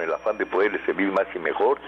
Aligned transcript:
con 0.00 0.08
el 0.08 0.14
afán 0.14 0.38
de 0.38 0.46
poderle 0.46 0.82
servir 0.86 1.12
más 1.12 1.26
y 1.34 1.38
mejor, 1.38 1.78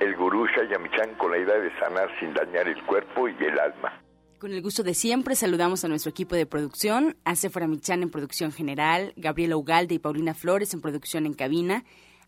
el 0.00 0.16
gurú 0.16 0.46
Shayamichan 0.46 1.14
con 1.16 1.30
la 1.30 1.38
idea 1.38 1.56
de 1.58 1.70
sanar 1.78 2.08
sin 2.18 2.34
dañar 2.34 2.66
el 2.66 2.82
cuerpo 2.84 3.28
y 3.28 3.44
el 3.44 3.58
alma. 3.60 4.02
Con 4.40 4.52
el 4.52 4.62
gusto 4.62 4.82
de 4.82 4.94
siempre, 4.94 5.36
saludamos 5.36 5.84
a 5.84 5.88
nuestro 5.88 6.10
equipo 6.10 6.34
de 6.34 6.46
producción, 6.46 7.16
a 7.24 7.36
Sephora 7.36 7.68
Michan 7.68 8.02
en 8.02 8.10
producción 8.10 8.50
general, 8.50 9.12
Gabriela 9.16 9.56
Ugalde 9.56 9.94
y 9.94 9.98
Paulina 9.98 10.34
Flores 10.34 10.74
en 10.74 10.80
producción 10.80 11.26
en 11.26 11.34
cabina, 11.34 11.84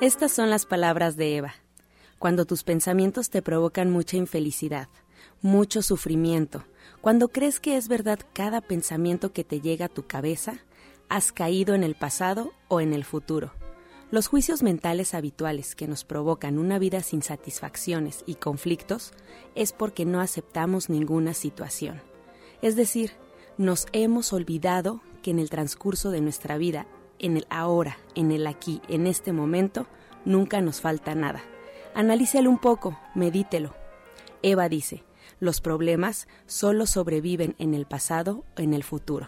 Estas 0.00 0.30
son 0.30 0.48
las 0.48 0.64
palabras 0.64 1.16
de 1.16 1.36
Eva. 1.36 1.54
Cuando 2.20 2.44
tus 2.44 2.62
pensamientos 2.62 3.30
te 3.30 3.42
provocan 3.42 3.90
mucha 3.90 4.16
infelicidad, 4.16 4.86
mucho 5.42 5.82
sufrimiento, 5.82 6.64
cuando 7.00 7.26
crees 7.30 7.58
que 7.58 7.76
es 7.76 7.88
verdad 7.88 8.20
cada 8.32 8.60
pensamiento 8.60 9.32
que 9.32 9.42
te 9.42 9.60
llega 9.60 9.86
a 9.86 9.88
tu 9.88 10.06
cabeza, 10.06 10.60
has 11.08 11.32
caído 11.32 11.74
en 11.74 11.82
el 11.82 11.96
pasado 11.96 12.52
o 12.68 12.80
en 12.80 12.92
el 12.92 13.04
futuro. 13.04 13.50
Los 14.12 14.28
juicios 14.28 14.62
mentales 14.62 15.14
habituales 15.14 15.74
que 15.74 15.88
nos 15.88 16.04
provocan 16.04 16.60
una 16.60 16.78
vida 16.78 17.02
sin 17.02 17.22
satisfacciones 17.22 18.22
y 18.24 18.36
conflictos 18.36 19.10
es 19.56 19.72
porque 19.72 20.04
no 20.04 20.20
aceptamos 20.20 20.90
ninguna 20.90 21.34
situación. 21.34 22.00
Es 22.62 22.76
decir, 22.76 23.14
nos 23.56 23.88
hemos 23.90 24.32
olvidado 24.32 25.00
que 25.22 25.32
en 25.32 25.40
el 25.40 25.50
transcurso 25.50 26.12
de 26.12 26.20
nuestra 26.20 26.56
vida 26.56 26.86
en 27.18 27.36
el 27.36 27.46
ahora, 27.50 27.98
en 28.14 28.30
el 28.32 28.46
aquí, 28.46 28.80
en 28.88 29.06
este 29.06 29.32
momento, 29.32 29.86
nunca 30.24 30.60
nos 30.60 30.80
falta 30.80 31.14
nada. 31.14 31.42
Analícelo 31.94 32.50
un 32.50 32.58
poco, 32.58 32.98
medítelo. 33.14 33.74
Eva 34.42 34.68
dice, 34.68 35.04
los 35.40 35.60
problemas 35.60 36.28
solo 36.46 36.86
sobreviven 36.86 37.54
en 37.58 37.74
el 37.74 37.86
pasado 37.86 38.44
o 38.56 38.60
en 38.60 38.74
el 38.74 38.84
futuro. 38.84 39.26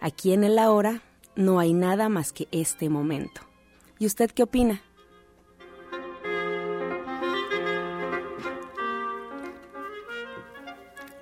Aquí 0.00 0.32
en 0.32 0.44
el 0.44 0.58
ahora 0.58 1.02
no 1.36 1.58
hay 1.58 1.72
nada 1.72 2.08
más 2.08 2.32
que 2.32 2.48
este 2.52 2.88
momento. 2.88 3.42
¿Y 3.98 4.06
usted 4.06 4.30
qué 4.30 4.42
opina? 4.42 4.82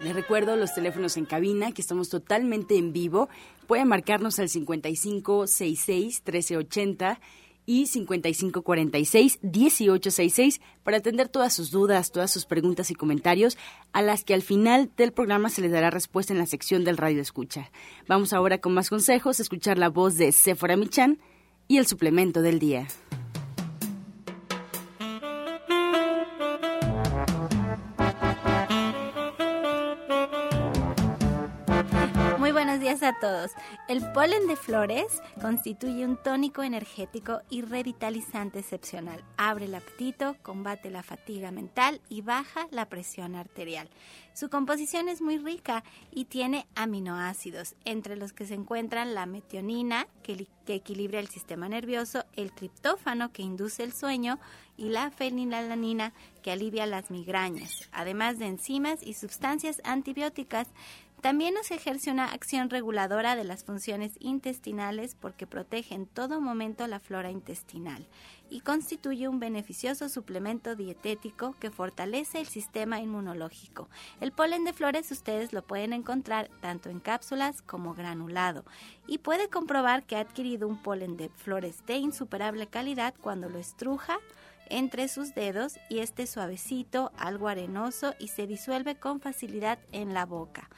Les 0.08 0.16
recuerdo 0.16 0.56
los 0.56 0.72
teléfonos 0.72 1.18
en 1.18 1.26
cabina, 1.26 1.72
que 1.72 1.82
estamos 1.82 2.08
totalmente 2.08 2.78
en 2.78 2.94
vivo. 2.94 3.28
Pueden 3.66 3.88
marcarnos 3.88 4.38
al 4.38 4.48
5566-1380 4.48 7.18
y 7.66 7.84
5546-1866 7.84 10.62
para 10.82 10.96
atender 10.96 11.28
todas 11.28 11.52
sus 11.52 11.70
dudas, 11.70 12.10
todas 12.10 12.30
sus 12.30 12.46
preguntas 12.46 12.90
y 12.90 12.94
comentarios, 12.94 13.58
a 13.92 14.00
las 14.00 14.24
que 14.24 14.32
al 14.32 14.40
final 14.40 14.90
del 14.96 15.12
programa 15.12 15.50
se 15.50 15.60
les 15.60 15.72
dará 15.72 15.90
respuesta 15.90 16.32
en 16.32 16.38
la 16.38 16.46
sección 16.46 16.84
del 16.84 16.96
Radio 16.96 17.20
Escucha. 17.20 17.70
Vamos 18.06 18.32
ahora 18.32 18.62
con 18.62 18.72
más 18.72 18.88
consejos, 18.88 19.40
escuchar 19.40 19.76
la 19.76 19.90
voz 19.90 20.16
de 20.16 20.32
Sephora 20.32 20.78
Michan 20.78 21.18
y 21.66 21.76
el 21.76 21.86
suplemento 21.86 22.40
del 22.40 22.58
día. 22.58 22.88
Todos. 33.18 33.52
El 33.88 34.02
polen 34.12 34.46
de 34.46 34.56
flores 34.56 35.22
constituye 35.40 36.04
un 36.04 36.16
tónico 36.16 36.62
energético 36.62 37.42
y 37.50 37.62
revitalizante 37.62 38.58
excepcional. 38.58 39.24
Abre 39.36 39.66
el 39.66 39.74
apetito, 39.74 40.36
combate 40.42 40.90
la 40.90 41.02
fatiga 41.02 41.50
mental 41.50 42.00
y 42.08 42.22
baja 42.22 42.66
la 42.70 42.88
presión 42.88 43.34
arterial. 43.34 43.88
Su 44.34 44.50
composición 44.50 45.08
es 45.08 45.20
muy 45.20 45.38
rica 45.38 45.82
y 46.12 46.26
tiene 46.26 46.66
aminoácidos, 46.74 47.74
entre 47.84 48.16
los 48.16 48.32
que 48.32 48.46
se 48.46 48.54
encuentran 48.54 49.14
la 49.14 49.26
metionina, 49.26 50.06
que, 50.22 50.46
que 50.64 50.74
equilibra 50.74 51.18
el 51.18 51.28
sistema 51.28 51.68
nervioso, 51.68 52.24
el 52.36 52.52
triptófano, 52.52 53.32
que 53.32 53.42
induce 53.42 53.82
el 53.82 53.92
sueño, 53.92 54.38
y 54.76 54.90
la 54.90 55.10
fenilalanina, 55.10 56.12
que 56.40 56.52
alivia 56.52 56.86
las 56.86 57.10
migrañas, 57.10 57.88
además 57.90 58.38
de 58.38 58.46
enzimas 58.46 59.02
y 59.02 59.14
sustancias 59.14 59.82
antibióticas 59.84 60.68
también 61.20 61.54
nos 61.54 61.72
ejerce 61.72 62.12
una 62.12 62.26
acción 62.26 62.70
reguladora 62.70 63.34
de 63.34 63.42
las 63.42 63.64
funciones 63.64 64.12
intestinales 64.20 65.16
porque 65.16 65.48
protege 65.48 65.96
en 65.96 66.06
todo 66.06 66.40
momento 66.40 66.86
la 66.86 67.00
flora 67.00 67.30
intestinal 67.30 68.06
y 68.50 68.60
constituye 68.60 69.26
un 69.26 69.40
beneficioso 69.40 70.08
suplemento 70.08 70.76
dietético 70.76 71.56
que 71.58 71.70
fortalece 71.70 72.40
el 72.40 72.46
sistema 72.46 73.00
inmunológico. 73.00 73.88
El 74.20 74.32
polen 74.32 74.64
de 74.64 74.72
flores 74.72 75.10
ustedes 75.10 75.52
lo 75.52 75.62
pueden 75.62 75.92
encontrar 75.92 76.50
tanto 76.60 76.88
en 76.88 77.00
cápsulas 77.00 77.62
como 77.62 77.94
granulado 77.94 78.64
y 79.06 79.18
puede 79.18 79.48
comprobar 79.48 80.04
que 80.04 80.16
ha 80.16 80.20
adquirido 80.20 80.68
un 80.68 80.80
polen 80.80 81.16
de 81.16 81.30
flores 81.30 81.84
de 81.86 81.96
insuperable 81.96 82.68
calidad 82.68 83.14
cuando 83.20 83.48
lo 83.48 83.58
estruja 83.58 84.18
entre 84.70 85.08
sus 85.08 85.34
dedos 85.34 85.78
y 85.88 85.98
este 85.98 86.26
suavecito, 86.26 87.10
algo 87.16 87.48
arenoso 87.48 88.14
y 88.18 88.28
se 88.28 88.46
disuelve 88.46 88.96
con 88.96 89.20
facilidad 89.20 89.78
en 89.92 90.14
la 90.14 90.26
boca. 90.26 90.68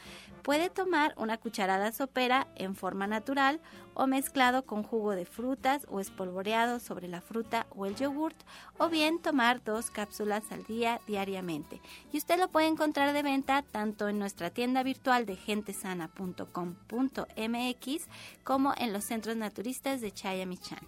Puede 0.51 0.67
tomar 0.69 1.15
una 1.17 1.39
cucharada 1.39 1.93
sopera 1.93 2.49
en 2.57 2.75
forma 2.75 3.07
natural 3.07 3.61
o 3.95 4.09
mezclado 4.09 4.67
con 4.67 4.83
jugo 4.83 5.13
de 5.13 5.25
frutas 5.25 5.87
o 5.89 6.01
espolvoreado 6.01 6.81
sobre 6.81 7.07
la 7.07 7.21
fruta 7.21 7.69
o 7.71 7.87
el 7.87 7.95
yogurt 7.95 8.35
o 8.77 8.89
bien 8.89 9.23
tomar 9.23 9.63
dos 9.63 9.93
cápsulas 9.93 10.43
al 10.51 10.65
día 10.65 11.01
diariamente. 11.07 11.81
Y 12.13 12.19
usted 12.19 12.37
lo 12.37 12.49
puede 12.49 12.67
encontrar 12.67 13.13
de 13.13 13.23
venta 13.23 13.63
tanto 13.63 14.09
en 14.09 14.19
nuestra 14.19 14.51
tienda 14.51 14.83
virtual 14.83 15.25
de 15.25 15.37
gentesana.com.mx 15.37 18.09
como 18.43 18.75
en 18.77 18.93
los 18.93 19.05
centros 19.05 19.37
naturistas 19.37 20.01
de 20.01 20.11
Chayamichán. 20.11 20.81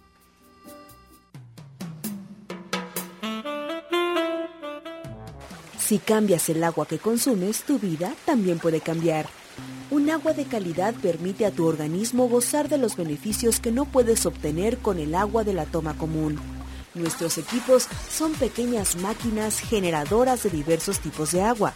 Si 5.77 5.99
cambias 5.99 6.49
el 6.49 6.61
agua 6.65 6.85
que 6.85 6.99
consumes, 6.99 7.63
tu 7.63 7.79
vida 7.79 8.13
también 8.25 8.59
puede 8.59 8.81
cambiar. 8.81 9.29
Un 9.91 10.09
agua 10.09 10.33
de 10.33 10.45
calidad 10.45 10.93
permite 10.95 11.45
a 11.45 11.51
tu 11.51 11.65
organismo 11.67 12.27
gozar 12.27 12.69
de 12.69 12.77
los 12.77 12.95
beneficios 12.95 13.59
que 13.59 13.71
no 13.71 13.85
puedes 13.85 14.25
obtener 14.25 14.79
con 14.79 14.97
el 14.97 15.13
agua 15.13 15.43
de 15.43 15.53
la 15.53 15.65
toma 15.65 15.97
común. 15.97 16.39
Nuestros 16.95 17.37
equipos 17.37 17.87
son 18.09 18.33
pequeñas 18.33 18.95
máquinas 18.97 19.59
generadoras 19.59 20.43
de 20.43 20.49
diversos 20.49 20.99
tipos 20.99 21.31
de 21.31 21.41
agua. 21.41 21.73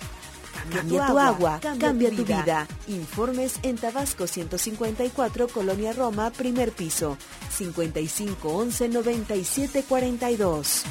Cambia, 0.71 1.07
tu, 1.07 1.19
agua, 1.19 1.59
cambia, 1.61 2.09
tu 2.09 2.25
vida. 2.25 2.67
Informes 2.87 3.59
en 3.63 3.77
Tabasco 3.77 4.27
154, 4.27 5.47
Colonia 5.47 5.93
Roma, 5.93 6.31
primer 6.31 6.71
piso, 6.71 7.17
55 7.51 8.49
11 8.49 8.89
97 8.89 9.83
42. 9.87 10.83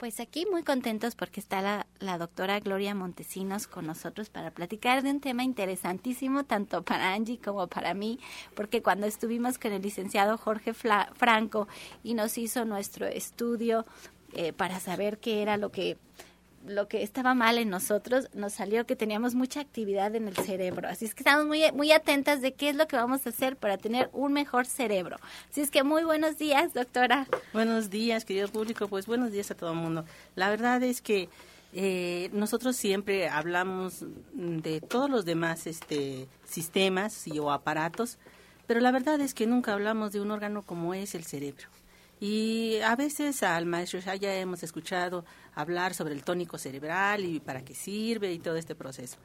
Pues 0.00 0.18
aquí 0.18 0.46
muy 0.50 0.62
contentos 0.62 1.14
porque 1.14 1.40
está 1.40 1.84
la, 1.98 2.16
doctora 2.16 2.58
Gloria 2.58 2.94
Montesinos 2.94 3.66
con 3.66 3.86
nosotros 3.86 4.30
para 4.30 4.50
platicar 4.50 5.02
de 5.02 5.10
un 5.10 5.20
tema 5.20 5.44
interesantísimo 5.44 6.44
tanto 6.44 6.82
para 6.82 7.12
Angie 7.12 7.38
como 7.38 7.66
para 7.66 7.92
mí, 7.92 8.18
porque 8.54 8.80
cuando 8.80 9.06
estuvimos 9.06 9.58
con 9.58 9.72
el 9.72 9.82
licenciado 9.82 10.38
Jorge 10.38 10.72
Franco 10.72 11.68
y 12.02 12.14
nos 12.14 12.38
hizo 12.38 12.64
nuestro 12.64 13.08
estudio 13.08 13.84
eh, 14.32 14.54
para 14.54 14.80
saber 14.80 15.18
qué 15.18 15.42
era 15.42 15.58
lo 15.58 15.70
que 15.70 15.98
lo 16.66 16.88
que 16.88 17.02
estaba 17.02 17.34
mal 17.34 17.58
en 17.58 17.70
nosotros, 17.70 18.28
nos 18.34 18.52
salió 18.52 18.86
que 18.86 18.96
teníamos 18.96 19.34
mucha 19.34 19.60
actividad 19.60 20.14
en 20.14 20.28
el 20.28 20.36
cerebro. 20.36 20.88
Así 20.88 21.04
es 21.04 21.14
que 21.14 21.20
estamos 21.20 21.46
muy, 21.46 21.70
muy 21.72 21.92
atentas 21.92 22.40
de 22.40 22.52
qué 22.52 22.68
es 22.68 22.76
lo 22.76 22.86
que 22.86 22.96
vamos 22.96 23.26
a 23.26 23.30
hacer 23.30 23.56
para 23.56 23.78
tener 23.78 24.10
un 24.12 24.32
mejor 24.32 24.66
cerebro. 24.66 25.16
Así 25.50 25.60
es 25.62 25.70
que 25.70 25.82
muy 25.82 26.04
buenos 26.04 26.38
días, 26.38 26.74
doctora. 26.74 27.26
Buenos 27.52 27.90
días, 27.90 28.24
querido 28.24 28.48
público. 28.48 28.88
Pues 28.88 29.06
buenos 29.06 29.32
días 29.32 29.50
a 29.50 29.54
todo 29.54 29.72
el 29.72 29.78
mundo. 29.78 30.04
La 30.36 30.50
verdad 30.50 30.82
es 30.82 31.00
que 31.00 31.28
eh, 31.72 32.30
nosotros 32.32 32.76
siempre 32.76 33.28
hablamos 33.28 34.04
de 34.32 34.80
todos 34.80 35.08
los 35.08 35.24
demás 35.24 35.66
este, 35.66 36.26
sistemas 36.44 37.26
y, 37.26 37.38
o 37.38 37.52
aparatos, 37.52 38.18
pero 38.66 38.80
la 38.80 38.90
verdad 38.90 39.20
es 39.20 39.34
que 39.34 39.46
nunca 39.46 39.72
hablamos 39.72 40.12
de 40.12 40.20
un 40.20 40.30
órgano 40.30 40.62
como 40.62 40.94
es 40.94 41.14
el 41.14 41.24
cerebro. 41.24 41.68
Y 42.20 42.76
a 42.84 42.94
veces 42.96 43.42
al 43.42 43.64
maestro 43.64 43.98
ya 43.98 44.34
hemos 44.34 44.62
escuchado 44.62 45.24
hablar 45.54 45.94
sobre 45.94 46.14
el 46.14 46.22
tónico 46.22 46.58
cerebral 46.58 47.24
y 47.24 47.40
para 47.40 47.64
qué 47.64 47.74
sirve 47.74 48.32
y 48.32 48.38
todo 48.38 48.56
este 48.56 48.74
proceso. 48.74 49.16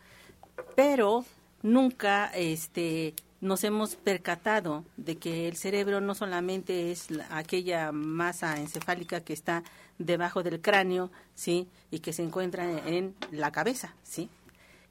Pero 0.75 1.25
nunca 1.62 2.31
este, 2.33 3.13
nos 3.42 3.65
hemos 3.65 3.97
percatado 3.97 4.86
de 4.95 5.18
que 5.18 5.50
el 5.50 5.57
cerebro 5.57 6.00
no 6.00 6.15
solamente 6.15 6.92
es 6.92 7.07
aquella 7.30 7.92
masa 7.92 8.59
encefálica 8.59 9.19
que 9.21 9.33
está 9.33 9.63
debajo 9.98 10.41
del 10.41 10.62
cráneo, 10.62 11.12
¿sí? 11.36 11.68
Y 11.91 12.00
que 12.00 12.13
se 12.13 12.24
encuentra 12.24 12.65
en 12.88 13.13
la 13.31 13.51
cabeza, 13.51 13.94
¿sí? 14.03 14.30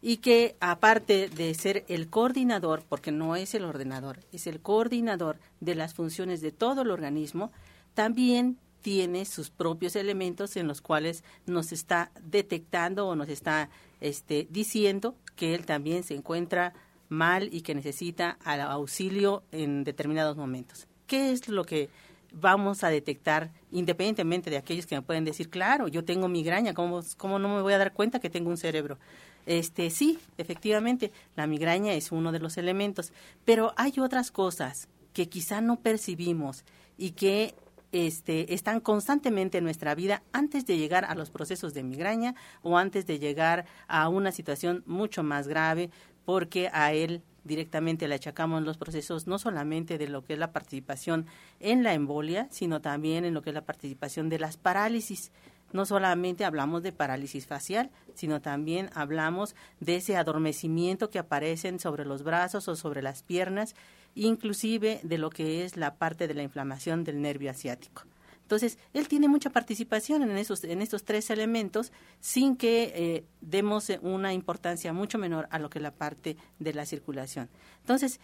Y 0.03 0.19
que 0.19 0.57
aparte 0.61 1.31
de 1.31 1.55
ser 1.55 1.85
el 1.89 2.11
coordinador, 2.11 2.85
porque 2.87 3.13
no 3.13 3.35
es 3.37 3.55
el 3.55 3.65
ordenador, 3.65 4.21
es 4.33 4.47
el 4.47 4.61
coordinador 4.61 5.39
de 5.61 5.75
las 5.75 5.95
funciones 5.95 6.43
de 6.43 6.53
todo 6.53 6.83
el 6.83 6.91
organismo, 6.91 7.51
también 7.95 8.59
tiene 8.83 9.25
sus 9.25 9.49
propios 9.49 9.97
elementos 9.97 10.57
en 10.57 10.69
los 10.69 10.83
cuales 10.83 11.25
nos 11.47 11.73
está 11.73 12.13
detectando 12.23 13.09
o 13.09 13.17
nos 13.17 13.31
está 13.31 13.71
este, 14.01 14.47
diciendo 14.51 15.17
que 15.37 15.55
él 15.55 15.65
también 15.65 16.03
se 16.03 16.15
encuentra 16.15 16.75
mal 17.09 17.49
y 17.51 17.63
que 17.63 17.75
necesita 17.75 18.37
auxilio 18.45 19.43
en 19.53 19.85
determinados 19.85 20.37
momentos. 20.37 20.87
¿Qué 21.07 21.33
es 21.33 21.49
lo 21.49 21.65
que 21.65 21.89
vamos 22.31 22.85
a 22.85 22.89
detectar 22.89 23.53
independientemente 23.71 24.51
de 24.51 24.57
aquellos 24.57 24.87
que 24.87 24.97
me 24.97 25.03
pueden 25.03 25.25
decir, 25.25 25.49
claro, 25.49 25.89
yo 25.89 26.05
tengo 26.05 26.29
migraña, 26.29 26.75
¿cómo, 26.75 27.01
cómo 27.17 27.39
no 27.39 27.57
me 27.57 27.63
voy 27.63 27.73
a 27.73 27.79
dar 27.79 27.93
cuenta 27.93 28.21
que 28.21 28.31
tengo 28.31 28.51
un 28.51 28.57
cerebro? 28.57 28.99
Este, 29.47 29.91
sí, 29.91 30.19
efectivamente, 30.39 31.13
la 31.37 31.47
migraña 31.47 31.95
es 31.95 32.13
uno 32.13 32.33
de 32.33 32.41
los 32.41 32.57
elementos, 32.57 33.13
pero 33.45 33.73
hay 33.77 33.95
otras 33.99 34.31
cosas 34.31 34.89
que 35.13 35.29
quizá 35.29 35.61
no 35.61 35.81
percibimos 35.81 36.65
y 36.99 37.13
que 37.13 37.55
este, 37.95 38.53
están 38.53 38.81
constantemente 38.81 39.59
en 39.59 39.65
nuestra 39.65 39.95
vida 39.95 40.25
antes 40.33 40.67
de 40.67 40.77
llegar 40.77 41.05
a 41.05 41.15
los 41.15 41.31
procesos 41.31 41.75
de 41.75 41.85
migraña 41.85 42.35
o 42.63 42.77
antes 42.77 43.07
de 43.07 43.21
llegar 43.21 43.67
a 43.87 44.09
una 44.09 44.33
situación 44.33 44.83
mucho 44.85 45.23
más 45.23 45.47
grave, 45.47 45.91
porque 46.25 46.69
a 46.73 46.93
él 46.93 47.23
directamente 47.45 48.09
le 48.09 48.17
achacamos 48.17 48.63
los 48.63 48.79
procesos 48.79 49.29
no 49.29 49.39
solamente 49.39 49.97
de 49.97 50.09
lo 50.09 50.25
que 50.25 50.33
es 50.33 50.41
la 50.41 50.51
participación 50.51 51.27
en 51.61 51.85
la 51.85 51.95
embolia, 51.95 52.49
sino 52.51 52.81
también 52.81 53.25
en 53.25 53.33
lo 53.33 53.43
que 53.43 53.51
es 53.51 53.55
la 53.55 53.65
participación 53.65 54.29
de 54.29 54.41
las 54.41 54.57
parálisis. 54.57 55.31
No 55.73 55.87
solamente 55.87 56.45
hablamos 56.45 56.83
de 56.83 56.91
parálisis 56.91 57.47
facial, 57.47 57.91
sino 58.15 58.41
también 58.41 58.91
hablamos 58.95 59.55
de 59.79 59.97
ese 59.97 60.17
adormecimiento 60.17 61.11
que 61.11 61.21
aparecen 61.21 61.79
sobre 61.79 62.05
los 62.05 62.25
brazos 62.25 62.67
o 62.67 62.75
sobre 62.75 63.03
las 63.03 63.23
piernas, 63.23 63.77
inclusive 64.15 65.01
de 65.03 65.19
lo 65.19 65.31
que 65.31 65.65
es 65.65 65.77
la 65.77 65.97
parte 65.97 66.29
de 66.29 66.35
la 66.35 66.43
inflamación 66.43 67.05
del 67.05 67.21
nervio 67.21 67.51
asiático. 67.51 68.03
Entonces, 68.45 68.79
él 68.93 69.09
tiene 69.09 69.27
mucha 69.27 69.49
participación 69.49 70.23
en, 70.23 70.37
esos, 70.37 70.63
en 70.65 70.83
estos 70.83 71.05
tres 71.05 71.31
elementos 71.31 71.93
sin 72.21 72.57
que 72.57 72.93
eh, 72.95 73.25
demos 73.41 73.91
una 74.03 74.35
importancia 74.35 74.93
mucho 74.93 75.17
menor 75.17 75.49
a 75.51 75.59
lo 75.59 75.71
que 75.71 75.81
la 75.81 75.93
parte 75.93 76.37
de 76.59 76.75
la 76.75 76.85
circulación. 76.85 77.49
Entonces, 77.81 78.21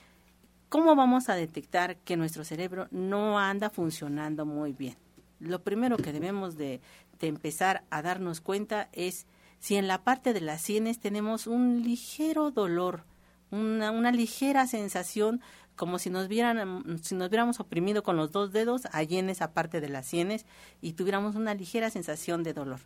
¿cómo 0.68 0.94
vamos 0.94 1.30
a 1.30 1.36
detectar 1.36 1.96
que 1.96 2.18
nuestro 2.18 2.44
cerebro 2.44 2.86
no 2.90 3.38
anda 3.38 3.70
funcionando 3.70 4.44
muy 4.44 4.74
bien? 4.74 4.96
Lo 5.38 5.62
primero 5.62 5.96
que 5.96 6.12
debemos 6.12 6.58
de, 6.58 6.82
empezar 7.22 7.84
a 7.90 8.02
darnos 8.02 8.42
cuenta 8.42 8.90
es 8.92 9.26
si 9.58 9.76
en 9.76 9.88
la 9.88 10.04
parte 10.04 10.34
de 10.34 10.42
las 10.42 10.60
sienes 10.60 11.00
tenemos 11.00 11.46
un 11.46 11.82
ligero 11.82 12.50
dolor, 12.50 13.04
una, 13.50 13.90
una 13.90 14.12
ligera 14.12 14.66
sensación 14.66 15.40
como 15.80 15.98
si 15.98 16.10
nos 16.10 16.28
vieran, 16.28 17.00
si 17.02 17.14
nos 17.14 17.28
hubiéramos 17.28 17.58
oprimido 17.58 18.02
con 18.02 18.18
los 18.18 18.32
dos 18.32 18.52
dedos 18.52 18.82
allí 18.92 19.16
en 19.16 19.30
esa 19.30 19.54
parte 19.54 19.80
de 19.80 19.88
las 19.88 20.06
sienes 20.06 20.44
y 20.82 20.92
tuviéramos 20.92 21.36
una 21.36 21.54
ligera 21.54 21.88
sensación 21.88 22.42
de 22.42 22.52
dolor. 22.52 22.80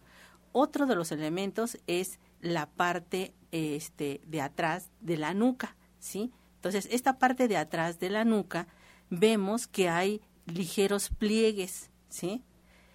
Otro 0.52 0.86
de 0.86 0.94
los 0.94 1.10
elementos 1.10 1.76
es 1.88 2.20
la 2.40 2.66
parte 2.66 3.34
este, 3.50 4.20
de 4.28 4.40
atrás 4.40 4.92
de 5.00 5.16
la 5.16 5.34
nuca, 5.34 5.74
¿sí? 5.98 6.30
Entonces, 6.54 6.86
esta 6.92 7.18
parte 7.18 7.48
de 7.48 7.56
atrás 7.56 7.98
de 7.98 8.10
la 8.10 8.24
nuca 8.24 8.68
vemos 9.10 9.66
que 9.66 9.88
hay 9.88 10.20
ligeros 10.46 11.08
pliegues, 11.08 11.90
¿sí? 12.08 12.44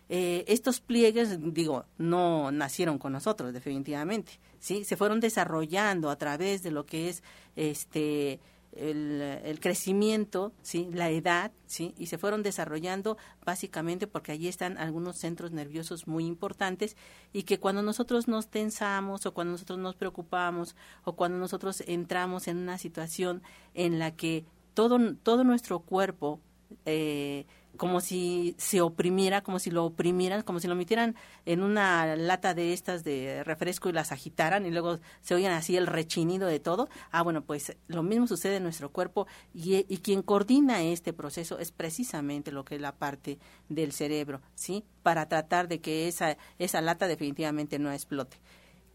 Eh, 0.08 0.46
estos 0.48 0.80
pliegues, 0.80 1.38
digo, 1.54 1.84
no 1.98 2.54
nacieron 2.54 3.00
con 3.00 3.12
nosotros, 3.12 3.52
definitivamente, 3.52 4.40
¿sí? 4.62 4.86
Se 4.86 4.96
fueron 4.96 5.20
desarrollando 5.20 6.10
a 6.10 6.16
través 6.16 6.64
de 6.64 6.72
lo 6.72 6.86
que 6.86 7.10
es 7.10 7.22
este 7.58 8.40
el, 8.74 9.60
crecimiento, 9.60 10.54
¿sí? 10.62 10.90
la 10.92 11.10
edad, 11.10 11.52
¿sí? 11.66 11.94
y 11.98 12.08
se 12.08 12.18
fueron 12.18 12.44
desarrollando 12.44 13.18
básicamente 13.46 14.08
porque 14.08 14.32
allí 14.32 14.48
están 14.48 14.78
algunos 14.78 15.18
centros 15.18 15.52
nerviosos 15.52 16.08
muy 16.08 16.26
importantes 16.26 16.96
y 17.34 17.44
que 17.44 17.60
cuando 17.60 17.82
nosotros 17.82 18.28
nos 18.28 18.48
tensamos 18.50 19.26
o 19.26 19.34
cuando 19.34 19.54
nosotros 19.54 19.80
nos 19.80 19.96
preocupamos 19.96 20.76
o 21.04 21.14
cuando 21.14 21.38
nosotros 21.38 21.84
entramos 21.88 22.48
en 22.48 22.58
una 22.58 22.78
situación 22.78 23.42
en 23.74 24.00
la 24.00 24.16
que 24.16 24.46
todo, 24.74 25.00
todo 25.24 25.44
nuestro 25.44 25.80
cuerpo 25.80 26.40
eh, 26.86 27.46
como 27.80 28.02
si 28.02 28.56
se 28.58 28.82
oprimiera, 28.82 29.42
como 29.42 29.58
si 29.58 29.72
lo 29.72 29.86
oprimieran, 29.86 30.44
como 30.44 30.60
si 30.60 30.68
lo 30.68 30.76
metieran 30.76 31.16
en 31.46 31.64
una 31.64 32.18
lata 32.18 32.54
de 32.54 32.74
estas 32.74 33.06
de 33.06 33.42
refresco 33.46 33.88
y 33.88 33.94
las 33.94 34.12
agitaran 34.12 34.66
y 34.66 34.70
luego 34.70 35.00
se 35.22 35.34
oían 35.34 35.54
así 35.54 35.78
el 35.78 35.88
rechinido 35.88 36.46
de 36.48 36.60
todo. 36.60 36.90
Ah, 37.10 37.24
bueno, 37.24 37.42
pues 37.42 37.78
lo 37.88 38.04
mismo 38.04 38.28
sucede 38.28 38.58
en 38.58 38.64
nuestro 38.64 38.92
cuerpo 38.92 39.28
y, 39.54 39.86
y 39.88 40.00
quien 40.00 40.22
coordina 40.24 40.84
este 40.84 41.14
proceso 41.14 41.58
es 41.58 41.72
precisamente 41.72 42.52
lo 42.52 42.66
que 42.66 42.76
es 42.76 42.82
la 42.82 42.98
parte 42.98 43.40
del 43.70 43.94
cerebro, 43.94 44.42
¿sí? 44.56 44.84
Para 45.02 45.30
tratar 45.30 45.70
de 45.70 45.80
que 45.80 46.10
esa, 46.10 46.38
esa 46.58 46.82
lata 46.82 47.08
definitivamente 47.08 47.80
no 47.80 47.94
explote 47.94 48.38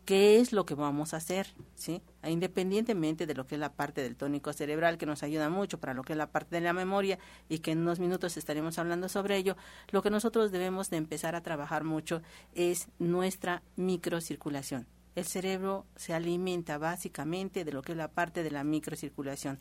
qué 0.04 0.40
es 0.40 0.52
lo 0.52 0.66
que 0.66 0.74
vamos 0.74 1.14
a 1.14 1.18
hacer, 1.18 1.48
¿sí? 1.74 2.02
Independientemente 2.22 3.26
de 3.26 3.34
lo 3.34 3.46
que 3.46 3.54
es 3.54 3.60
la 3.60 3.72
parte 3.72 4.02
del 4.02 4.16
tónico 4.16 4.52
cerebral, 4.52 4.98
que 4.98 5.06
nos 5.06 5.22
ayuda 5.22 5.48
mucho 5.48 5.78
para 5.78 5.94
lo 5.94 6.02
que 6.02 6.12
es 6.12 6.16
la 6.16 6.30
parte 6.30 6.56
de 6.56 6.62
la 6.62 6.72
memoria 6.72 7.18
y 7.48 7.58
que 7.58 7.72
en 7.72 7.80
unos 7.80 8.00
minutos 8.00 8.36
estaremos 8.36 8.78
hablando 8.78 9.08
sobre 9.08 9.36
ello, 9.36 9.56
lo 9.90 10.02
que 10.02 10.10
nosotros 10.10 10.52
debemos 10.52 10.90
de 10.90 10.98
empezar 10.98 11.34
a 11.34 11.42
trabajar 11.42 11.84
mucho 11.84 12.22
es 12.54 12.88
nuestra 12.98 13.62
microcirculación. 13.76 14.86
El 15.14 15.24
cerebro 15.24 15.86
se 15.96 16.12
alimenta 16.12 16.76
básicamente 16.78 17.64
de 17.64 17.72
lo 17.72 17.82
que 17.82 17.92
es 17.92 17.98
la 17.98 18.08
parte 18.08 18.42
de 18.42 18.50
la 18.50 18.64
microcirculación. 18.64 19.60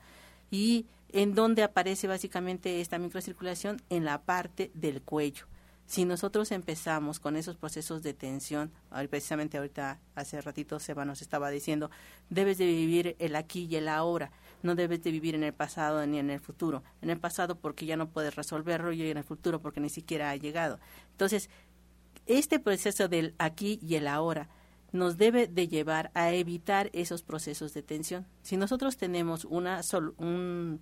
¿Y 0.50 0.88
en 1.10 1.36
dónde 1.36 1.64
aparece 1.64 2.08
básicamente 2.08 2.82
esta 2.82 2.98
microcirculación? 2.98 3.82
En 3.90 4.04
la 4.04 4.24
parte 4.24 4.72
del 4.74 5.02
cuello. 5.02 5.46
Si 5.86 6.06
nosotros 6.06 6.52
empezamos 6.52 7.20
con 7.20 7.36
esos 7.36 7.56
procesos 7.58 8.02
de 8.04 8.14
tensión, 8.14 8.72
precisamente 9.10 9.58
ahorita 9.58 10.00
hace 10.16 10.42
ratito 10.42 10.80
Seba 10.80 11.06
nos 11.06 11.22
estaba 11.22 11.50
diciendo, 11.50 11.92
debes 12.30 12.58
de 12.58 12.66
vivir 12.66 13.16
el 13.20 13.36
aquí 13.36 13.68
y 13.70 13.76
el 13.76 13.88
ahora, 13.88 14.32
no 14.64 14.76
debes 14.76 15.04
de 15.04 15.12
vivir 15.12 15.36
en 15.36 15.44
el 15.44 15.54
pasado 15.54 16.06
ni 16.08 16.20
en 16.20 16.30
el 16.30 16.40
futuro. 16.40 16.84
En 17.02 17.10
el 17.10 17.20
pasado 17.20 17.56
porque 17.56 17.86
ya 17.86 17.98
no 17.98 18.10
puedes 18.10 18.36
resolverlo 18.36 18.94
y 18.94 19.10
en 19.10 19.18
el 19.18 19.24
futuro 19.24 19.62
porque 19.62 19.82
ni 19.82 19.90
siquiera 19.90 20.30
ha 20.30 20.36
llegado. 20.36 20.80
Entonces, 21.12 21.50
este 22.26 22.60
proceso 22.60 23.10
del 23.10 23.36
aquí 23.38 23.80
y 23.82 23.96
el 23.96 24.08
ahora 24.08 24.50
nos 24.94 25.18
debe 25.18 25.48
de 25.48 25.68
llevar 25.68 26.12
a 26.14 26.32
evitar 26.32 26.90
esos 26.94 27.24
procesos 27.24 27.74
de 27.74 27.82
tensión. 27.82 28.26
Si 28.44 28.58
nosotros 28.58 28.96
tenemos 28.96 29.44
una 29.44 29.82
un, 30.18 30.82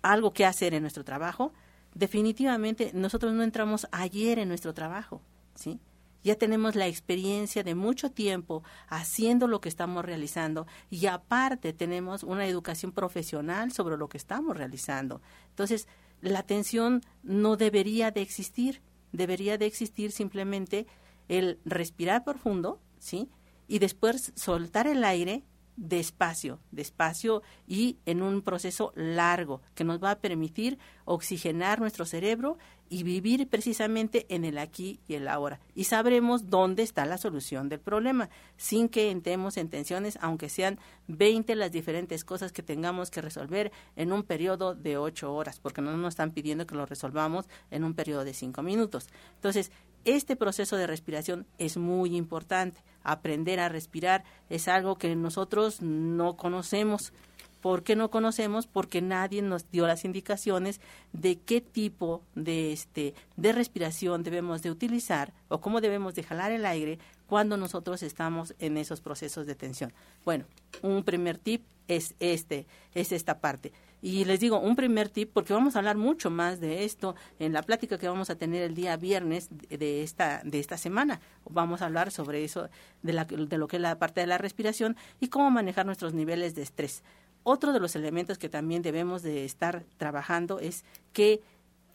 algo 0.00 0.32
que 0.32 0.46
hacer 0.46 0.74
en 0.74 0.82
nuestro 0.82 1.04
trabajo, 1.04 1.52
definitivamente 1.94 2.90
nosotros 2.94 3.32
no 3.32 3.42
entramos 3.42 3.86
ayer 3.92 4.38
en 4.38 4.48
nuestro 4.48 4.74
trabajo, 4.74 5.22
¿sí? 5.54 5.80
Ya 6.24 6.36
tenemos 6.36 6.76
la 6.76 6.86
experiencia 6.86 7.64
de 7.64 7.74
mucho 7.74 8.10
tiempo 8.10 8.62
haciendo 8.88 9.48
lo 9.48 9.60
que 9.60 9.68
estamos 9.68 10.04
realizando 10.04 10.66
y 10.88 11.06
aparte 11.06 11.72
tenemos 11.72 12.22
una 12.22 12.46
educación 12.46 12.92
profesional 12.92 13.72
sobre 13.72 13.96
lo 13.96 14.08
que 14.08 14.18
estamos 14.18 14.56
realizando. 14.56 15.20
Entonces, 15.48 15.88
la 16.20 16.38
atención 16.38 17.02
no 17.24 17.56
debería 17.56 18.12
de 18.12 18.22
existir, 18.22 18.82
debería 19.10 19.58
de 19.58 19.66
existir 19.66 20.12
simplemente 20.12 20.86
el 21.28 21.58
respirar 21.64 22.22
profundo, 22.22 22.80
¿sí? 23.00 23.28
Y 23.66 23.80
después 23.80 24.32
soltar 24.36 24.86
el 24.86 25.02
aire 25.02 25.42
despacio, 25.76 26.58
despacio 26.70 27.42
y 27.66 27.98
en 28.06 28.22
un 28.22 28.42
proceso 28.42 28.92
largo 28.94 29.62
que 29.74 29.84
nos 29.84 30.02
va 30.02 30.12
a 30.12 30.18
permitir 30.20 30.78
oxigenar 31.04 31.80
nuestro 31.80 32.04
cerebro 32.04 32.58
y 32.92 33.04
vivir 33.04 33.48
precisamente 33.48 34.26
en 34.28 34.44
el 34.44 34.58
aquí 34.58 35.00
y 35.08 35.14
el 35.14 35.26
ahora. 35.26 35.60
Y 35.74 35.84
sabremos 35.84 36.50
dónde 36.50 36.82
está 36.82 37.06
la 37.06 37.16
solución 37.16 37.70
del 37.70 37.80
problema, 37.80 38.28
sin 38.58 38.90
que 38.90 39.10
entremos 39.10 39.56
en 39.56 39.70
tensiones, 39.70 40.18
aunque 40.20 40.50
sean 40.50 40.78
20 41.08 41.54
las 41.54 41.72
diferentes 41.72 42.22
cosas 42.22 42.52
que 42.52 42.62
tengamos 42.62 43.10
que 43.10 43.22
resolver 43.22 43.72
en 43.96 44.12
un 44.12 44.24
periodo 44.24 44.74
de 44.74 44.98
8 44.98 45.32
horas, 45.32 45.58
porque 45.58 45.80
no 45.80 45.96
nos 45.96 46.10
están 46.10 46.32
pidiendo 46.32 46.66
que 46.66 46.74
lo 46.74 46.84
resolvamos 46.84 47.48
en 47.70 47.84
un 47.84 47.94
periodo 47.94 48.24
de 48.24 48.34
5 48.34 48.62
minutos. 48.62 49.08
Entonces, 49.36 49.72
este 50.04 50.36
proceso 50.36 50.76
de 50.76 50.86
respiración 50.86 51.46
es 51.58 51.76
muy 51.76 52.16
importante. 52.16 52.80
Aprender 53.02 53.60
a 53.60 53.68
respirar 53.68 54.24
es 54.48 54.68
algo 54.68 54.96
que 54.96 55.14
nosotros 55.16 55.82
no 55.82 56.36
conocemos. 56.36 57.12
¿Por 57.60 57.84
qué 57.84 57.94
no 57.94 58.10
conocemos? 58.10 58.66
Porque 58.66 59.00
nadie 59.00 59.40
nos 59.40 59.70
dio 59.70 59.86
las 59.86 60.04
indicaciones 60.04 60.80
de 61.12 61.38
qué 61.38 61.60
tipo 61.60 62.22
de, 62.34 62.72
este, 62.72 63.14
de 63.36 63.52
respiración 63.52 64.24
debemos 64.24 64.62
de 64.62 64.70
utilizar 64.72 65.32
o 65.48 65.60
cómo 65.60 65.80
debemos 65.80 66.14
de 66.14 66.24
jalar 66.24 66.50
el 66.50 66.66
aire 66.66 66.98
cuando 67.28 67.56
nosotros 67.56 68.02
estamos 68.02 68.54
en 68.58 68.76
esos 68.76 69.00
procesos 69.00 69.46
de 69.46 69.54
tensión. 69.54 69.92
Bueno, 70.24 70.44
un 70.82 71.04
primer 71.04 71.38
tip 71.38 71.62
es 71.86 72.14
este, 72.18 72.66
es 72.94 73.12
esta 73.12 73.40
parte. 73.40 73.72
Y 74.04 74.24
les 74.24 74.40
digo, 74.40 74.58
un 74.58 74.74
primer 74.74 75.08
tip, 75.08 75.30
porque 75.32 75.52
vamos 75.52 75.76
a 75.76 75.78
hablar 75.78 75.96
mucho 75.96 76.28
más 76.28 76.58
de 76.58 76.84
esto 76.84 77.14
en 77.38 77.52
la 77.52 77.62
plática 77.62 77.98
que 77.98 78.08
vamos 78.08 78.30
a 78.30 78.34
tener 78.34 78.62
el 78.62 78.74
día 78.74 78.96
viernes 78.96 79.48
de 79.68 80.02
esta, 80.02 80.42
de 80.44 80.58
esta 80.58 80.76
semana. 80.76 81.20
Vamos 81.48 81.82
a 81.82 81.86
hablar 81.86 82.10
sobre 82.10 82.42
eso, 82.42 82.68
de, 83.02 83.12
la, 83.12 83.24
de 83.24 83.58
lo 83.58 83.68
que 83.68 83.76
es 83.76 83.82
la 83.82 84.00
parte 84.00 84.20
de 84.20 84.26
la 84.26 84.38
respiración 84.38 84.96
y 85.20 85.28
cómo 85.28 85.52
manejar 85.52 85.86
nuestros 85.86 86.14
niveles 86.14 86.56
de 86.56 86.62
estrés. 86.62 87.04
Otro 87.44 87.72
de 87.72 87.78
los 87.78 87.94
elementos 87.94 88.38
que 88.38 88.48
también 88.48 88.82
debemos 88.82 89.22
de 89.22 89.44
estar 89.44 89.84
trabajando 89.98 90.58
es 90.58 90.84
que 91.12 91.40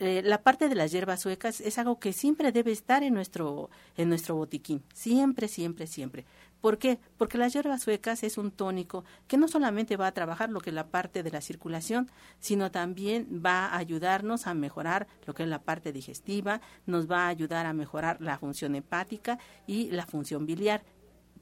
eh, 0.00 0.22
la 0.24 0.42
parte 0.42 0.68
de 0.68 0.74
las 0.74 0.92
hierbas 0.92 1.20
suecas 1.20 1.60
es 1.60 1.78
algo 1.78 1.98
que 1.98 2.12
siempre 2.12 2.52
debe 2.52 2.70
estar 2.70 3.02
en 3.02 3.14
nuestro, 3.14 3.68
en 3.96 4.08
nuestro 4.08 4.36
botiquín. 4.36 4.82
Siempre, 4.94 5.48
siempre, 5.48 5.86
siempre. 5.86 6.24
¿Por 6.60 6.78
qué? 6.78 6.98
Porque 7.16 7.38
las 7.38 7.52
hierbas 7.52 7.82
suecas 7.82 8.22
es 8.24 8.36
un 8.36 8.50
tónico 8.50 9.04
que 9.28 9.36
no 9.36 9.46
solamente 9.46 9.96
va 9.96 10.08
a 10.08 10.12
trabajar 10.12 10.50
lo 10.50 10.60
que 10.60 10.70
es 10.70 10.74
la 10.74 10.88
parte 10.88 11.22
de 11.22 11.30
la 11.30 11.40
circulación, 11.40 12.10
sino 12.40 12.70
también 12.70 13.42
va 13.44 13.66
a 13.66 13.76
ayudarnos 13.76 14.46
a 14.46 14.54
mejorar 14.54 15.06
lo 15.26 15.34
que 15.34 15.44
es 15.44 15.48
la 15.48 15.62
parte 15.62 15.92
digestiva, 15.92 16.60
nos 16.86 17.10
va 17.10 17.26
a 17.26 17.28
ayudar 17.28 17.66
a 17.66 17.72
mejorar 17.72 18.20
la 18.20 18.38
función 18.38 18.74
hepática 18.74 19.38
y 19.66 19.90
la 19.90 20.06
función 20.06 20.46
biliar. 20.46 20.82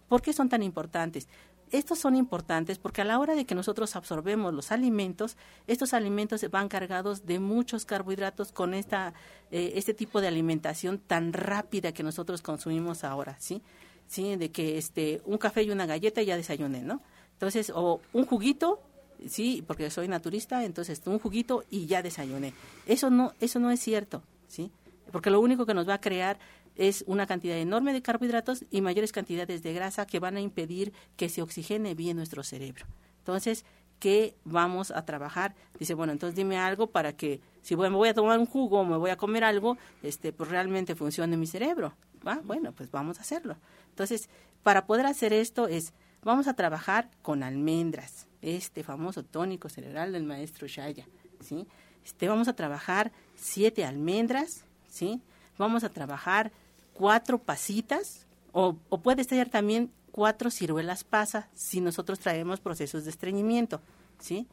¿Por 0.09 0.23
qué 0.23 0.33
son 0.33 0.49
tan 0.49 0.63
importantes? 0.63 1.29
Estos 1.76 1.99
son 1.99 2.16
importantes 2.16 2.78
porque 2.78 3.02
a 3.02 3.04
la 3.04 3.18
hora 3.18 3.35
de 3.35 3.45
que 3.45 3.54
nosotros 3.54 3.97
absorbemos 3.97 4.54
los 4.54 4.73
alimentos, 4.73 5.37
estos 5.66 5.92
alimentos 5.92 6.42
van 6.50 6.68
cargados 6.68 7.26
de 7.26 7.38
muchos 7.38 7.85
carbohidratos 7.85 8.50
con 8.50 8.73
esta, 8.73 9.12
eh, 9.50 9.73
este 9.75 9.92
tipo 9.92 10.23
de 10.23 10.28
alimentación 10.28 10.99
tan 10.99 11.35
rápida 11.35 11.92
que 11.92 12.02
nosotros 12.02 12.40
consumimos 12.40 13.04
ahora, 13.04 13.37
¿sí? 13.40 13.61
¿Sí? 14.06 14.37
De 14.37 14.50
que 14.50 14.78
este, 14.78 15.21
un 15.26 15.37
café 15.37 15.64
y 15.64 15.71
una 15.71 15.85
galleta 15.85 16.23
ya 16.23 16.38
desayuné, 16.38 16.80
¿no? 16.80 17.02
Entonces, 17.35 17.71
o 17.75 18.00
un 18.14 18.25
juguito, 18.25 18.80
sí, 19.28 19.62
porque 19.66 19.90
soy 19.90 20.09
naturista, 20.09 20.64
entonces 20.64 21.02
un 21.04 21.18
juguito 21.18 21.62
y 21.68 21.85
ya 21.85 22.00
desayuné. 22.00 22.54
Eso 22.87 23.11
no, 23.11 23.35
eso 23.38 23.59
no 23.59 23.71
es 23.71 23.80
cierto, 23.80 24.23
¿sí? 24.49 24.71
Porque 25.12 25.28
lo 25.28 25.40
único 25.40 25.66
que 25.66 25.75
nos 25.75 25.87
va 25.87 25.95
a 25.95 26.00
crear 26.00 26.38
es 26.76 27.04
una 27.06 27.26
cantidad 27.26 27.56
enorme 27.56 27.92
de 27.92 28.02
carbohidratos 28.02 28.64
y 28.71 28.80
mayores 28.80 29.12
cantidades 29.12 29.62
de 29.62 29.73
grasa 29.73 30.06
que 30.06 30.21
van 30.21 30.37
a 30.37 30.40
impedir 30.40 30.92
que 31.16 31.28
se 31.28 31.42
oxigene 31.42 31.95
bien 31.95 32.16
nuestro 32.16 32.42
cerebro. 32.42 32.87
Entonces, 33.18 33.64
¿qué 33.99 34.37
vamos 34.45 34.90
a 34.90 35.04
trabajar? 35.04 35.54
Dice, 35.78 35.95
bueno, 35.95 36.12
entonces 36.12 36.37
dime 36.37 36.59
algo 36.59 36.88
para 36.88 37.14
que 37.14 37.40
si 37.62 37.76
me 37.76 37.88
voy 37.88 38.09
a 38.09 38.14
tomar 38.14 38.38
un 38.38 38.47
jugo 38.47 38.80
o 38.80 38.85
me 38.85 38.97
voy 38.97 39.11
a 39.11 39.16
comer 39.16 39.45
algo, 39.45 39.76
este, 40.02 40.33
pues 40.33 40.50
realmente 40.50 40.95
funcione 40.95 41.37
mi 41.37 41.47
cerebro. 41.47 41.95
¿va? 42.26 42.40
Bueno, 42.45 42.73
pues 42.73 42.90
vamos 42.90 43.18
a 43.18 43.23
hacerlo. 43.23 43.56
Entonces, 43.90 44.28
para 44.62 44.87
poder 44.87 45.06
hacer 45.06 45.33
esto 45.33 45.68
es, 45.68 45.92
vamos 46.23 46.49
a 46.49 46.54
trabajar 46.54 47.11
con 47.23 47.42
almendras, 47.42 48.26
este 48.42 48.83
famoso 48.83 49.25
tónico 49.25 49.68
cerebral 49.68 50.12
del 50.12 50.25
maestro 50.25 50.66
Shaya, 50.66 51.06
¿sí? 51.40 51.66
Este, 52.04 52.28
vamos 52.28 52.49
a 52.49 52.54
trabajar 52.54 53.12
siete 53.35 53.85
almendras, 53.85 54.64
¿sí? 54.88 55.21
Vamos 55.59 55.85
a 55.85 55.88
trabajar 55.88 56.52
cuatro 56.97 57.38
pasitas 57.38 58.26
o, 58.53 58.75
puede 58.75 59.25
ser 59.25 59.50
también 59.50 59.93
cuatro 60.12 60.50
ciruelas 60.50 61.05
pasa 61.05 61.49
si 61.55 61.81
nosotros 61.81 62.19
traemos 62.19 62.61
procesos 62.61 63.05
de 63.05 63.11
estreñimiento, 63.11 63.83
¿sí? 64.19 64.47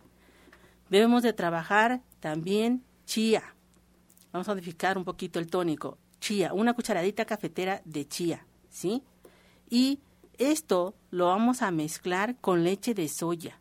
Debemos 0.90 1.24
de 1.24 1.32
trabajar 1.32 2.02
también 2.20 2.84
chía. 3.06 3.44
Vamos 4.34 4.50
a 4.50 4.52
modificar 4.52 4.98
un 4.98 5.06
poquito 5.06 5.40
el 5.40 5.48
tónico. 5.48 5.98
Chía, 6.20 6.54
una 6.54 6.74
cucharadita 6.74 7.24
cafetera 7.26 7.82
de 7.86 8.06
chía, 8.08 8.46
¿sí? 8.70 9.04
Y 9.70 10.00
esto 10.38 10.96
lo 11.12 11.28
vamos 11.28 11.62
a 11.62 11.72
mezclar 11.72 12.36
con 12.42 12.64
leche 12.64 12.94
de 12.94 13.08
soya. 13.08 13.58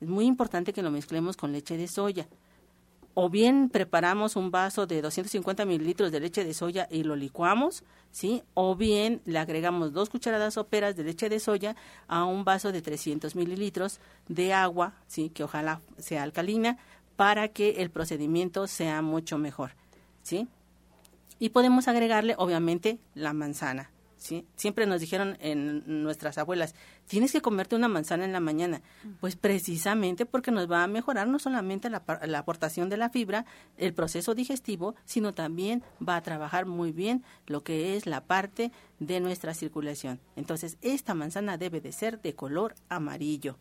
Es 0.00 0.08
muy 0.08 0.26
importante 0.26 0.72
que 0.72 0.82
lo 0.82 0.90
mezclemos 0.90 1.36
con 1.36 1.52
leche 1.52 1.76
de 1.76 1.86
soya 1.86 2.28
o 3.20 3.28
bien 3.28 3.68
preparamos 3.68 4.36
un 4.36 4.52
vaso 4.52 4.86
de 4.86 5.02
250 5.02 5.64
mililitros 5.64 6.12
de 6.12 6.20
leche 6.20 6.44
de 6.44 6.54
soya 6.54 6.86
y 6.88 7.02
lo 7.02 7.16
licuamos, 7.16 7.82
¿sí? 8.12 8.44
O 8.54 8.76
bien 8.76 9.22
le 9.24 9.40
agregamos 9.40 9.92
dos 9.92 10.08
cucharadas 10.08 10.54
soperas 10.54 10.94
de 10.94 11.02
leche 11.02 11.28
de 11.28 11.40
soya 11.40 11.74
a 12.06 12.24
un 12.24 12.44
vaso 12.44 12.70
de 12.70 12.80
300 12.80 13.34
mililitros 13.34 13.98
de 14.28 14.52
agua, 14.52 14.94
¿sí? 15.08 15.30
Que 15.30 15.42
ojalá 15.42 15.80
sea 15.96 16.22
alcalina 16.22 16.78
para 17.16 17.48
que 17.48 17.82
el 17.82 17.90
procedimiento 17.90 18.68
sea 18.68 19.02
mucho 19.02 19.36
mejor, 19.36 19.72
¿sí? 20.22 20.46
Y 21.40 21.48
podemos 21.48 21.88
agregarle, 21.88 22.36
obviamente, 22.38 23.00
la 23.16 23.32
manzana, 23.32 23.90
¿sí? 24.18 24.46
Siempre 24.56 24.86
nos 24.86 25.00
dijeron 25.00 25.36
en 25.40 26.02
nuestras 26.02 26.36
abuelas, 26.38 26.74
tienes 27.06 27.32
que 27.32 27.40
comerte 27.40 27.76
una 27.76 27.88
manzana 27.88 28.24
en 28.24 28.32
la 28.32 28.40
mañana. 28.40 28.82
Pues 29.20 29.36
precisamente 29.36 30.26
porque 30.26 30.50
nos 30.50 30.70
va 30.70 30.84
a 30.84 30.88
mejorar 30.88 31.28
no 31.28 31.38
solamente 31.38 31.88
la, 31.88 32.02
la, 32.26 32.38
aportación 32.38 32.88
de 32.88 32.96
la 32.96 33.10
fibra, 33.10 33.46
el 33.76 33.94
proceso 33.94 34.34
digestivo, 34.34 34.94
sino 35.04 35.32
también 35.32 35.82
va 36.06 36.16
a 36.16 36.22
trabajar 36.22 36.66
muy 36.66 36.92
bien 36.92 37.24
lo 37.46 37.62
que 37.62 37.96
es 37.96 38.06
la 38.06 38.24
parte 38.24 38.72
de 38.98 39.20
nuestra 39.20 39.54
circulación. 39.54 40.20
Entonces, 40.36 40.76
esta 40.82 41.14
manzana 41.14 41.56
debe 41.56 41.80
de 41.80 41.92
ser 41.92 42.20
de 42.20 42.34
color 42.34 42.74
amarillo 42.88 43.58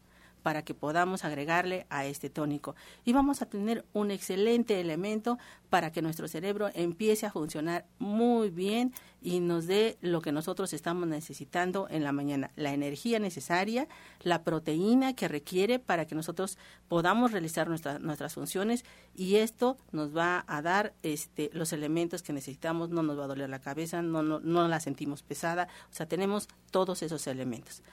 para 0.48 0.62
que 0.62 0.74
podamos 0.74 1.26
agregarle 1.26 1.86
a 1.90 2.06
este 2.06 2.30
tónico. 2.30 2.74
Y 3.04 3.12
vamos 3.12 3.42
a 3.42 3.48
tener 3.48 3.84
un 3.92 4.12
excelente 4.12 4.80
elemento 4.80 5.38
para 5.70 5.92
que 5.92 6.02
nuestro 6.02 6.30
cerebro 6.30 6.70
empiece 6.74 7.26
a 7.26 7.34
funcionar 7.34 7.86
muy 8.00 8.50
bien 8.50 8.94
y 9.22 9.42
nos 9.42 9.68
dé 9.68 9.98
lo 10.00 10.22
que 10.22 10.32
nosotros 10.32 10.72
estamos 10.72 11.06
necesitando 11.06 11.90
en 11.90 12.06
la 12.06 12.14
mañana, 12.14 12.52
la 12.56 12.74
energía 12.74 13.20
necesaria, 13.20 13.90
la 14.22 14.46
proteína 14.46 15.14
que 15.18 15.28
requiere 15.28 15.80
para 15.80 16.08
que 16.08 16.16
nosotros 16.16 16.58
podamos 16.88 17.34
realizar 17.34 17.68
nuestras 17.68 18.34
funciones 18.34 18.86
y 19.18 19.36
esto 19.36 19.78
nos 19.92 20.16
va 20.16 20.46
a 20.48 20.62
dar 20.62 20.94
este, 21.04 21.50
los 21.52 21.74
elementos 21.74 22.24
que 22.24 22.32
necesitamos, 22.32 22.90
no 22.90 23.04
nos 23.04 23.20
va 23.20 23.26
a 23.26 23.28
doler 23.28 23.50
la 23.50 23.60
cabeza, 23.60 24.02
no, 24.02 24.24
no, 24.24 24.40
no 24.40 24.66
la 24.70 24.80
sentimos 24.80 25.24
pesada, 25.24 25.68
o 25.92 25.94
sea, 25.94 26.06
tenemos 26.06 26.48
todos 26.72 27.04
esos 27.04 27.28
elementos. 27.28 27.84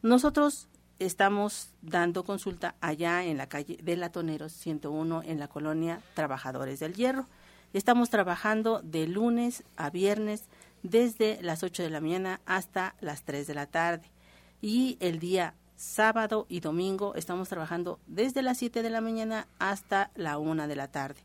Nosotros 0.00 0.68
estamos 0.98 1.70
dando 1.82 2.24
consulta 2.24 2.74
allá 2.80 3.24
en 3.24 3.36
la 3.36 3.48
calle 3.48 3.78
de 3.82 3.96
Latoneros 3.96 4.52
101 4.52 5.22
en 5.24 5.38
la 5.38 5.48
colonia 5.48 6.00
Trabajadores 6.14 6.80
del 6.80 6.94
Hierro. 6.94 7.26
Estamos 7.72 8.10
trabajando 8.10 8.80
de 8.82 9.06
lunes 9.06 9.62
a 9.76 9.90
viernes 9.90 10.44
desde 10.82 11.40
las 11.42 11.62
8 11.62 11.82
de 11.82 11.90
la 11.90 12.00
mañana 12.00 12.40
hasta 12.46 12.94
las 13.00 13.22
3 13.22 13.46
de 13.46 13.54
la 13.54 13.66
tarde. 13.66 14.10
Y 14.60 14.96
el 15.00 15.18
día 15.18 15.54
sábado 15.76 16.46
y 16.48 16.60
domingo 16.60 17.14
estamos 17.14 17.48
trabajando 17.48 18.00
desde 18.06 18.42
las 18.42 18.58
7 18.58 18.82
de 18.82 18.90
la 18.90 19.00
mañana 19.00 19.46
hasta 19.58 20.10
la 20.16 20.38
1 20.38 20.66
de 20.66 20.76
la 20.76 20.88
tarde. 20.88 21.20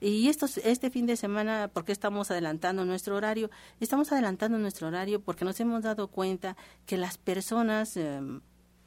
Y 0.00 0.28
estos, 0.28 0.58
este 0.58 0.90
fin 0.90 1.06
de 1.06 1.16
semana, 1.16 1.70
¿por 1.72 1.84
qué 1.84 1.92
estamos 1.92 2.32
adelantando 2.32 2.84
nuestro 2.84 3.14
horario? 3.14 3.50
Estamos 3.78 4.10
adelantando 4.10 4.58
nuestro 4.58 4.88
horario 4.88 5.20
porque 5.20 5.44
nos 5.44 5.60
hemos 5.60 5.84
dado 5.84 6.08
cuenta 6.08 6.56
que 6.86 6.96
las 6.96 7.18
personas 7.18 7.96
em, 7.96 8.40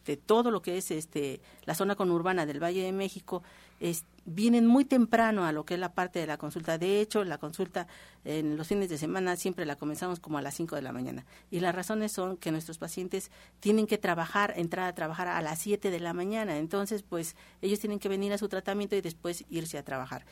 de 0.06 0.18
todo 0.18 0.52
lo 0.52 0.62
que 0.62 0.78
es 0.78 0.92
este 0.92 1.42
la 1.66 1.76
zona 1.76 1.96
conurbana 1.96 2.46
del 2.46 2.62
Valle 2.62 2.84
de 2.84 2.92
México 2.92 3.44
es, 3.80 4.06
vienen 4.26 4.66
muy 4.66 4.86
temprano 4.86 5.46
a 5.46 5.52
lo 5.52 5.66
que 5.66 5.74
es 5.74 5.80
la 5.80 5.94
parte 5.94 6.20
de 6.20 6.28
la 6.28 6.38
consulta. 6.38 6.78
De 6.78 7.02
hecho, 7.02 7.24
la 7.24 7.38
consulta 7.38 7.88
en 8.24 8.58
los 8.58 8.68
fines 8.68 8.90
de 8.90 8.98
semana 8.98 9.36
siempre 9.36 9.66
la 9.66 9.76
comenzamos 9.76 10.20
como 10.20 10.38
a 10.38 10.42
las 10.42 10.56
5 10.56 10.76
de 10.76 10.82
la 10.82 10.92
mañana. 10.92 11.26
Y 11.52 11.60
las 11.60 11.76
razones 11.76 12.12
son 12.12 12.38
que 12.38 12.52
nuestros 12.52 12.78
pacientes 12.78 13.32
tienen 13.60 13.86
que 13.88 13.98
trabajar, 13.98 14.54
entrar 14.56 14.88
a 14.88 14.96
trabajar 14.96 15.28
a 15.28 15.42
las 15.42 15.60
7 15.60 15.92
de 15.92 16.00
la 16.00 16.14
mañana. 16.14 16.58
Entonces, 16.58 17.04
pues 17.04 17.36
ellos 17.62 17.80
tienen 17.80 18.00
que 18.00 18.10
venir 18.10 18.32
a 18.34 18.38
su 18.38 18.48
tratamiento 18.48 18.96
y 18.96 19.02
después 19.02 19.44
irse 19.50 19.78
a 19.78 19.84
trabajar 19.84 20.26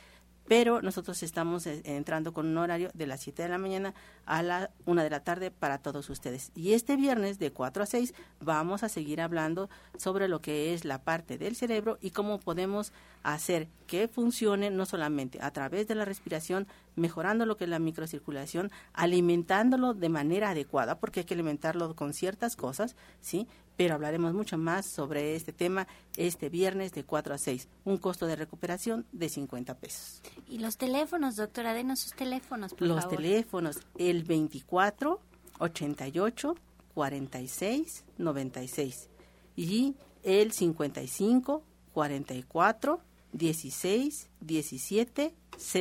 pero 0.46 0.82
nosotros 0.82 1.22
estamos 1.22 1.66
eh, 1.66 1.82
entrando 1.84 2.32
con 2.32 2.46
un 2.46 2.58
horario 2.58 2.90
de 2.94 3.06
las 3.06 3.20
7 3.20 3.42
de 3.42 3.48
la 3.48 3.58
mañana 3.58 3.94
a 4.26 4.42
la 4.42 4.70
1 4.86 5.02
de 5.02 5.10
la 5.10 5.20
tarde 5.20 5.50
para 5.50 5.78
todos 5.78 6.10
ustedes. 6.10 6.50
Y 6.54 6.72
este 6.72 6.96
viernes 6.96 7.38
de 7.38 7.52
4 7.52 7.82
a 7.82 7.86
6 7.86 8.14
vamos 8.40 8.82
a 8.82 8.88
seguir 8.88 9.20
hablando 9.20 9.70
sobre 9.98 10.28
lo 10.28 10.40
que 10.40 10.74
es 10.74 10.84
la 10.84 11.02
parte 11.02 11.38
del 11.38 11.56
cerebro 11.56 11.98
y 12.00 12.10
cómo 12.10 12.38
podemos 12.38 12.92
hacer 13.22 13.68
que 13.86 14.08
funcione 14.08 14.70
no 14.70 14.86
solamente 14.86 15.38
a 15.42 15.50
través 15.50 15.88
de 15.88 15.94
la 15.94 16.04
respiración, 16.04 16.66
mejorando 16.96 17.46
lo 17.46 17.56
que 17.56 17.64
es 17.64 17.70
la 17.70 17.78
microcirculación, 17.78 18.70
alimentándolo 18.92 19.94
de 19.94 20.08
manera 20.08 20.50
adecuada, 20.50 20.98
porque 20.98 21.20
hay 21.20 21.26
que 21.26 21.34
alimentarlo 21.34 21.94
con 21.96 22.12
ciertas 22.12 22.56
cosas, 22.56 22.96
¿sí? 23.20 23.48
Pero 23.76 23.94
hablaremos 23.94 24.34
mucho 24.34 24.56
más 24.56 24.86
sobre 24.86 25.34
este 25.34 25.52
tema 25.52 25.86
este 26.16 26.48
viernes 26.48 26.92
de 26.92 27.04
4 27.04 27.34
a 27.34 27.38
6, 27.38 27.68
un 27.84 27.98
costo 27.98 28.26
de 28.26 28.36
recuperación 28.36 29.06
de 29.12 29.28
50 29.28 29.74
pesos. 29.78 30.22
Y 30.48 30.58
los 30.58 30.76
teléfonos, 30.76 31.36
doctora, 31.36 31.74
denos 31.74 32.00
sus 32.00 32.14
teléfonos, 32.14 32.74
por 32.74 32.86
los 32.86 33.08
teléfonos, 33.08 33.80
el 33.98 34.22
24 34.22 35.20
88 35.58 36.54
46 36.94 38.04
96 38.18 39.08
y 39.56 39.96
el 40.22 40.52
55 40.52 41.62
44 41.92 43.00
16 43.34 44.30
17 44.40 45.34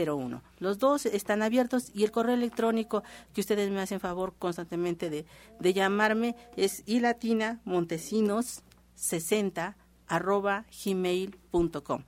01. 0.05 0.43
Los 0.59 0.79
dos 0.79 1.05
están 1.05 1.41
abiertos 1.41 1.91
y 1.93 2.03
el 2.03 2.11
correo 2.11 2.35
electrónico 2.35 3.03
que 3.33 3.41
ustedes 3.41 3.71
me 3.71 3.79
hacen 3.79 3.99
favor 3.99 4.33
constantemente 4.37 5.09
de, 5.09 5.25
de 5.59 5.73
llamarme 5.73 6.35
es 6.57 6.83
ilatina 6.85 7.61
montesinos 7.63 8.63
60 8.95 9.77
arroba 10.07 10.65
gmail.com. 10.83 12.03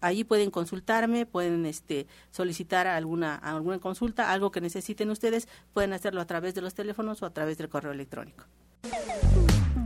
Allí 0.00 0.22
pueden 0.22 0.50
consultarme, 0.50 1.26
pueden 1.26 1.66
este, 1.66 2.06
solicitar 2.30 2.86
alguna, 2.86 3.34
alguna 3.34 3.80
consulta, 3.80 4.30
algo 4.30 4.52
que 4.52 4.60
necesiten 4.60 5.10
ustedes, 5.10 5.48
pueden 5.72 5.92
hacerlo 5.92 6.20
a 6.20 6.26
través 6.26 6.54
de 6.54 6.60
los 6.60 6.74
teléfonos 6.74 7.22
o 7.22 7.26
a 7.26 7.30
través 7.30 7.58
del 7.58 7.68
correo 7.68 7.92
electrónico. 7.92 8.44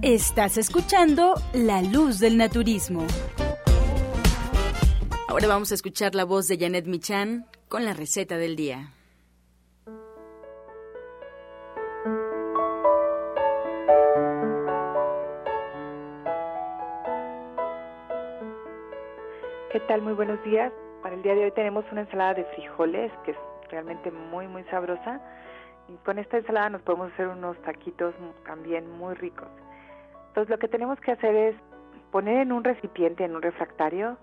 Estás 0.02 0.58
escuchando 0.58 1.34
La 1.54 1.80
Luz 1.80 2.18
del 2.18 2.37
Naturismo. 2.37 3.06
Ahora 5.33 5.49
vamos 5.49 5.73
a 5.73 5.77
escuchar 5.77 6.15
la 6.15 6.27
voz 6.27 6.47
de 6.47 6.59
Janet 6.59 6.85
Michan 6.85 7.47
con 7.71 7.87
la 7.87 7.95
receta 7.95 8.37
del 8.37 8.55
día. 8.55 8.91
¿Qué 19.71 19.81
tal? 19.89 20.03
Muy 20.03 20.12
buenos 20.12 20.45
días. 20.45 20.71
Para 21.03 21.15
el 21.15 21.23
día 21.23 21.35
de 21.35 21.45
hoy 21.45 21.51
tenemos 21.53 21.87
una 21.91 22.03
ensalada 22.03 22.35
de 22.35 22.45
frijoles 22.55 23.11
que 23.25 23.31
es 23.31 23.39
realmente 23.71 24.11
muy, 24.11 24.47
muy 24.49 24.65
sabrosa. 24.65 25.19
Y 25.89 25.95
con 26.05 26.19
esta 26.19 26.37
ensalada 26.37 26.69
nos 26.69 26.83
podemos 26.83 27.11
hacer 27.15 27.29
unos 27.29 27.57
taquitos 27.62 28.15
también 28.45 28.87
muy 28.99 29.15
ricos. 29.15 29.49
Entonces 30.29 30.51
lo 30.51 30.59
que 30.59 30.69
tenemos 30.69 31.01
que 31.01 31.12
hacer 31.12 31.35
es 31.35 31.57
poner 32.11 32.43
en 32.43 32.53
un 32.53 32.65
recipiente, 32.65 33.25
en 33.25 33.35
un 33.35 33.41
refractario, 33.41 34.19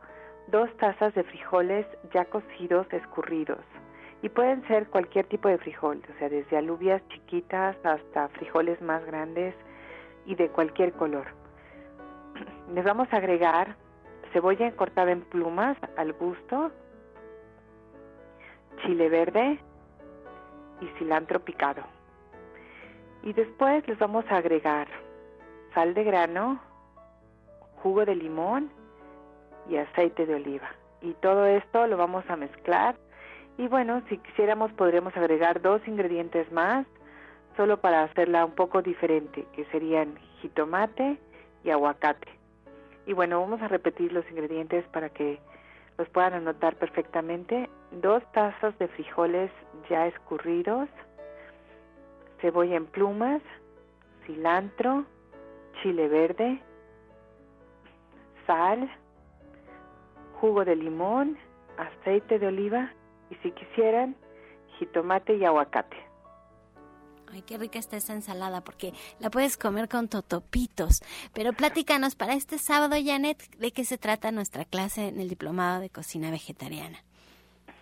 dos 0.52 0.70
tazas 0.78 1.14
de 1.14 1.24
frijoles 1.24 1.86
ya 2.14 2.26
cocidos, 2.26 2.92
escurridos. 2.92 3.64
Y 4.22 4.30
pueden 4.30 4.68
ser 4.68 4.88
cualquier 4.88 5.26
tipo 5.28 5.48
de 5.48 5.58
frijol, 5.58 6.02
o 6.14 6.20
sea, 6.20 6.30
desde 6.30 6.58
alubias 6.58 7.02
chiquitas 7.10 7.78
hasta 7.86 8.28
frijoles 8.30 8.82
más 8.82 9.06
grandes 9.06 9.56
y 10.26 10.36
de 10.36 10.50
cualquier 10.50 10.92
color. 10.94 11.28
Les 12.74 12.84
vamos 12.84 13.08
a 13.12 13.18
agregar 13.18 13.76
cebolla 14.34 14.72
cortada 14.74 15.12
en 15.12 15.22
plumas 15.22 15.78
al 15.98 16.14
gusto, 16.14 16.72
chile 18.84 19.10
verde 19.10 19.60
y 20.82 20.88
cilantro 20.98 21.40
picado. 21.40 21.84
Y 23.24 23.34
después 23.34 23.86
les 23.88 24.00
vamos 24.00 24.24
a 24.30 24.38
agregar 24.38 24.88
sal 25.74 25.94
de 25.94 26.04
grano, 26.06 26.62
jugo 27.82 28.06
de 28.06 28.16
limón 28.16 28.72
y 29.70 29.78
aceite 29.78 30.26
de 30.26 30.36
oliva. 30.36 30.70
Y 31.02 31.14
todo 31.14 31.46
esto 31.46 31.88
lo 31.88 31.98
vamos 31.98 32.26
a 32.30 32.36
mezclar. 32.36 32.96
Y 33.58 33.68
bueno, 33.68 34.02
si 34.10 34.18
quisiéramos 34.18 34.72
podríamos 34.74 35.16
agregar 35.16 35.62
dos 35.62 35.82
ingredientes 35.88 36.52
más, 36.52 36.86
solo 37.56 37.80
para 37.80 38.04
hacerla 38.04 38.46
un 38.46 38.54
poco 38.54 38.82
diferente, 38.82 39.46
que 39.54 39.66
serían 39.66 40.16
jitomate 40.42 41.18
y 41.64 41.70
aguacate. 41.70 42.28
Y 43.06 43.14
bueno, 43.14 43.40
vamos 43.42 43.62
a 43.62 43.68
repetir 43.68 44.14
los 44.14 44.30
ingredientes 44.30 44.86
para 44.90 45.10
que 45.10 45.40
los 45.98 46.08
puedan 46.10 46.34
anotar 46.34 46.76
perfectamente. 46.76 47.70
Dos 47.92 48.24
tazas 48.32 48.78
de 48.80 48.88
frijoles 48.88 49.52
ya 49.90 50.08
escurridos, 50.08 50.88
cebolla 52.40 52.78
en 52.78 52.86
plumas, 52.86 53.42
cilantro, 54.26 55.06
chile 55.82 56.08
verde, 56.08 56.62
sal, 58.46 58.90
jugo 60.40 60.66
de 60.66 60.76
limón, 60.76 61.38
aceite 61.78 62.40
de 62.40 62.48
oliva 62.48 62.94
y 63.30 63.36
si 63.36 63.52
quisieran, 63.52 64.16
jitomate 64.78 65.36
y 65.36 65.46
aguacate. 65.46 65.98
Ay, 67.32 67.44
qué 67.44 67.58
rica 67.58 67.78
está 67.78 67.98
esa 67.98 68.14
ensalada, 68.14 68.62
porque 68.62 68.94
la 69.20 69.30
puedes 69.30 69.56
comer 69.56 69.88
con 69.88 70.08
totopitos. 70.08 71.02
Pero 71.34 71.54
platícanos, 71.54 72.16
para 72.16 72.34
este 72.34 72.58
sábado, 72.58 72.96
Janet, 73.04 73.38
¿de 73.58 73.72
qué 73.72 73.86
se 73.86 74.00
trata 74.00 74.32
nuestra 74.32 74.66
clase 74.66 75.10
en 75.10 75.20
el 75.20 75.30
Diplomado 75.30 75.80
de 75.80 75.92
Cocina 75.92 76.32
Vegetariana? 76.32 76.98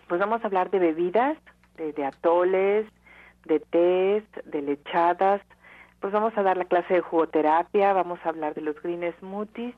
Pues 0.06 0.20
vamos 0.20 0.42
a 0.42 0.46
hablar 0.46 0.70
de 0.70 0.78
bebidas, 0.78 1.38
de, 1.76 2.04
atoles, 2.04 2.86
de 3.46 3.60
tés, 3.60 4.24
de 4.44 4.62
lechadas. 4.62 5.40
Pues 6.00 6.12
vamos 6.12 6.36
a 6.36 6.42
dar 6.42 6.56
la 6.56 6.66
clase 6.66 6.94
de 6.94 7.00
jugoterapia, 7.00 7.92
vamos 7.92 8.18
a 8.24 8.28
hablar 8.28 8.54
de 8.54 8.60
los 8.60 8.80
green 8.82 9.12
smoothies, 9.18 9.74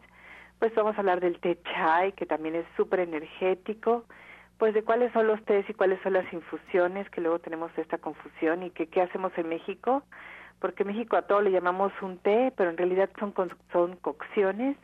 pues 0.61 0.73
vamos 0.77 0.95
a 0.97 1.01
hablar 1.01 1.21
del 1.21 1.41
té 1.41 1.59
chai, 1.65 2.13
que 2.13 2.27
también 2.27 2.55
es 2.55 2.67
súper 2.77 3.01
energético 3.01 4.05
pues 4.61 4.75
de 4.75 4.83
cuáles 4.83 5.11
son 5.15 5.27
los 5.27 5.43
tés 5.47 5.69
y 5.71 5.75
cuáles 5.75 5.99
son 6.03 6.13
las 6.13 6.31
infusiones, 6.35 7.09
que 7.09 7.23
luego 7.23 7.39
tenemos 7.39 7.73
esta 7.79 7.97
confusión 7.97 8.63
y 8.63 8.71
que 8.71 8.89
qué 8.89 9.01
hacemos 9.01 9.33
en 9.39 9.49
México, 9.49 10.03
porque 10.61 10.83
en 10.83 10.89
México 10.89 11.17
a 11.17 11.23
todo 11.23 11.41
le 11.41 11.51
llamamos 11.51 11.93
un 12.03 12.19
té, 12.19 12.53
pero 12.55 12.69
en 12.69 12.77
realidad 12.77 13.09
son, 13.19 13.33
son 13.73 13.97
cocciones. 13.97 14.77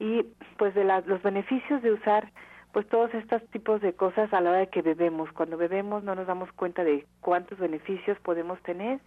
Y 0.00 0.24
pues 0.58 0.74
de 0.74 0.82
los 0.82 1.22
beneficios 1.22 1.82
de 1.82 1.92
usar 1.92 2.32
pues 2.72 2.86
todos 2.88 3.14
estos 3.14 3.46
tipos 3.50 3.80
de 3.80 3.92
cosas 3.92 4.30
a 4.34 4.40
la 4.40 4.50
hora 4.50 4.58
de 4.58 4.70
que 4.70 4.82
bebemos. 4.82 5.30
Cuando 5.32 5.56
bebemos 5.56 6.02
no 6.02 6.16
nos 6.16 6.26
damos 6.26 6.50
cuenta 6.52 6.82
de 6.82 7.06
cuántos 7.20 7.60
beneficios 7.60 8.18
podemos 8.18 8.60
tener. 8.62 8.98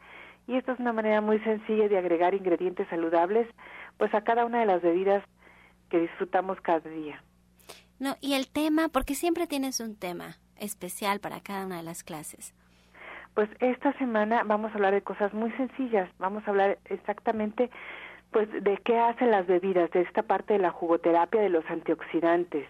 Y 0.48 0.56
esto 0.56 0.72
es 0.72 0.80
una 0.80 0.94
manera 0.94 1.20
muy 1.20 1.40
sencilla 1.40 1.90
de 1.90 1.98
agregar 1.98 2.34
ingredientes 2.34 2.88
saludables 2.88 3.50
pues 3.98 4.14
a 4.14 4.22
cada 4.22 4.46
una 4.46 4.62
de 4.62 4.66
las 4.66 4.82
bebidas 4.82 5.26
que 5.90 6.00
disfrutamos 6.00 6.60
cada 6.62 6.90
día. 6.90 7.24
No, 8.00 8.16
y 8.22 8.34
el 8.34 8.50
tema, 8.50 8.88
porque 8.88 9.16
siempre 9.16 9.48
tienes 9.48 9.80
un 9.80 9.98
tema 9.98 10.38
especial 10.58 11.20
para 11.20 11.42
cada 11.42 11.66
una 11.66 11.78
de 11.78 11.84
las 11.84 12.04
clases. 12.04 12.54
Pues 13.34 13.50
esta 13.60 13.94
semana 13.98 14.44
vamos 14.44 14.72
a 14.72 14.76
hablar 14.76 14.94
de 14.94 15.02
cosas 15.02 15.34
muy 15.34 15.52
sencillas. 15.54 16.10
Vamos 16.18 16.46
a 16.46 16.52
hablar 16.52 16.78
exactamente 16.86 17.70
pues 18.32 18.48
de 18.52 18.78
qué 18.86 19.00
hacen 19.00 19.32
las 19.32 19.48
bebidas, 19.48 19.90
de 19.92 20.02
esta 20.02 20.24
parte 20.24 20.54
de 20.54 20.60
la 20.60 20.72
jugoterapia 20.72 21.42
de 21.42 21.50
los 21.50 21.66
antioxidantes. 21.70 22.68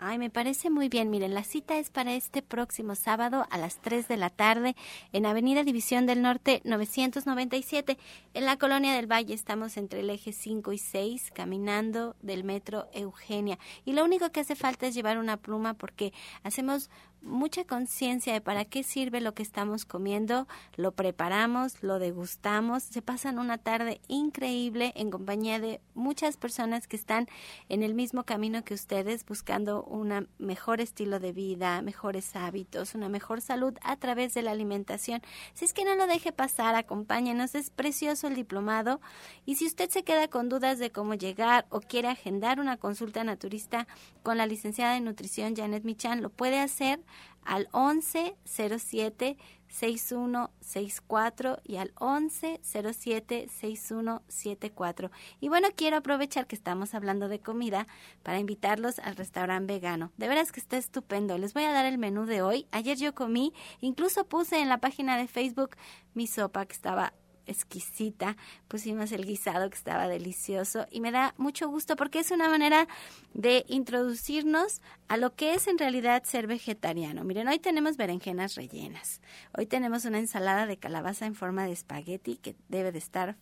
Ay, 0.00 0.16
me 0.16 0.30
parece 0.30 0.70
muy 0.70 0.88
bien. 0.88 1.10
Miren, 1.10 1.34
la 1.34 1.42
cita 1.42 1.76
es 1.76 1.90
para 1.90 2.14
este 2.14 2.40
próximo 2.40 2.94
sábado 2.94 3.48
a 3.50 3.58
las 3.58 3.80
3 3.80 4.06
de 4.06 4.16
la 4.16 4.30
tarde 4.30 4.76
en 5.12 5.26
Avenida 5.26 5.64
División 5.64 6.06
del 6.06 6.22
Norte 6.22 6.62
997. 6.62 7.98
En 8.32 8.44
la 8.44 8.56
Colonia 8.58 8.94
del 8.94 9.10
Valle 9.10 9.34
estamos 9.34 9.76
entre 9.76 10.00
el 10.00 10.10
eje 10.10 10.32
5 10.32 10.72
y 10.72 10.78
6 10.78 11.32
caminando 11.34 12.14
del 12.22 12.44
metro 12.44 12.86
Eugenia. 12.92 13.58
Y 13.84 13.92
lo 13.92 14.04
único 14.04 14.30
que 14.30 14.38
hace 14.38 14.54
falta 14.54 14.86
es 14.86 14.94
llevar 14.94 15.18
una 15.18 15.36
pluma 15.36 15.74
porque 15.74 16.12
hacemos 16.44 16.90
mucha 17.22 17.64
conciencia 17.64 18.32
de 18.32 18.40
para 18.40 18.64
qué 18.64 18.82
sirve 18.82 19.20
lo 19.20 19.34
que 19.34 19.42
estamos 19.42 19.84
comiendo, 19.84 20.46
lo 20.76 20.92
preparamos, 20.92 21.82
lo 21.82 21.98
degustamos, 21.98 22.82
se 22.82 23.02
pasan 23.02 23.38
una 23.38 23.58
tarde 23.58 24.00
increíble 24.08 24.92
en 24.96 25.10
compañía 25.10 25.58
de 25.58 25.80
muchas 25.94 26.36
personas 26.36 26.86
que 26.86 26.96
están 26.96 27.28
en 27.68 27.82
el 27.82 27.94
mismo 27.94 28.24
camino 28.24 28.64
que 28.64 28.74
ustedes 28.74 29.24
buscando 29.26 29.82
un 29.84 30.28
mejor 30.38 30.80
estilo 30.80 31.20
de 31.20 31.32
vida, 31.32 31.82
mejores 31.82 32.34
hábitos, 32.36 32.94
una 32.94 33.08
mejor 33.08 33.40
salud 33.40 33.74
a 33.82 33.96
través 33.96 34.34
de 34.34 34.42
la 34.42 34.52
alimentación. 34.52 35.22
Si 35.54 35.64
es 35.64 35.72
que 35.72 35.84
no 35.84 35.94
lo 35.94 36.06
deje 36.06 36.32
pasar, 36.32 36.74
acompáñenos, 36.74 37.54
es 37.54 37.70
precioso 37.70 38.28
el 38.28 38.34
diplomado 38.34 39.00
y 39.44 39.56
si 39.56 39.66
usted 39.66 39.90
se 39.90 40.04
queda 40.04 40.28
con 40.28 40.48
dudas 40.48 40.78
de 40.78 40.90
cómo 40.90 41.14
llegar 41.14 41.66
o 41.70 41.80
quiere 41.80 42.08
agendar 42.08 42.60
una 42.60 42.76
consulta 42.76 43.24
naturista 43.24 43.86
con 44.22 44.38
la 44.38 44.46
licenciada 44.46 44.96
en 44.96 45.04
nutrición 45.04 45.56
Janet 45.56 45.84
Michan, 45.84 46.22
lo 46.22 46.30
puede 46.30 46.60
hacer 46.60 47.00
al 47.44 47.68
11 47.72 48.36
07 48.44 49.36
6164 49.68 51.60
y 51.64 51.76
al 51.76 51.92
11 51.96 52.60
07 52.62 53.48
6174. 53.48 55.10
Y 55.40 55.48
bueno, 55.48 55.68
quiero 55.74 55.96
aprovechar 55.98 56.46
que 56.46 56.56
estamos 56.56 56.94
hablando 56.94 57.28
de 57.28 57.40
comida 57.40 57.86
para 58.22 58.38
invitarlos 58.38 58.98
al 58.98 59.16
restaurante 59.16 59.74
vegano. 59.74 60.12
De 60.16 60.28
veras 60.28 60.52
que 60.52 60.60
está 60.60 60.76
estupendo. 60.76 61.36
Les 61.38 61.54
voy 61.54 61.64
a 61.64 61.72
dar 61.72 61.86
el 61.86 61.98
menú 61.98 62.26
de 62.26 62.42
hoy. 62.42 62.66
Ayer 62.70 62.96
yo 62.96 63.14
comí, 63.14 63.52
incluso 63.80 64.26
puse 64.26 64.60
en 64.60 64.68
la 64.68 64.78
página 64.78 65.16
de 65.16 65.28
Facebook 65.28 65.76
mi 66.14 66.26
sopa 66.26 66.66
que 66.66 66.72
estaba 66.72 67.12
exquisita, 67.48 68.36
pusimos 68.68 69.12
el 69.12 69.24
guisado 69.24 69.68
que 69.70 69.76
estaba 69.76 70.08
delicioso 70.08 70.86
y 70.90 71.00
me 71.00 71.10
da 71.10 71.34
mucho 71.38 71.68
gusto 71.68 71.96
porque 71.96 72.20
es 72.20 72.30
una 72.30 72.48
manera 72.48 72.86
de 73.34 73.64
introducirnos 73.68 74.80
a 75.08 75.16
lo 75.16 75.34
que 75.34 75.54
es 75.54 75.66
en 75.66 75.78
realidad 75.78 76.22
ser 76.24 76.46
vegetariano. 76.46 77.24
Miren, 77.24 77.48
hoy 77.48 77.58
tenemos 77.58 77.96
berenjenas 77.96 78.54
rellenas, 78.54 79.20
hoy 79.56 79.66
tenemos 79.66 80.04
una 80.04 80.18
ensalada 80.18 80.66
de 80.66 80.76
calabaza 80.76 81.26
en 81.26 81.34
forma 81.34 81.64
de 81.64 81.72
espagueti 81.72 82.36
que 82.36 82.54
debe 82.68 82.92
de 82.92 82.98
estar 82.98 83.36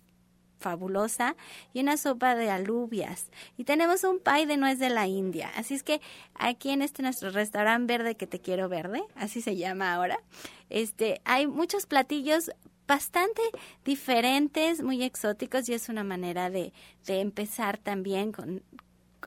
fabulosa 0.59 1.37
y 1.73 1.81
una 1.81 1.97
sopa 1.97 2.35
de 2.35 2.51
alubias 2.51 3.31
y 3.57 3.65
tenemos 3.65 4.05
un 4.05 4.19
pie 4.19 4.47
de 4.47 4.57
nuez 4.57 4.79
de 4.79 4.91
la 4.91 5.07
India. 5.07 5.51
Así 5.57 5.75
es 5.75 5.83
que 5.83 6.01
aquí 6.35 6.71
en 6.71 6.83
este 6.83 7.03
nuestro 7.03 7.31
restaurante 7.31 7.93
verde 7.93 8.17
que 8.17 8.27
te 8.27 8.41
quiero 8.41 8.69
verde, 8.69 9.03
así 9.15 9.41
se 9.41 9.57
llama 9.57 9.95
ahora, 9.95 10.19
este 10.71 11.21
hay 11.25 11.47
muchos 11.47 11.87
platillos 11.87 12.51
bastante 12.87 13.43
diferentes, 13.85 14.83
muy 14.83 15.03
exóticos 15.03 15.69
y 15.69 15.75
es 15.75 15.89
una 15.89 16.05
manera 16.05 16.51
de, 16.51 16.73
de 17.07 17.21
empezar 17.21 17.79
también 17.79 18.33
con, 18.33 18.63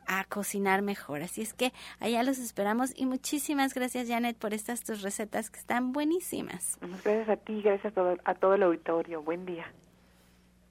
a 0.08 0.24
cocinar 0.26 0.82
mejor. 0.82 1.22
Así 1.22 1.42
es 1.42 1.54
que 1.54 1.72
allá 2.00 2.24
los 2.24 2.40
esperamos 2.40 2.92
y 2.96 3.06
muchísimas 3.06 3.74
gracias 3.74 4.08
Janet 4.08 4.38
por 4.38 4.54
estas 4.54 4.84
tus 4.84 5.02
recetas 5.02 5.50
que 5.50 5.60
están 5.60 5.92
buenísimas. 5.94 6.78
Gracias 6.82 7.30
a 7.30 7.38
ti, 7.38 7.62
gracias 7.62 7.94
a 7.94 7.96
todo, 7.96 8.18
a 8.24 8.34
todo 8.34 8.56
el 8.56 8.64
auditorio. 8.64 9.22
Buen 9.22 9.46
día. 9.46 9.72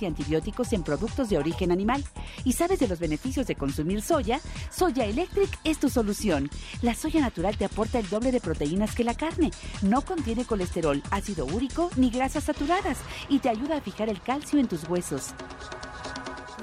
y 0.00 0.06
antibióticos 0.06 0.72
en 0.72 0.82
productos 0.82 1.28
de 1.28 1.38
origen 1.38 1.70
animal. 1.70 2.04
¿Y 2.44 2.52
sabes 2.52 2.80
de 2.80 2.88
los 2.88 2.98
beneficios 2.98 3.46
de 3.46 3.54
consumir 3.54 4.02
soya? 4.02 4.40
Soya 4.70 5.04
Electric 5.04 5.58
es 5.64 5.78
tu 5.78 5.88
solución. 5.88 6.50
La 6.82 6.94
soya 6.94 7.20
natural 7.20 7.56
te 7.56 7.64
aporta 7.64 7.98
el 7.98 8.08
doble 8.08 8.32
de 8.32 8.40
proteínas 8.40 8.94
que 8.94 9.04
la 9.04 9.14
carne. 9.14 9.50
No 9.82 10.02
contiene 10.02 10.44
colesterol, 10.44 11.02
ácido 11.10 11.46
úrico 11.46 11.90
ni 11.96 12.10
grasas 12.10 12.44
saturadas 12.44 12.98
y 13.28 13.38
te 13.38 13.48
ayuda 13.48 13.76
a 13.76 13.80
fijar 13.80 14.08
el 14.08 14.20
calcio 14.20 14.58
en 14.58 14.68
tus 14.68 14.88
huesos 14.88 15.34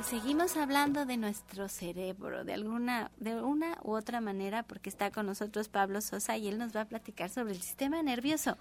seguimos 0.06 0.56
hablando 0.56 1.06
de 1.06 1.18
nuestro 1.18 1.68
cerebro 1.68 2.44
de 2.44 2.54
alguna 2.54 3.10
de 3.18 3.42
una 3.42 3.80
u 3.82 3.96
otra 3.96 4.22
manera 4.22 4.62
porque 4.62 4.88
está 4.88 5.10
con 5.10 5.26
nosotros 5.26 5.68
Pablo 5.68 6.00
Sosa 6.00 6.38
y 6.38 6.48
él 6.48 6.60
nos 6.60 6.76
va 6.76 6.82
a 6.82 6.86
platicar 6.86 7.30
sobre 7.32 7.54
el 7.54 7.62
sistema 7.62 8.04
nervioso. 8.04 8.58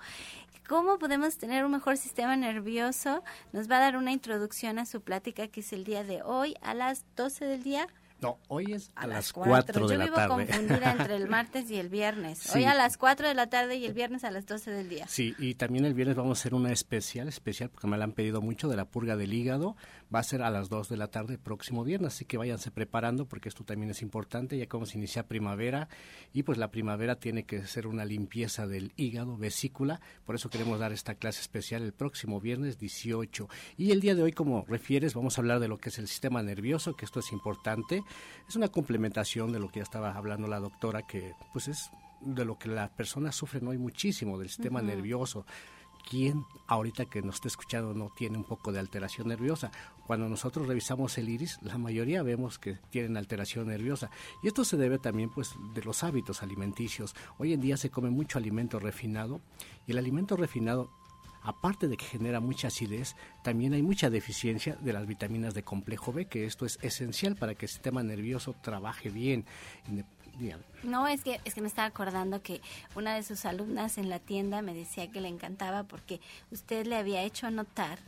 ¿Cómo 0.67 0.99
podemos 0.99 1.37
tener 1.37 1.63
un 1.67 1.73
mejor 1.73 1.99
sistema 1.99 2.37
nervioso? 2.37 3.23
Nos 3.53 3.71
va 3.71 3.77
a 3.77 3.81
dar 3.81 3.99
una 3.99 4.13
introducción 4.13 4.79
a 4.79 4.87
su 4.87 5.03
plática 5.03 5.47
que 5.49 5.61
es 5.61 5.75
el 5.75 5.85
día 5.85 6.05
de 6.05 6.23
hoy 6.23 6.57
a 6.63 6.73
las 6.73 7.05
12 7.17 7.45
del 7.45 7.63
día. 7.63 7.87
No, 8.25 8.39
hoy 8.49 8.73
es 8.73 8.91
a, 8.95 9.07
las 9.07 9.35
4 9.35 9.87
de 9.87 9.99
la 9.99 10.07
tarde. 10.07 10.29
Yo 10.29 10.37
vivo 10.37 10.57
confundida 10.57 10.93
entre 10.93 11.17
el 11.17 11.29
martes 11.29 11.71
y 11.71 11.77
el 11.77 11.91
viernes. 11.91 12.55
Hoy 12.55 12.65
a 12.65 12.73
las 12.73 12.97
4 12.97 13.29
de 13.29 13.35
la 13.35 13.49
tarde 13.51 13.77
y 13.77 13.85
el 13.85 13.93
viernes 13.93 14.25
a 14.25 14.31
las 14.31 14.47
12 14.47 14.71
del 14.71 14.89
día. 14.89 15.07
Sí, 15.09 15.35
y 15.39 15.57
también 15.57 15.85
el 15.85 15.93
viernes 15.93 16.17
vamos 16.17 16.39
a 16.39 16.41
hacer 16.41 16.55
una 16.55 16.73
especial, 16.73 17.29
especial, 17.29 17.69
porque 17.69 17.87
me 17.87 17.99
la 17.99 18.05
han 18.05 18.13
pedido 18.13 18.41
mucho, 18.41 18.67
de 18.69 18.77
la 18.77 18.87
purga 18.87 19.19
del 19.19 19.35
hígado. 19.35 19.77
Va 20.15 20.21
a 20.21 20.23
ser 20.23 20.41
a 20.41 20.49
las 20.49 20.71
2 20.71 20.89
de 20.89 20.97
la 20.97 21.09
tarde 21.09 21.37
próximo 21.37 21.85
viernes, 21.85 22.15
así 22.15 22.25
que 22.25 22.39
váyanse 22.39 22.71
preparando 22.71 23.27
porque 23.27 23.51
esto 23.51 23.63
también 23.63 23.91
es 23.91 24.01
importante, 24.01 24.57
ya 24.57 24.69
como 24.69 24.87
se 24.87 24.97
inicia 24.97 25.27
primavera 25.27 25.91
y 26.33 26.45
pues 26.45 26.57
la 26.57 26.71
primavera 26.71 27.17
tiene 27.17 27.45
que 27.45 27.67
ser 27.67 27.87
una 27.87 28.07
limpieza 28.07 28.67
del 28.67 28.93
hígado, 28.97 29.37
vesícula, 29.37 30.01
por 30.25 30.35
eso 30.35 30.49
queremos 30.49 30.79
dar 30.79 30.93
esta 30.93 31.15
clase 31.15 31.43
especial 31.43 31.83
el 31.83 31.93
próximo 31.93 32.41
viernes 32.41 32.79
18. 32.79 33.51
Y 33.77 33.91
el 33.91 34.01
día 34.01 34.15
de 34.15 34.23
hoy, 34.23 34.33
como 34.33 34.65
refieres, 34.67 35.13
vamos 35.13 35.37
a 35.37 35.43
hablar 35.43 35.61
de 35.61 35.69
lo 35.69 35.77
que 35.77 35.91
es 35.91 35.99
el 35.99 36.09
sistema 36.09 36.43
nervioso, 36.43 36.97
que 36.97 37.05
esto 37.05 37.21
es 37.21 37.31
importante 37.31 38.03
es 38.49 38.57
una 38.57 38.69
complementación 38.69 39.53
de 39.53 39.59
lo 39.59 39.69
que 39.69 39.81
ya 39.81 39.85
estaba 39.85 40.13
hablando 40.13 40.49
la 40.49 40.61
doctora, 40.61 41.03
que 41.03 41.33
pues 41.53 41.69
es 41.69 41.91
de 42.21 42.45
lo 42.45 42.59
que 42.59 42.69
las 42.69 42.91
personas 42.91 43.37
sufren 43.37 43.67
hoy 43.67 43.79
muchísimo, 43.79 44.39
del 44.39 44.49
sistema 44.49 44.83
nervioso. 44.83 45.47
¿Quién 46.09 46.45
ahorita 46.67 47.07
que 47.07 47.23
nos 47.23 47.37
está 47.37 47.49
escuchando 47.49 47.95
no 47.95 48.13
tiene 48.15 48.37
un 48.37 48.45
poco 48.45 48.73
de 48.73 48.79
alteración 48.79 49.29
nerviosa? 49.29 49.71
Cuando 50.07 50.29
nosotros 50.29 50.69
revisamos 50.69 51.17
el 51.17 51.31
iris, 51.31 51.59
la 51.63 51.79
mayoría 51.79 52.23
vemos 52.23 52.59
que 52.59 52.75
tienen 52.91 53.17
alteración 53.17 53.69
nerviosa. 53.69 54.11
Y 54.43 54.49
esto 54.49 54.65
se 54.67 54.77
debe 54.77 54.99
también 54.99 55.31
pues 55.31 55.55
de 55.75 55.83
los 55.83 56.05
hábitos 56.05 56.43
alimenticios. 56.43 57.15
Hoy 57.39 57.55
en 57.55 57.63
día 57.63 57.79
se 57.79 57.91
come 57.91 58.11
mucho 58.11 58.37
alimento 58.37 58.79
refinado 58.79 59.41
y 59.87 59.93
el 59.93 59.99
alimento 59.99 60.37
refinado 60.37 60.91
aparte 61.45 61.87
de 61.87 61.97
que 61.97 62.07
genera 62.07 62.41
mucha 62.41 62.69
acidez, 62.69 63.15
también 63.43 63.75
hay 63.75 63.83
mucha 63.83 64.11
deficiencia 64.11 64.77
de 64.81 64.93
las 64.93 65.07
vitaminas 65.07 65.55
de 65.55 65.63
complejo 65.63 66.13
B, 66.13 66.27
que 66.27 66.47
esto 66.47 66.67
es 66.67 66.79
esencial 66.83 67.37
para 67.37 67.55
que 67.55 67.67
el 67.67 67.71
sistema 67.71 68.03
nervioso 68.03 68.57
trabaje 68.61 69.11
bien. 69.11 69.45
No, 70.83 71.07
es 71.07 71.23
que, 71.23 71.41
es 71.45 71.55
que 71.55 71.61
me 71.61 71.69
estaba 71.69 71.87
acordando 71.87 72.43
que 72.43 72.61
una 72.97 73.15
de 73.15 73.23
sus 73.23 73.45
alumnas 73.45 73.99
en 73.99 74.09
la 74.09 74.19
tienda 74.19 74.63
me 74.63 74.75
decía 74.75 75.11
que 75.11 75.21
le 75.21 75.29
encantaba 75.29 75.85
porque 75.85 76.21
usted 76.51 76.87
le 76.87 76.97
había 76.97 77.23
hecho 77.23 77.51
notar 77.51 77.99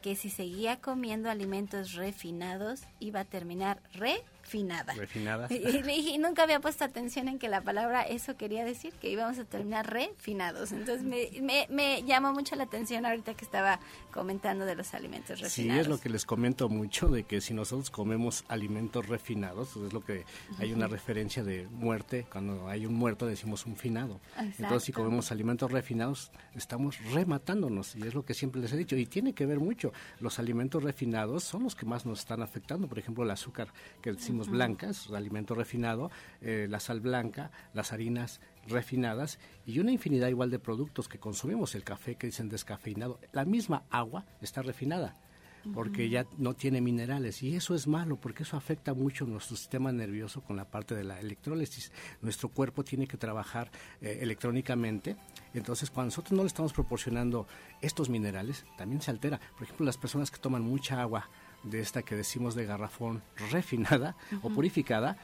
que 0.00 0.16
si 0.16 0.30
seguía 0.30 0.80
comiendo 0.80 1.30
alimentos 1.30 1.94
refinados 1.94 2.82
iba 3.00 3.20
a 3.20 3.24
terminar 3.24 3.82
re 3.92 4.22
refinada. 4.44 4.94
Refinada. 4.94 5.48
Y, 5.94 6.18
nunca 6.18 6.42
había 6.42 6.60
puesto 6.60 6.84
atención 6.84 7.28
en 7.28 7.38
que 7.38 7.48
la 7.48 7.62
palabra 7.62 8.02
eso 8.02 8.36
quería 8.36 8.64
decir, 8.64 8.92
que 8.94 9.10
íbamos 9.10 9.38
a 9.38 9.44
terminar 9.44 9.90
refinados. 9.90 10.72
Entonces 10.72 11.02
me, 11.02 11.66
me, 11.70 12.02
llamó 12.02 12.32
mucho 12.32 12.54
la 12.56 12.64
atención 12.64 13.06
ahorita 13.06 13.34
que 13.34 13.44
estaba 13.44 13.80
comentando 14.12 14.64
de 14.64 14.74
los 14.74 14.94
alimentos 14.94 15.40
refinados. 15.40 15.52
Sí, 15.52 15.80
es 15.80 15.88
lo 15.88 15.98
que 15.98 16.08
les 16.08 16.24
comento 16.26 16.68
mucho, 16.68 17.08
de 17.08 17.24
que 17.24 17.40
si 17.40 17.54
nosotros 17.54 17.90
comemos 17.90 18.44
alimentos 18.48 19.06
refinados, 19.08 19.76
es 19.76 19.92
lo 19.92 20.04
que 20.04 20.24
hay 20.58 20.72
una 20.72 20.86
referencia 20.86 21.42
de 21.42 21.66
muerte, 21.68 22.26
cuando 22.30 22.68
hay 22.68 22.86
un 22.86 22.94
muerto 22.94 23.26
decimos 23.26 23.66
un 23.66 23.76
finado. 23.76 24.20
Entonces 24.38 24.84
si 24.84 24.92
comemos 24.92 25.32
alimentos 25.32 25.70
refinados, 25.70 26.30
estamos 26.54 26.98
rematándonos, 27.12 27.96
y 27.96 28.06
es 28.06 28.14
lo 28.14 28.24
que 28.24 28.34
siempre 28.34 28.60
les 28.60 28.72
he 28.72 28.76
dicho, 28.76 28.96
y 28.96 29.06
tiene 29.06 29.32
que 29.32 29.46
ver 29.46 29.60
mucho. 29.60 29.92
Los 30.20 30.38
alimentos 30.38 30.82
refinados 30.82 31.44
son 31.44 31.64
los 31.64 31.74
que 31.74 31.86
más 31.86 32.06
nos 32.06 32.20
están 32.20 32.42
afectando, 32.42 32.88
por 32.88 32.98
ejemplo 32.98 33.24
el 33.24 33.30
azúcar 33.30 33.68
que 34.02 34.10
decimos 34.34 34.48
blancas, 34.48 35.10
alimento 35.12 35.54
refinado, 35.54 36.10
eh, 36.40 36.66
la 36.68 36.80
sal 36.80 37.00
blanca, 37.00 37.52
las 37.72 37.92
harinas 37.92 38.40
refinadas 38.66 39.38
y 39.64 39.78
una 39.78 39.92
infinidad 39.92 40.28
igual 40.28 40.50
de 40.50 40.58
productos 40.58 41.06
que 41.06 41.20
consumimos, 41.20 41.76
el 41.76 41.84
café 41.84 42.16
que 42.16 42.26
dicen 42.26 42.48
descafeinado, 42.48 43.20
la 43.32 43.44
misma 43.44 43.84
agua 43.90 44.24
está 44.40 44.62
refinada 44.62 45.14
porque 45.72 46.10
ya 46.10 46.26
no 46.36 46.54
tiene 46.54 46.80
minerales 46.80 47.42
y 47.42 47.56
eso 47.56 47.74
es 47.74 47.86
malo 47.86 48.16
porque 48.16 48.42
eso 48.42 48.56
afecta 48.56 48.92
mucho 48.92 49.24
nuestro 49.24 49.56
sistema 49.56 49.92
nervioso 49.92 50.42
con 50.42 50.56
la 50.56 50.66
parte 50.66 50.94
de 50.94 51.04
la 51.04 51.18
electrólisis. 51.20 51.90
Nuestro 52.20 52.50
cuerpo 52.50 52.84
tiene 52.84 53.06
que 53.06 53.16
trabajar 53.16 53.70
eh, 54.02 54.18
electrónicamente, 54.20 55.16
entonces 55.54 55.90
cuando 55.90 56.08
nosotros 56.08 56.32
no 56.32 56.42
le 56.42 56.48
estamos 56.48 56.72
proporcionando 56.72 57.46
estos 57.80 58.10
minerales, 58.10 58.66
también 58.76 59.00
se 59.00 59.10
altera. 59.10 59.40
Por 59.54 59.62
ejemplo, 59.62 59.86
las 59.86 59.96
personas 59.96 60.30
que 60.30 60.38
toman 60.38 60.62
mucha 60.62 61.00
agua 61.00 61.30
de 61.64 61.80
esta 61.80 62.02
que 62.02 62.14
decimos 62.16 62.54
de 62.54 62.66
garrafón 62.66 63.22
refinada 63.50 64.16
o 64.42 64.50
purificada, 64.50 65.16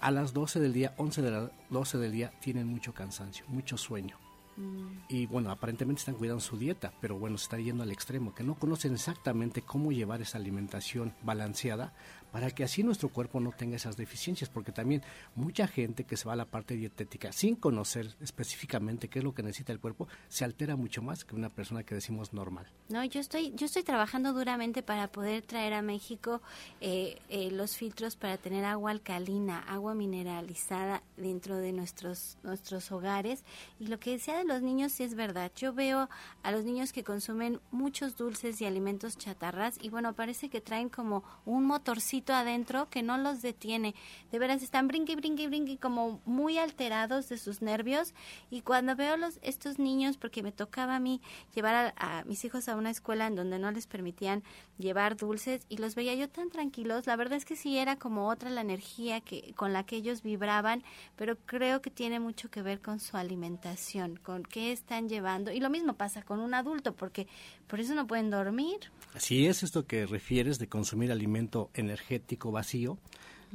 a 0.00 0.10
las 0.10 0.32
12 0.32 0.60
del 0.60 0.72
día, 0.72 0.94
11 0.96 1.22
de 1.22 1.30
las 1.30 1.50
12 1.70 1.98
del 1.98 2.12
día, 2.12 2.32
tienen 2.40 2.66
mucho 2.66 2.92
cansancio, 2.92 3.44
mucho 3.48 3.76
sueño. 3.76 4.18
Mm. 4.56 4.98
Y 5.08 5.26
bueno, 5.26 5.50
aparentemente 5.50 6.00
están 6.00 6.14
cuidando 6.14 6.40
su 6.40 6.56
dieta, 6.56 6.92
pero 7.00 7.18
bueno, 7.18 7.38
se 7.38 7.44
está 7.44 7.58
yendo 7.58 7.82
al 7.82 7.90
extremo, 7.90 8.34
que 8.34 8.44
no 8.44 8.54
conocen 8.54 8.94
exactamente 8.94 9.62
cómo 9.62 9.92
llevar 9.92 10.20
esa 10.20 10.38
alimentación 10.38 11.14
balanceada 11.22 11.92
para 12.34 12.50
que 12.50 12.64
así 12.64 12.82
nuestro 12.82 13.10
cuerpo 13.10 13.38
no 13.38 13.52
tenga 13.52 13.76
esas 13.76 13.96
deficiencias, 13.96 14.50
porque 14.50 14.72
también 14.72 15.02
mucha 15.36 15.68
gente 15.68 16.02
que 16.02 16.16
se 16.16 16.26
va 16.26 16.32
a 16.32 16.36
la 16.36 16.46
parte 16.46 16.74
dietética 16.74 17.30
sin 17.30 17.54
conocer 17.54 18.16
específicamente 18.20 19.06
qué 19.06 19.20
es 19.20 19.24
lo 19.24 19.32
que 19.32 19.44
necesita 19.44 19.72
el 19.72 19.78
cuerpo, 19.78 20.08
se 20.26 20.44
altera 20.44 20.74
mucho 20.74 21.00
más 21.00 21.24
que 21.24 21.36
una 21.36 21.48
persona 21.48 21.84
que 21.84 21.94
decimos 21.94 22.32
normal. 22.32 22.66
No, 22.88 23.04
yo 23.04 23.20
estoy, 23.20 23.52
yo 23.54 23.66
estoy 23.66 23.84
trabajando 23.84 24.32
duramente 24.32 24.82
para 24.82 25.12
poder 25.12 25.42
traer 25.42 25.74
a 25.74 25.82
México 25.82 26.42
eh, 26.80 27.20
eh, 27.28 27.52
los 27.52 27.76
filtros 27.76 28.16
para 28.16 28.36
tener 28.36 28.64
agua 28.64 28.90
alcalina, 28.90 29.60
agua 29.60 29.94
mineralizada 29.94 31.04
dentro 31.16 31.58
de 31.58 31.70
nuestros, 31.70 32.36
nuestros 32.42 32.90
hogares. 32.90 33.44
Y 33.78 33.86
lo 33.86 34.00
que 34.00 34.10
decía 34.10 34.36
de 34.36 34.44
los 34.44 34.60
niños 34.60 34.90
sí 34.90 35.04
es 35.04 35.14
verdad. 35.14 35.52
Yo 35.54 35.72
veo 35.72 36.08
a 36.42 36.50
los 36.50 36.64
niños 36.64 36.92
que 36.92 37.04
consumen 37.04 37.60
muchos 37.70 38.16
dulces 38.16 38.60
y 38.60 38.66
alimentos 38.66 39.16
chatarras 39.18 39.78
y 39.80 39.88
bueno, 39.88 40.14
parece 40.14 40.48
que 40.48 40.60
traen 40.60 40.88
como 40.88 41.22
un 41.44 41.64
motorcito 41.64 42.23
adentro 42.32 42.88
que 42.88 43.02
no 43.02 43.18
los 43.18 43.42
detiene. 43.42 43.94
De 44.32 44.38
veras 44.38 44.62
están 44.62 44.88
brinque, 44.88 45.16
brinque, 45.16 45.48
brinque 45.48 45.78
como 45.78 46.20
muy 46.24 46.58
alterados 46.58 47.28
de 47.28 47.38
sus 47.38 47.62
nervios 47.62 48.14
y 48.50 48.62
cuando 48.62 48.96
veo 48.96 49.16
los 49.16 49.38
estos 49.42 49.78
niños 49.78 50.16
porque 50.16 50.42
me 50.42 50.52
tocaba 50.52 50.96
a 50.96 51.00
mí 51.00 51.20
llevar 51.54 51.94
a, 51.96 52.24
mis 52.24 52.44
hijos 52.44 52.68
a 52.68 52.76
una 52.76 52.90
escuela 52.90 53.26
en 53.26 53.36
donde 53.36 53.58
no 53.58 53.70
les 53.70 53.86
permitían 53.86 54.42
llevar 54.78 55.16
dulces 55.16 55.66
y 55.68 55.76
los 55.76 55.94
veía 55.94 56.14
yo 56.14 56.28
tan 56.28 56.50
tranquilos, 56.50 57.06
la 57.06 57.16
verdad 57.16 57.36
es 57.36 57.44
que 57.44 57.56
sí 57.56 57.78
era 57.78 57.96
como 57.96 58.28
otra 58.28 58.50
la 58.50 58.60
energía 58.60 59.20
que 59.20 59.52
con 59.54 59.72
la 59.72 59.84
que 59.84 59.96
ellos 59.96 60.22
vibraban, 60.22 60.82
pero 61.16 61.36
creo 61.46 61.82
que 61.82 61.90
tiene 61.90 62.20
mucho 62.20 62.50
que 62.50 62.62
ver 62.62 62.80
con 62.80 63.00
su 63.00 63.16
alimentación, 63.16 64.16
con 64.16 64.42
qué 64.42 64.72
están 64.72 65.08
llevando 65.08 65.52
y 65.52 65.60
lo 65.60 65.70
mismo 65.70 65.94
pasa 65.94 66.22
con 66.22 66.40
un 66.40 66.54
adulto 66.54 66.94
porque 66.94 67.26
por 67.66 67.80
eso 67.80 67.94
no 67.94 68.06
pueden 68.06 68.30
dormir. 68.30 68.78
Así 69.14 69.46
es 69.46 69.62
esto 69.62 69.86
que 69.86 70.06
refieres 70.06 70.58
de 70.58 70.68
consumir 70.68 71.12
alimento 71.12 71.70
energético 71.74 72.13
vacío. 72.50 72.98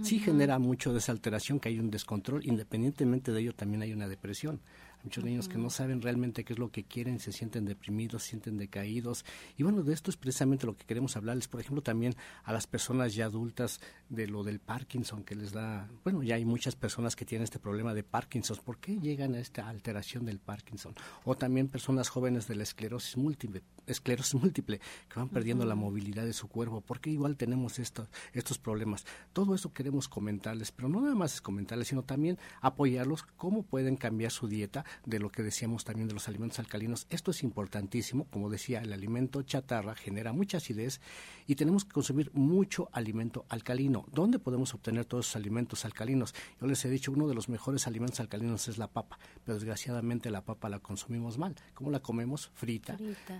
Sí 0.02 0.19
genera 0.19 0.60
mucho 0.60 0.93
de 0.93 1.00
esa 1.00 1.12
alteración, 1.12 1.60
que 1.60 1.67
hay 1.67 1.80
un 1.80 1.91
descontrol, 1.91 2.45
independientemente 2.45 3.34
de 3.34 3.41
ello 3.41 3.54
también 3.54 3.82
hay 3.82 3.91
una 3.91 4.08
depresión. 4.08 4.62
muchos 5.04 5.24
niños 5.24 5.48
que 5.48 5.58
no 5.58 5.69
saben 5.69 6.02
realmente 6.02 6.43
qué 6.43 6.54
es 6.54 6.60
lo 6.60 6.72
que 6.72 6.84
quieren, 6.84 7.19
se 7.19 7.32
sienten 7.32 7.65
deprimidos, 7.65 8.24
se 8.24 8.30
sienten 8.30 8.58
decaídos. 8.58 9.26
Y 9.58 9.63
bueno, 9.63 9.84
de 9.84 9.93
esto 9.93 10.12
es 10.12 10.17
precisamente 10.17 10.65
lo 10.65 10.76
que 10.76 10.86
queremos 10.86 11.15
hablarles, 11.15 11.48
por 11.48 11.62
ejemplo, 11.62 11.82
también 11.82 12.15
a 12.43 12.54
las 12.54 12.67
personas 12.67 13.15
ya 13.15 13.26
adultas 13.26 13.80
de 14.10 14.28
lo 14.28 14.43
del 14.43 14.60
Parkinson, 14.60 15.24
que 15.24 15.36
les 15.36 15.52
da, 15.52 15.89
bueno, 16.04 16.24
ya 16.24 16.36
hay 16.36 16.45
muchas 16.45 16.76
personas 16.76 17.15
que 17.15 17.26
tienen 17.26 17.43
este 17.43 17.60
problema 17.60 17.93
de 17.93 18.04
Parkinson. 18.04 18.58
¿Por 18.63 18.78
qué 18.78 18.98
llegan 19.00 19.36
a 19.36 19.39
esta 19.39 19.67
alteración 19.69 20.26
del 20.26 20.39
Parkinson? 20.39 20.93
O 21.24 21.36
también 21.36 21.67
personas 21.67 22.10
jóvenes 22.10 22.48
de 22.48 22.56
la 22.56 22.63
esclerosis 22.63 23.17
múltiple, 23.17 23.62
esclerosis 23.91 24.36
múltiple 24.36 24.80
que 24.80 25.19
van 25.19 25.30
perdiendo 25.30 25.65
la 25.65 25.75
movilidad 25.75 26.25
de 26.25 26.34
su 26.34 26.47
cuerpo. 26.47 26.82
¿Por 26.82 26.99
qué 26.99 27.10
igual 27.10 27.38
tenemos 27.38 27.80
estos, 27.80 28.08
estos 28.34 28.58
problemas? 28.58 29.06
Todo 29.34 29.56
eso 29.56 29.73
queremos 29.73 30.08
comentarles, 30.08 30.71
pero 30.71 30.89
no 30.89 31.02
nada 31.02 31.15
más 31.15 31.36
es 31.36 31.41
comentarles, 31.41 31.89
sino 31.89 32.04
también 32.04 32.38
apoyarlos 32.62 33.23
cómo 33.38 33.63
pueden 33.63 33.95
cambiar 33.95 34.32
su 34.32 34.47
dieta 34.47 34.86
de 35.06 35.19
lo 35.19 35.32
que 35.32 35.43
decíamos 35.43 35.84
también 35.84 36.08
de 36.08 36.13
los 36.13 36.28
alimentos 36.28 36.60
alcalinos. 36.60 37.08
Esto 37.10 37.32
es 37.32 37.43
importantísimo, 37.43 38.25
como 38.25 38.49
decía, 38.49 38.82
el 38.82 38.93
alimento 38.93 39.41
chatarra 39.43 39.95
genera 39.95 40.34
mucha 40.34 40.58
acidez 40.58 41.02
y 41.47 41.56
tenemos 41.56 41.86
que 41.86 41.91
consumir 41.91 42.32
mucho 42.34 42.89
alimento 42.91 43.45
alcalino. 43.49 44.06
¿Dónde 44.13 44.39
podemos 44.39 44.73
obtener 44.73 45.06
todos 45.06 45.28
esos 45.28 45.36
alimentos 45.36 45.86
alcalinos? 45.86 46.36
Yo 46.62 46.67
les 46.67 46.84
he 46.86 46.89
dicho, 46.89 47.12
uno 47.12 47.28
de 47.28 47.34
los 47.34 47.49
mejores 47.49 47.88
alimentos 47.88 48.19
alcalinos 48.19 48.67
es 48.67 48.78
la 48.78 48.88
papa, 48.88 49.19
pero 49.43 49.56
desgraciadamente 49.56 50.30
la 50.30 50.43
papa 50.43 50.69
la 50.69 50.80
consumimos 50.80 51.38
mal. 51.38 51.56
¿Cómo 51.73 51.91
la 51.91 51.99
comemos? 51.99 52.52
Frita, 52.54 52.97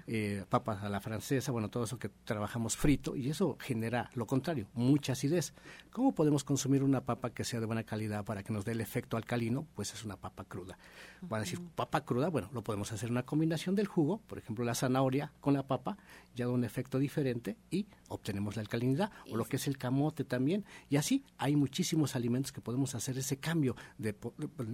eh, 0.08 0.39
papa 0.46 0.80
a 0.82 0.90
la 0.90 1.00
francesa, 1.00 1.52
bueno, 1.52 1.70
todo 1.70 1.84
eso 1.84 1.98
que 1.98 2.10
trabajamos 2.10 2.78
frito 2.78 3.16
y 3.16 3.30
eso 3.30 3.58
genera 3.60 4.10
lo 4.14 4.28
contrario, 4.28 4.68
mucha 4.74 5.14
acidez. 5.14 5.54
¿Cómo 5.92 6.14
podemos 6.14 6.44
consumir 6.44 6.84
una 6.84 7.02
papa 7.02 7.32
que 7.32 7.44
sea 7.44 7.60
de 7.60 7.66
buena 7.66 7.84
calidad 7.84 8.24
para 8.26 8.44
que 8.44 8.54
nos 8.54 8.66
dé 8.66 8.74
el 8.74 8.82
efecto 8.82 9.18
alcalino? 9.18 9.68
Pues 9.76 9.94
es 9.94 10.04
una 10.04 10.18
papa 10.18 10.46
cruda. 10.46 10.78
Van 11.22 11.42
a 11.42 11.44
decir, 11.44 11.60
papa 11.76 12.06
cruda, 12.06 12.30
bueno, 12.30 12.50
lo 12.54 12.64
podemos 12.64 12.92
hacer 12.92 13.12
una 13.12 13.24
combinación 13.24 13.76
del 13.76 13.88
jugo, 13.88 14.22
por 14.28 14.38
ejemplo, 14.38 14.64
la 14.64 14.76
zanahoria 14.76 15.32
con 15.42 15.54
la 15.54 15.68
papa, 15.68 15.98
ya 16.36 16.46
da 16.46 16.52
un 16.52 16.64
efecto 16.64 17.00
diferente 17.00 17.58
y 17.70 17.88
obtenemos 18.08 18.56
la 18.56 18.62
alcalinidad, 18.62 19.12
o 19.30 19.36
lo 19.36 19.46
que 19.46 19.58
es 19.58 19.68
el 19.68 19.78
camote 19.78 20.24
también. 20.24 20.66
Y 20.90 20.98
así 20.98 21.24
hay 21.38 21.56
muchísimos 21.56 22.16
alimentos 22.16 22.52
que 22.52 22.62
podemos 22.62 22.96
hacer 22.96 23.18
ese 23.18 23.38
cambio 23.38 23.76
de, 23.98 24.16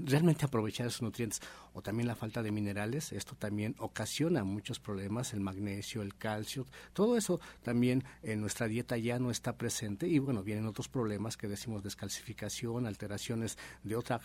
realmente 0.05 0.45
aprovechar 0.45 0.87
esos 0.87 1.01
nutrientes. 1.01 1.41
O 1.73 1.81
también 1.81 2.07
la 2.07 2.15
falta 2.15 2.43
de 2.43 2.51
minerales, 2.51 3.11
esto 3.11 3.35
también 3.35 3.75
ocasiona 3.79 4.43
muchos 4.43 4.79
problemas, 4.79 5.33
el 5.33 5.39
magnesio, 5.55 6.01
el 6.01 6.15
calcio, 6.15 6.65
todo 6.93 7.17
eso 7.17 7.39
también 7.63 8.03
en 8.23 8.41
nuestra 8.41 8.67
dieta 8.67 8.97
ya 8.97 9.19
no 9.19 9.31
está 9.31 9.57
presente 9.57 10.07
y 10.07 10.19
bueno, 10.19 10.43
vienen 10.43 10.65
otros 10.65 10.89
problemas 10.89 11.37
que 11.37 11.47
decimos 11.47 11.83
descalcificación, 11.83 12.85
alteraciones 12.85 13.57
de 13.83 13.95
otras 13.95 14.21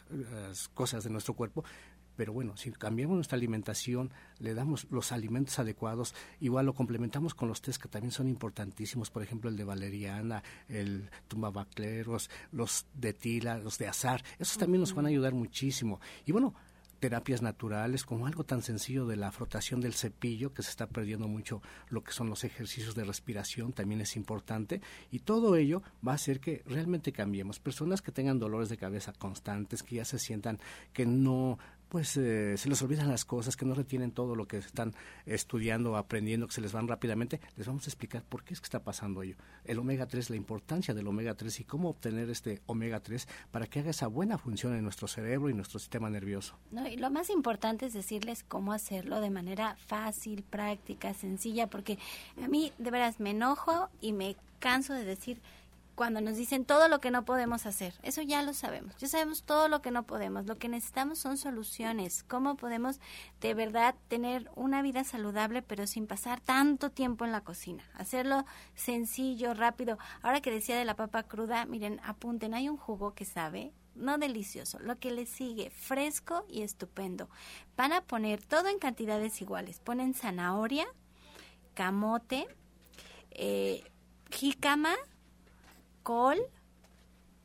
cosas 0.75 1.05
de 1.05 1.11
nuestro 1.11 1.35
cuerpo 1.35 1.65
pero 2.17 2.35
bueno, 2.35 2.55
si 2.59 2.71
cambiamos 2.71 3.15
nuestra 3.15 3.39
alimentación, 3.39 4.13
le 4.41 4.53
damos 4.53 4.87
los 4.91 5.11
alimentos 5.11 5.59
adecuados, 5.59 6.15
igual 6.39 6.67
lo 6.67 6.75
complementamos 6.75 7.35
con 7.35 7.49
los 7.49 7.63
test 7.63 7.81
que 7.81 7.89
también 7.89 8.13
son 8.13 8.29
importantísimos, 8.29 9.11
por 9.11 9.23
ejemplo 9.23 9.49
el 9.49 9.57
de 9.57 9.65
valeriana, 9.65 10.43
el 10.69 11.09
tumbabacleros, 11.29 12.29
los 12.53 12.85
de 12.93 13.15
tila, 13.15 13.57
los 13.57 13.79
de 13.79 13.89
azar, 13.89 14.23
esos 14.39 14.59
también 14.59 14.81
nos 14.81 14.93
van 14.93 15.07
a 15.07 15.09
ayudar 15.09 15.33
muchísimo. 15.33 15.99
Y 16.27 16.33
bueno, 16.33 16.55
terapias 17.01 17.43
naturales, 17.43 18.05
como 18.05 18.27
algo 18.27 18.45
tan 18.45 18.63
sencillo 18.63 19.07
de 19.07 19.17
la 19.17 19.33
frotación 19.33 19.81
del 19.81 19.95
cepillo, 19.95 20.53
que 20.53 20.63
se 20.63 20.71
está 20.71 20.87
perdiendo 20.87 21.27
mucho 21.27 21.63
lo 21.89 22.05
que 22.05 22.13
son 22.13 22.29
los 22.29 22.45
ejercicios 22.45 22.95
de 22.95 23.05
respiración, 23.05 23.73
también 23.73 24.01
es 24.03 24.17
importante, 24.17 24.81
y 25.11 25.21
todo 25.21 25.57
ello 25.57 25.83
va 26.07 26.13
a 26.13 26.17
hacer 26.17 26.41
que 26.41 26.63
realmente 26.67 27.13
cambiemos. 27.13 27.59
Personas 27.59 28.03
que 28.03 28.13
tengan 28.13 28.39
dolores 28.39 28.69
de 28.69 28.77
cabeza 28.77 29.13
constantes, 29.13 29.83
que 29.83 29.97
ya 29.97 30.05
se 30.05 30.19
sientan 30.19 30.61
que 30.93 31.07
no 31.07 31.59
pues 31.91 32.17
eh, 32.17 32.57
se 32.57 32.69
les 32.69 32.81
olvidan 32.83 33.09
las 33.09 33.25
cosas, 33.25 33.57
que 33.57 33.67
no 33.67 33.75
retienen 33.75 34.13
todo 34.13 34.37
lo 34.37 34.47
que 34.47 34.59
están 34.59 34.95
estudiando, 35.27 35.97
aprendiendo, 35.97 36.47
que 36.47 36.55
se 36.55 36.61
les 36.61 36.73
van 36.73 36.87
rápidamente, 36.87 37.41
les 37.57 37.67
vamos 37.67 37.85
a 37.87 37.91
explicar 37.91 38.23
por 38.23 38.45
qué 38.45 38.55
es 38.55 38.61
que 38.61 38.67
está 38.67 38.83
pasando 38.83 39.23
ello. 39.23 39.35
El 39.65 39.79
omega 39.81 40.07
3, 40.07 40.31
la 40.31 40.37
importancia 40.37 40.95
del 40.95 41.09
omega 41.09 41.35
3 41.35 41.61
y 41.61 41.65
cómo 41.65 41.91
obtener 41.91 42.31
este 42.31 42.63
omega 42.67 43.01
3 43.01 43.27
para 43.51 43.67
que 43.67 43.81
haga 43.81 43.91
esa 43.91 44.07
buena 44.07 44.39
función 44.39 44.75
en 44.75 44.85
nuestro 44.85 45.09
cerebro 45.09 45.51
y 45.51 45.55
nuestro 45.55 45.81
sistema 45.81 46.09
nervioso. 46.09 46.55
No, 46.71 46.87
y 46.87 46.97
lo 46.97 47.11
más 47.11 47.29
importante 47.29 47.87
es 47.87 47.93
decirles 47.93 48.45
cómo 48.45 48.73
hacerlo 48.73 49.21
de 49.21 49.31
manera 49.31 49.77
fácil, 49.87 50.45
práctica, 50.45 51.13
sencilla, 51.13 51.67
porque 51.67 51.99
a 52.43 52.47
mí 52.47 52.73
de 52.79 52.91
veras 52.93 53.19
me 53.19 53.31
enojo 53.31 53.89
y 54.01 54.13
me 54.13 54.37
canso 54.61 54.95
de 54.95 55.05
decir 55.05 55.41
cuando 56.01 56.23
nos 56.23 56.39
dicen 56.39 56.65
todo 56.65 56.89
lo 56.89 56.99
que 56.99 57.11
no 57.11 57.27
podemos 57.27 57.67
hacer. 57.67 57.93
Eso 58.03 58.23
ya 58.23 58.43
lo 58.43 58.55
sabemos. 58.55 58.97
Ya 58.97 59.07
sabemos 59.07 59.43
todo 59.43 59.69
lo 59.69 59.83
que 59.83 59.91
no 59.91 60.05
podemos. 60.05 60.47
Lo 60.47 60.57
que 60.57 60.67
necesitamos 60.67 61.19
son 61.19 61.37
soluciones. 61.37 62.23
¿Cómo 62.23 62.57
podemos 62.57 63.01
de 63.43 63.53
verdad 63.53 63.95
tener 64.09 64.51
una 64.55 64.81
vida 64.81 65.05
saludable 65.05 65.61
pero 65.61 65.87
sin 65.87 66.07
pasar 66.07 66.41
tanto 66.41 66.89
tiempo 66.89 67.27
en 67.27 67.33
la 67.33 67.43
cocina? 67.43 67.85
Hacerlo 67.93 68.47
sencillo, 68.75 69.53
rápido. 69.53 69.99
Ahora 70.23 70.41
que 70.41 70.51
decía 70.51 70.79
de 70.79 70.87
la 70.87 70.97
papa 70.97 71.25
cruda, 71.25 71.67
miren, 71.67 72.01
apunten, 72.03 72.55
hay 72.55 72.71
un 72.71 72.79
jugo 72.79 73.13
que 73.13 73.27
sabe 73.27 73.75
no 73.95 74.17
delicioso, 74.17 74.79
lo 74.79 74.99
que 74.99 75.11
le 75.11 75.27
sigue, 75.27 75.69
fresco 75.69 76.47
y 76.49 76.63
estupendo. 76.63 77.29
Van 77.77 77.93
a 77.93 78.01
poner 78.01 78.43
todo 78.43 78.69
en 78.69 78.79
cantidades 78.79 79.43
iguales. 79.43 79.81
Ponen 79.81 80.15
zanahoria, 80.15 80.87
camote, 81.75 82.49
eh, 83.33 83.85
jícama, 84.31 84.97
col 86.03 86.39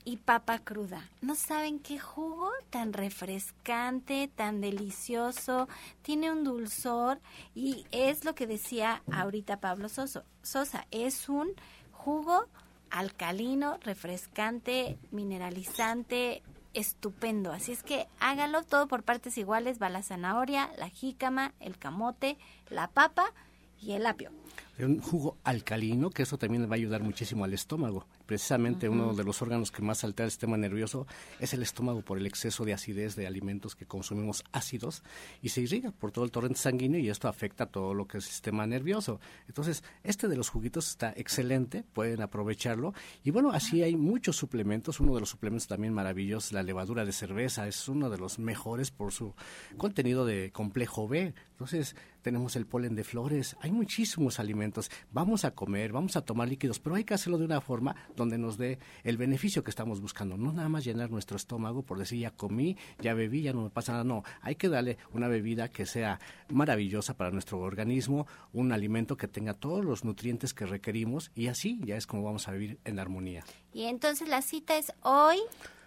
y 0.06 0.18
papa 0.18 0.60
cruda. 0.60 1.10
No 1.22 1.36
saben 1.36 1.80
qué 1.80 2.00
jugo 2.00 2.52
tan 2.70 2.94
refrescante, 2.94 4.30
tan 4.34 4.62
delicioso, 4.62 5.68
tiene 6.04 6.32
un 6.32 6.44
dulzor 6.44 7.20
y 7.56 7.86
es 7.92 8.24
lo 8.24 8.36
que 8.36 8.48
decía 8.48 9.02
ahorita 9.12 9.60
Pablo 9.60 9.90
Sosa, 9.90 10.88
es 10.92 11.28
un 11.28 11.50
jugo 11.92 12.46
alcalino, 12.92 13.80
refrescante, 13.82 15.00
mineralizante, 15.12 16.44
estupendo. 16.76 17.52
Así 17.52 17.72
es 17.72 17.82
que 17.82 18.08
hágalo 18.20 18.64
todo 18.64 18.88
por 18.88 19.04
partes 19.04 19.38
iguales, 19.40 19.82
va 19.82 19.90
la 19.90 20.04
zanahoria, 20.04 20.70
la 20.78 20.90
jícama, 20.90 21.54
el 21.60 21.80
camote, 21.80 22.38
la 22.70 22.88
papa 22.90 23.34
y 23.82 23.94
el 23.94 24.06
apio 24.06 24.32
un 24.80 25.00
jugo 25.00 25.38
alcalino, 25.44 26.10
que 26.10 26.24
eso 26.24 26.38
también 26.38 26.66
va 26.70 26.72
a 26.72 26.76
ayudar 26.76 27.02
muchísimo 27.02 27.46
al 27.46 27.54
estómago. 27.54 28.06
Precisamente 28.26 28.90
uno 28.90 29.14
de 29.14 29.24
los 29.24 29.42
órganos 29.42 29.72
que 29.72 29.82
más 29.82 30.04
altera 30.04 30.26
el 30.26 30.32
sistema 30.32 30.58
nervioso 30.58 31.08
es 31.40 31.54
el 31.54 31.62
estómago 31.62 32.02
por 32.02 32.18
el 32.18 32.26
exceso 32.26 32.66
de 32.66 32.74
acidez 32.74 33.16
de 33.16 33.28
alimentos 33.28 33.76
que 33.76 33.86
consumimos 33.86 34.44
ácidos 34.52 35.04
y 35.42 35.50
se 35.50 35.62
irriga 35.62 35.92
por 35.92 36.12
todo 36.12 36.26
el 36.26 36.32
torrente 36.32 36.60
sanguíneo 36.60 37.00
y 37.00 37.10
esto 37.10 37.28
afecta 37.28 37.68
todo 37.68 37.94
lo 37.94 38.08
que 38.08 38.18
es 38.18 38.26
el 38.26 38.32
sistema 38.32 38.66
nervioso. 38.66 39.20
Entonces, 39.48 39.84
este 40.04 40.28
de 40.28 40.36
los 40.36 40.50
juguitos 40.50 40.90
está 40.90 41.14
excelente, 41.16 41.84
pueden 41.94 42.22
aprovecharlo. 42.22 42.94
Y 43.24 43.32
bueno, 43.32 43.52
así 43.52 43.84
hay 43.84 43.96
muchos 43.96 44.36
suplementos. 44.36 45.00
Uno 45.00 45.14
de 45.14 45.22
los 45.22 45.30
suplementos 45.30 45.68
también 45.68 45.94
maravillosos, 45.94 46.52
la 46.52 46.64
levadura 46.64 47.06
de 47.06 47.12
cerveza, 47.12 47.68
es 47.68 47.88
uno 47.88 48.10
de 48.10 48.18
los 48.18 48.40
mejores 48.40 48.92
por 48.92 49.14
su 49.14 49.34
contenido 49.78 50.26
de 50.26 50.52
complejo 50.52 51.08
B. 51.08 51.34
Entonces, 51.52 51.96
tenemos 52.22 52.56
el 52.56 52.66
polen 52.66 52.96
de 52.96 53.04
flores, 53.04 53.56
hay 53.62 53.72
muchísimos 53.72 54.40
alimentos. 54.40 54.65
Vamos 55.12 55.46
a 55.46 55.52
comer, 55.52 55.92
vamos 55.92 56.16
a 56.16 56.22
tomar 56.22 56.48
líquidos, 56.48 56.80
pero 56.80 56.96
hay 56.96 57.04
que 57.04 57.14
hacerlo 57.14 57.38
de 57.38 57.46
una 57.46 57.62
forma 57.62 57.96
donde 58.16 58.38
nos 58.38 58.58
dé 58.58 58.80
el 59.04 59.18
beneficio 59.18 59.64
que 59.64 59.70
estamos 59.70 60.02
buscando. 60.02 60.38
No 60.38 60.52
nada 60.52 60.70
más 60.70 60.84
llenar 60.84 61.12
nuestro 61.12 61.38
estómago 61.38 61.84
por 61.84 61.98
decir 61.98 62.20
ya 62.20 62.32
comí, 62.32 62.78
ya 63.00 63.14
bebí, 63.14 63.42
ya 63.42 63.54
no 63.54 63.64
me 63.64 63.70
pasa 63.70 63.94
nada. 63.94 64.04
No, 64.04 64.24
hay 64.42 64.56
que 64.56 64.70
darle 64.70 64.98
una 65.14 65.28
bebida 65.28 65.70
que 65.70 65.86
sea 65.86 66.20
maravillosa 66.50 67.16
para 67.16 67.32
nuestro 67.32 67.60
organismo, 67.60 68.28
un 68.54 68.72
alimento 68.72 69.18
que 69.18 69.28
tenga 69.28 69.54
todos 69.54 69.84
los 69.84 70.04
nutrientes 70.04 70.54
que 70.54 70.66
requerimos 70.66 71.32
y 71.36 71.48
así 71.48 71.80
ya 71.84 71.98
es 71.98 72.08
como 72.08 72.24
vamos 72.24 72.48
a 72.48 72.52
vivir 72.52 72.80
en 72.86 73.00
armonía. 73.00 73.44
Y 73.74 73.84
entonces 73.84 74.28
la 74.28 74.42
cita 74.42 74.78
es 74.78 74.94
hoy 75.02 75.38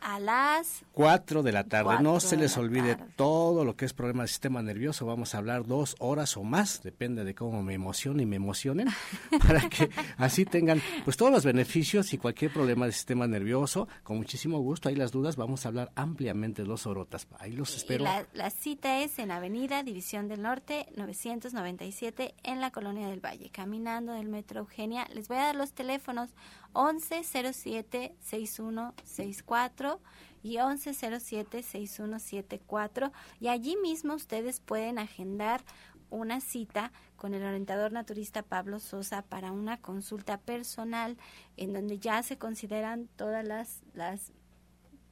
a 0.00 0.20
las 0.20 0.84
4 0.92 1.42
de 1.42 1.52
la 1.52 1.64
tarde. 1.64 2.02
No 2.02 2.20
se 2.20 2.36
les 2.36 2.56
olvide 2.56 2.96
todo 3.16 3.64
lo 3.64 3.76
que 3.76 3.84
es 3.84 3.92
problema 3.92 4.22
del 4.22 4.28
sistema 4.28 4.62
nervioso. 4.62 5.06
Vamos 5.06 5.34
a 5.34 5.38
hablar 5.38 5.66
dos 5.66 5.96
horas 5.98 6.36
o 6.36 6.42
más, 6.42 6.82
depende 6.82 7.24
de 7.24 7.34
cómo 7.34 7.62
me 7.62 7.74
emocionen 7.74 8.20
y 8.20 8.26
me 8.26 8.36
emocionen, 8.36 8.88
para 9.46 9.68
que 9.68 9.90
así 10.16 10.44
tengan 10.44 10.80
pues 11.04 11.16
todos 11.16 11.32
los 11.32 11.44
beneficios 11.44 12.12
y 12.12 12.18
cualquier 12.18 12.52
problema 12.52 12.86
del 12.86 12.94
sistema 12.94 13.26
nervioso. 13.26 13.88
Con 14.02 14.18
muchísimo 14.18 14.58
gusto, 14.60 14.88
ahí 14.88 14.96
las 14.96 15.12
dudas, 15.12 15.36
vamos 15.36 15.64
a 15.64 15.68
hablar 15.68 15.90
ampliamente 15.94 16.64
dos 16.64 16.86
horotas. 16.86 17.26
Ahí 17.38 17.52
los 17.52 17.76
espero. 17.76 18.04
La, 18.04 18.26
la, 18.32 18.50
cita 18.50 19.00
es 19.00 19.18
en 19.18 19.30
Avenida 19.30 19.82
División 19.82 20.28
del 20.28 20.42
Norte, 20.42 20.86
997, 20.96 22.34
en 22.42 22.60
la 22.60 22.70
Colonia 22.70 23.08
del 23.08 23.24
Valle, 23.24 23.50
caminando 23.50 24.12
del 24.12 24.28
Metro 24.28 24.60
Eugenia. 24.60 25.06
Les 25.14 25.28
voy 25.28 25.38
a 25.38 25.42
dar 25.42 25.56
los 25.56 25.72
teléfonos 25.72 26.30
1107 26.74 28.14
6164 28.20 30.00
y 30.42 30.58
1107 30.58 31.62
6174 31.62 33.12
y 33.40 33.48
allí 33.48 33.76
mismo 33.76 34.14
ustedes 34.14 34.60
pueden 34.60 34.98
agendar 34.98 35.64
una 36.10 36.40
cita 36.40 36.92
con 37.16 37.34
el 37.34 37.42
orientador 37.44 37.92
naturista 37.92 38.42
Pablo 38.42 38.78
Sosa 38.80 39.22
para 39.22 39.52
una 39.52 39.80
consulta 39.80 40.38
personal 40.38 41.16
en 41.56 41.72
donde 41.72 41.98
ya 41.98 42.22
se 42.22 42.38
consideran 42.38 43.08
todas 43.16 43.44
las 43.44 43.82
las 43.94 44.32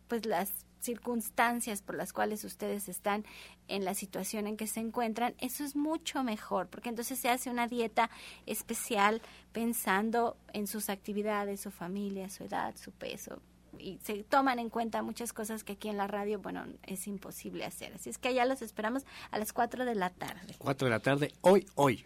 pues 0.08 0.24
las 0.26 0.65
circunstancias 0.87 1.83
por 1.83 1.96
las 1.96 2.12
cuales 2.12 2.44
ustedes 2.44 2.88
están 2.88 3.25
en 3.68 3.85
la 3.85 3.94
situación 3.94 4.46
en 4.46 4.57
que 4.57 4.66
se 4.66 4.81
encuentran, 4.81 5.35
eso 5.38 5.64
es 5.64 5.77
mucho 5.77 6.22
mejor, 6.22 6.68
porque 6.68 6.88
entonces 6.88 7.18
se 7.18 7.29
hace 7.29 7.51
una 7.51 7.66
dieta 7.66 8.11
especial 8.46 9.20
pensando 9.53 10.37
en 10.53 10.66
sus 10.66 10.88
actividades, 10.88 11.61
su 11.61 11.70
familia, 11.70 12.31
su 12.31 12.44
edad, 12.44 12.75
su 12.77 12.92
peso, 12.92 13.42
y 13.80 13.98
se 14.02 14.24
toman 14.24 14.58
en 14.58 14.70
cuenta 14.70 15.02
muchas 15.02 15.32
cosas 15.32 15.64
que 15.64 15.72
aquí 15.72 15.88
en 15.88 15.96
la 15.96 16.06
radio, 16.06 16.38
bueno, 16.38 16.64
es 16.84 17.06
imposible 17.06 17.64
hacer. 17.64 17.94
Así 17.94 18.10
es 18.10 18.18
que 18.18 18.28
allá 18.28 18.44
los 18.44 18.62
esperamos 18.62 19.04
a 19.30 19.38
las 19.38 19.52
4 19.52 19.84
de 19.84 19.94
la 19.94 20.10
tarde. 20.10 20.54
4 20.58 20.86
de 20.86 20.90
la 20.90 21.00
tarde, 21.00 21.32
hoy, 21.40 21.66
hoy. 21.74 22.04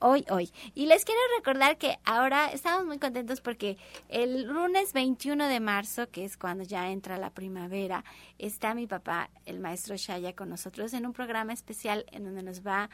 hoy, 0.00 0.24
hoy. 0.30 0.50
Y 0.74 0.86
les 0.86 1.04
quiero 1.04 1.20
recordar 1.38 1.78
que 1.78 1.98
ahora 2.04 2.46
estamos 2.52 2.86
muy 2.86 2.98
contentos 2.98 3.40
porque 3.40 3.76
el 4.08 4.44
lunes 4.44 4.92
21 4.92 5.48
de 5.48 5.60
marzo, 5.60 6.08
que 6.08 6.24
es 6.24 6.36
cuando 6.36 6.64
ya 6.64 6.90
entra 6.90 7.18
la 7.18 7.30
primavera, 7.30 8.04
está 8.38 8.74
mi 8.74 8.86
papá, 8.86 9.30
el 9.46 9.60
maestro 9.60 9.96
Shaya, 9.96 10.34
con 10.34 10.48
nosotros 10.48 10.92
en 10.92 11.06
un 11.06 11.12
programa 11.12 11.52
especial 11.52 12.06
en 12.12 12.24
donde 12.24 12.42
nos 12.42 12.66
va 12.66 12.90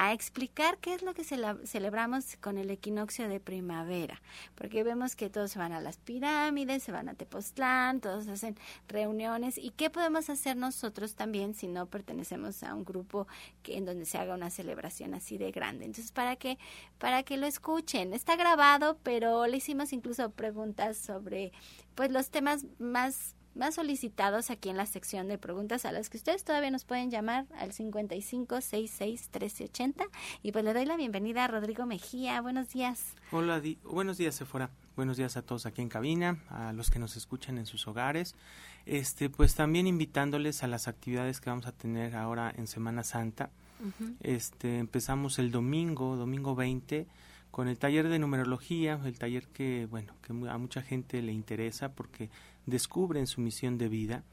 a 0.00 0.12
explicar 0.12 0.78
qué 0.78 0.94
es 0.94 1.02
lo 1.02 1.12
que 1.12 1.24
celebramos 1.24 2.36
con 2.36 2.56
el 2.56 2.70
equinoccio 2.70 3.28
de 3.28 3.40
primavera, 3.40 4.22
porque 4.54 4.84
vemos 4.84 5.16
que 5.16 5.28
todos 5.28 5.50
se 5.50 5.58
van 5.58 5.72
a 5.72 5.80
las 5.80 5.98
pirámides, 5.98 6.84
se 6.84 6.92
van 6.92 7.08
a 7.08 7.14
Tepoztlán, 7.14 8.00
todos 8.00 8.28
hacen 8.28 8.56
reuniones 8.86 9.58
y 9.58 9.70
qué 9.70 9.90
podemos 9.90 10.30
hacer 10.30 10.56
nosotros 10.56 11.16
también 11.16 11.52
si 11.52 11.66
no 11.66 11.86
pertenecemos 11.86 12.62
a 12.62 12.76
un 12.76 12.84
grupo 12.84 13.26
que 13.64 13.76
en 13.76 13.86
donde 13.86 14.04
se 14.04 14.18
haga 14.18 14.34
una 14.34 14.50
celebración 14.50 15.14
así 15.14 15.36
de 15.36 15.50
grande. 15.50 15.84
Entonces, 15.84 16.12
para 16.12 16.36
que 16.36 16.58
para 16.98 17.24
que 17.24 17.36
lo 17.36 17.46
escuchen, 17.46 18.14
está 18.14 18.36
grabado, 18.36 18.98
pero 19.02 19.48
le 19.48 19.56
hicimos 19.56 19.92
incluso 19.92 20.30
preguntas 20.30 20.96
sobre 20.96 21.52
pues 21.96 22.12
los 22.12 22.30
temas 22.30 22.66
más 22.78 23.34
más 23.58 23.74
solicitados 23.74 24.50
aquí 24.50 24.68
en 24.68 24.76
la 24.76 24.86
sección 24.86 25.26
de 25.28 25.36
preguntas 25.36 25.84
a 25.84 25.92
las 25.92 26.08
que 26.08 26.16
ustedes 26.16 26.44
todavía 26.44 26.70
nos 26.70 26.84
pueden 26.84 27.10
llamar 27.10 27.46
al 27.58 27.72
55 27.72 28.60
66 28.60 29.30
1380 29.32 30.04
y 30.42 30.52
pues 30.52 30.64
le 30.64 30.72
doy 30.72 30.86
la 30.86 30.96
bienvenida 30.96 31.44
a 31.44 31.48
Rodrigo 31.48 31.84
Mejía. 31.84 32.40
Buenos 32.40 32.70
días. 32.70 33.16
Hola, 33.32 33.60
buenos 33.82 34.16
días, 34.16 34.36
Sephora. 34.36 34.70
Buenos 34.96 35.16
días 35.16 35.36
a 35.36 35.42
todos 35.42 35.66
aquí 35.66 35.82
en 35.82 35.88
cabina, 35.88 36.38
a 36.48 36.72
los 36.72 36.90
que 36.90 36.98
nos 36.98 37.16
escuchan 37.16 37.58
en 37.58 37.66
sus 37.66 37.86
hogares. 37.88 38.34
Este, 38.86 39.28
pues 39.28 39.54
también 39.54 39.86
invitándoles 39.86 40.62
a 40.62 40.68
las 40.68 40.88
actividades 40.88 41.40
que 41.40 41.50
vamos 41.50 41.66
a 41.66 41.72
tener 41.72 42.16
ahora 42.16 42.52
en 42.56 42.66
Semana 42.66 43.02
Santa. 43.02 43.50
Este, 44.20 44.78
empezamos 44.78 45.38
el 45.38 45.52
domingo, 45.52 46.16
domingo 46.16 46.56
20 46.56 47.06
con 47.50 47.68
el 47.68 47.78
taller 47.78 48.08
de 48.08 48.18
numerología, 48.18 49.00
el 49.04 49.18
taller 49.18 49.46
que, 49.48 49.86
bueno, 49.90 50.14
que 50.22 50.32
a 50.48 50.58
mucha 50.58 50.82
gente 50.82 51.22
le 51.22 51.32
interesa 51.32 51.92
porque 51.92 52.30
descubren 52.68 53.26
su 53.26 53.40
misión 53.40 53.78
de 53.78 53.88
vida 53.88 54.24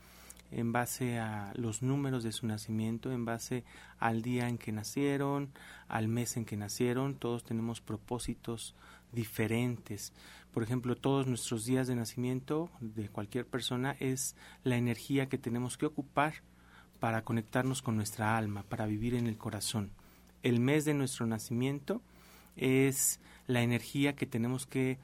en 0.52 0.72
base 0.72 1.18
a 1.20 1.52
los 1.56 1.82
números 1.82 2.24
de 2.24 2.32
su 2.32 2.46
nacimiento, 2.46 3.12
en 3.12 3.26
base 3.26 3.64
al 4.00 4.22
día 4.22 4.48
en 4.48 4.58
que 4.58 4.72
nacieron, 4.72 5.50
al 5.88 6.08
mes 6.08 6.38
en 6.38 6.46
que 6.46 6.58
nacieron, 6.58 7.16
todos 7.16 7.44
tenemos 7.44 7.82
propósitos 7.82 8.76
diferentes. 9.12 10.14
Por 10.54 10.64
ejemplo, 10.64 10.96
todos 10.96 11.28
nuestros 11.28 11.66
días 11.66 11.88
de 11.88 11.96
nacimiento 11.96 12.70
de 12.80 13.10
cualquier 13.10 13.46
persona 13.46 13.96
es 14.00 14.36
la 14.64 14.78
energía 14.78 15.28
que 15.28 15.38
tenemos 15.38 15.78
que 15.78 15.88
ocupar 15.88 16.36
para 17.00 17.24
conectarnos 17.24 17.82
con 17.82 17.96
nuestra 17.96 18.38
alma, 18.38 18.64
para 18.64 18.86
vivir 18.86 19.16
en 19.16 19.28
el 19.28 19.38
corazón. 19.38 19.92
El 20.44 20.60
mes 20.60 20.86
de 20.86 20.94
nuestro 20.94 21.26
nacimiento 21.26 22.02
es 22.56 23.20
la 23.48 23.62
energía 23.62 24.16
que 24.16 24.26
tenemos 24.26 24.66
que 24.66 24.98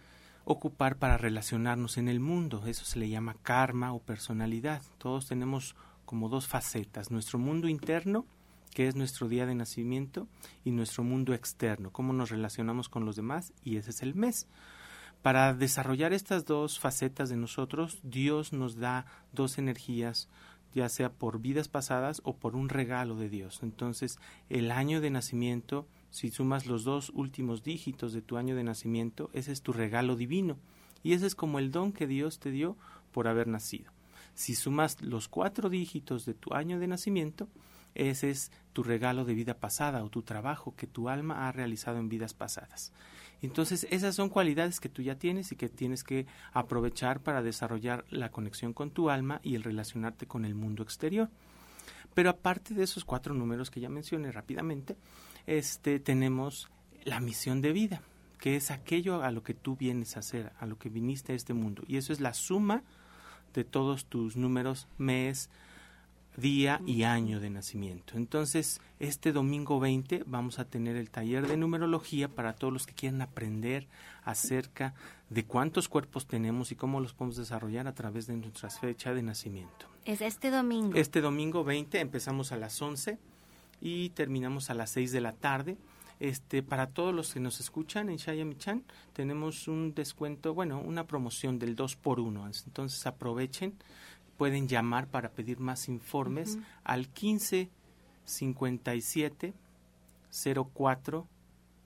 ocupar 0.46 0.98
para 0.98 1.18
relacionarnos 1.18 1.98
en 1.98 2.08
el 2.08 2.20
mundo. 2.20 2.64
Eso 2.66 2.86
se 2.86 3.00
le 3.00 3.10
llama 3.10 3.36
karma 3.42 3.94
o 3.94 4.00
personalidad. 4.00 4.82
Todos 4.98 5.28
tenemos 5.28 5.76
como 6.06 6.30
dos 6.30 6.48
facetas, 6.48 7.12
nuestro 7.12 7.40
mundo 7.40 7.70
interno, 7.70 8.26
que 8.74 8.88
es 8.88 8.96
nuestro 8.96 9.28
día 9.28 9.46
de 9.46 9.56
nacimiento, 9.56 10.28
y 10.66 10.72
nuestro 10.72 11.04
mundo 11.04 11.34
externo, 11.34 11.92
cómo 11.92 12.14
nos 12.14 12.30
relacionamos 12.30 12.90
con 12.90 13.06
los 13.06 13.16
demás, 13.16 13.54
y 13.64 13.78
ese 13.78 13.92
es 13.92 14.02
el 14.02 14.16
mes. 14.16 14.48
Para 15.22 15.54
desarrollar 15.54 16.14
estas 16.14 16.46
dos 16.46 16.80
facetas 16.80 17.30
de 17.30 17.38
nosotros, 17.38 18.00
Dios 18.04 18.54
nos 18.54 18.78
da 18.78 19.06
dos 19.34 19.58
energías, 19.58 20.30
ya 20.74 20.90
sea 20.90 21.12
por 21.12 21.40
vidas 21.40 21.68
pasadas 21.68 22.22
o 22.24 22.36
por 22.36 22.56
un 22.56 22.70
regalo 22.70 23.16
de 23.16 23.30
Dios. 23.30 23.60
Entonces, 23.62 24.20
el 24.50 24.72
año 24.72 25.00
de 25.00 25.12
nacimiento 25.12 25.86
si 26.12 26.30
sumas 26.30 26.66
los 26.66 26.84
dos 26.84 27.10
últimos 27.16 27.64
dígitos 27.64 28.14
de 28.14 28.22
tu 28.22 28.38
año 28.38 28.56
de 28.56 28.64
nacimiento, 28.64 29.30
ese 29.34 29.52
es 29.52 29.62
tu 29.62 29.74
regalo 29.74 30.16
divino. 30.16 30.58
Y 31.04 31.14
ese 31.14 31.26
es 31.26 31.36
como 31.36 31.58
el 31.58 31.72
don 31.72 31.94
que 31.94 32.06
Dios 32.06 32.40
te 32.40 32.52
dio 32.52 32.78
por 33.12 33.28
haber 33.28 33.48
nacido. 33.48 33.92
Si 34.36 34.56
sumas 34.56 35.02
los 35.02 35.28
cuatro 35.28 35.70
dígitos 35.70 36.26
de 36.26 36.34
tu 36.34 36.54
año 36.54 36.80
de 36.80 36.88
nacimiento, 36.88 37.48
ese 37.96 38.30
es 38.30 38.52
tu 38.74 38.84
regalo 38.84 39.26
de 39.26 39.34
vida 39.34 39.56
pasada 39.56 40.04
o 40.04 40.10
tu 40.10 40.22
trabajo 40.22 40.76
que 40.76 40.86
tu 40.86 41.10
alma 41.10 41.48
ha 41.48 41.52
realizado 41.52 41.98
en 41.98 42.10
vidas 42.10 42.34
pasadas. 42.34 42.92
Entonces, 43.42 43.88
esas 43.90 44.14
son 44.14 44.30
cualidades 44.30 44.80
que 44.80 44.90
tú 44.90 45.02
ya 45.02 45.16
tienes 45.16 45.52
y 45.52 45.56
que 45.56 45.68
tienes 45.68 46.04
que 46.04 46.28
aprovechar 46.54 47.22
para 47.22 47.42
desarrollar 47.42 48.06
la 48.10 48.32
conexión 48.32 48.74
con 48.74 48.92
tu 48.92 49.10
alma 49.10 49.40
y 49.44 49.56
el 49.56 49.64
relacionarte 49.64 50.28
con 50.28 50.46
el 50.46 50.56
mundo 50.56 50.84
exterior. 50.84 51.30
Pero 52.14 52.30
aparte 52.30 52.74
de 52.74 52.84
esos 52.84 53.06
cuatro 53.06 53.34
números 53.34 53.72
que 53.72 53.80
ya 53.80 53.90
mencioné 53.90 54.32
rápidamente, 54.32 54.96
este, 55.48 56.00
tenemos 56.00 56.70
la 57.04 57.20
misión 57.20 57.62
de 57.62 57.72
vida, 57.72 58.02
que 58.40 58.56
es 58.56 58.72
aquello 58.72 59.24
a 59.24 59.32
lo 59.32 59.44
que 59.44 59.54
tú 59.54 59.76
vienes 59.76 60.16
a 60.16 60.20
hacer, 60.20 60.52
a 60.60 60.66
lo 60.66 60.78
que 60.78 60.90
viniste 60.90 61.34
a 61.34 61.36
este 61.36 61.54
mundo. 61.54 61.84
Y 61.88 61.98
eso 61.98 62.14
es 62.14 62.20
la 62.20 62.34
suma 62.34 62.84
de 63.54 63.64
todos 63.64 64.06
tus 64.06 64.36
números, 64.36 64.88
mes, 64.98 65.50
día 66.38 66.82
y 66.86 67.04
año 67.04 67.40
de 67.40 67.50
nacimiento. 67.50 68.16
Entonces, 68.16 68.82
este 69.00 69.32
domingo 69.32 69.80
20 69.80 70.24
vamos 70.26 70.60
a 70.60 70.66
tener 70.66 70.96
el 70.96 71.10
taller 71.10 71.48
de 71.48 71.58
numerología 71.58 72.30
para 72.30 72.54
todos 72.54 72.72
los 72.72 72.86
que 72.86 72.94
quieran 72.94 73.22
aprender 73.22 73.88
acerca 74.24 74.94
de 75.30 75.46
cuántos 75.46 75.90
cuerpos 75.90 76.28
tenemos 76.28 76.72
y 76.72 76.76
cómo 76.76 77.00
los 77.00 77.14
podemos 77.14 77.38
desarrollar 77.38 77.88
a 77.88 77.94
través 77.94 78.28
de 78.28 78.38
nuestra 78.38 78.70
fecha 78.70 79.14
de 79.14 79.24
nacimiento. 79.24 79.88
Es 80.06 80.22
este 80.22 80.52
domingo. 80.52 80.96
Este 80.96 81.22
domingo 81.22 81.64
20 81.64 82.00
empezamos 82.00 82.52
a 82.52 82.58
las 82.58 82.82
11 82.82 83.18
y 83.82 84.12
terminamos 84.12 84.70
a 84.70 84.76
las 84.76 84.92
6 84.92 85.12
de 85.12 85.22
la 85.22 85.34
tarde. 85.34 85.78
Este, 86.20 86.62
para 86.62 86.88
todos 86.88 87.16
los 87.16 87.34
que 87.34 87.40
nos 87.40 87.60
escuchan 87.60 88.10
en 88.10 88.18
Shayamichan, 88.18 88.84
tenemos 89.14 89.68
un 89.68 89.96
descuento, 89.96 90.54
bueno, 90.54 90.80
una 90.80 91.08
promoción 91.08 91.58
del 91.58 91.76
2 91.76 91.96
por 91.96 92.20
1. 92.20 92.46
Entonces 92.68 93.08
aprovechen, 93.08 93.74
pueden 94.38 94.68
llamar 94.68 95.08
para 95.08 95.32
pedir 95.32 95.60
más 95.60 95.90
informes 95.90 96.60
al 96.84 97.10
15 97.10 97.72
57 98.24 99.54
04 100.74 101.28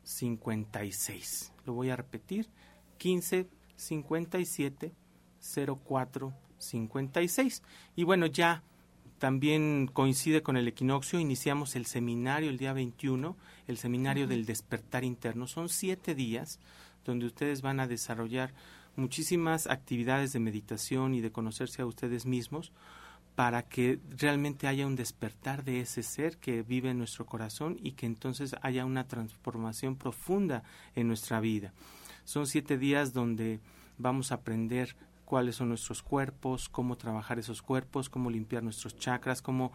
56. 0.04 1.54
Lo 1.66 1.74
voy 1.74 1.90
a 1.90 1.96
repetir, 1.96 2.50
15 2.98 3.48
57 3.78 4.92
04 5.88 6.34
56. 6.58 7.64
Y 7.96 8.04
bueno, 8.04 8.26
ya 8.26 8.64
también 9.26 9.90
coincide 9.92 10.44
con 10.44 10.56
el 10.56 10.68
equinoccio, 10.68 11.20
iniciamos 11.20 11.76
el 11.76 11.88
seminario 11.88 12.48
el 12.48 12.60
día 12.60 12.74
21, 12.74 13.36
el 13.66 13.78
seminario 13.80 14.28
del 14.28 14.46
despertar 14.46 15.04
interno. 15.04 15.48
Son 15.48 15.68
siete 15.68 16.14
días 16.14 16.60
donde 17.04 17.26
ustedes 17.26 17.64
van 17.64 17.80
a 17.80 17.88
desarrollar 17.88 18.54
muchísimas 18.96 19.66
actividades 19.66 20.32
de 20.32 20.40
meditación 20.40 21.16
y 21.16 21.22
de 21.22 21.32
conocerse 21.32 21.82
a 21.82 21.88
ustedes 21.88 22.28
mismos 22.28 22.72
para 23.34 23.64
que 23.64 24.00
realmente 24.16 24.68
haya 24.68 24.86
un 24.86 24.96
despertar 24.96 25.64
de 25.64 25.80
ese 25.80 26.04
ser 26.04 26.38
que 26.38 26.62
vive 26.62 26.92
en 26.92 27.00
nuestro 27.00 27.26
corazón 27.26 27.80
y 27.82 27.94
que 27.94 28.06
entonces 28.06 28.56
haya 28.62 28.86
una 28.86 29.08
transformación 29.08 29.96
profunda 29.96 30.62
en 30.94 31.08
nuestra 31.08 31.40
vida. 31.40 31.74
Son 32.26 32.46
siete 32.46 32.78
días 32.78 33.12
donde 33.12 33.60
vamos 33.98 34.32
a 34.32 34.36
aprender 34.36 34.96
cuáles 35.26 35.56
son 35.56 35.70
nuestros 35.70 36.02
cuerpos, 36.04 36.70
cómo 36.70 36.96
trabajar 36.96 37.40
esos 37.40 37.62
cuerpos, 37.62 38.10
cómo 38.10 38.30
limpiar 38.30 38.64
nuestros 38.64 38.98
chakras, 38.98 39.42
cómo 39.42 39.74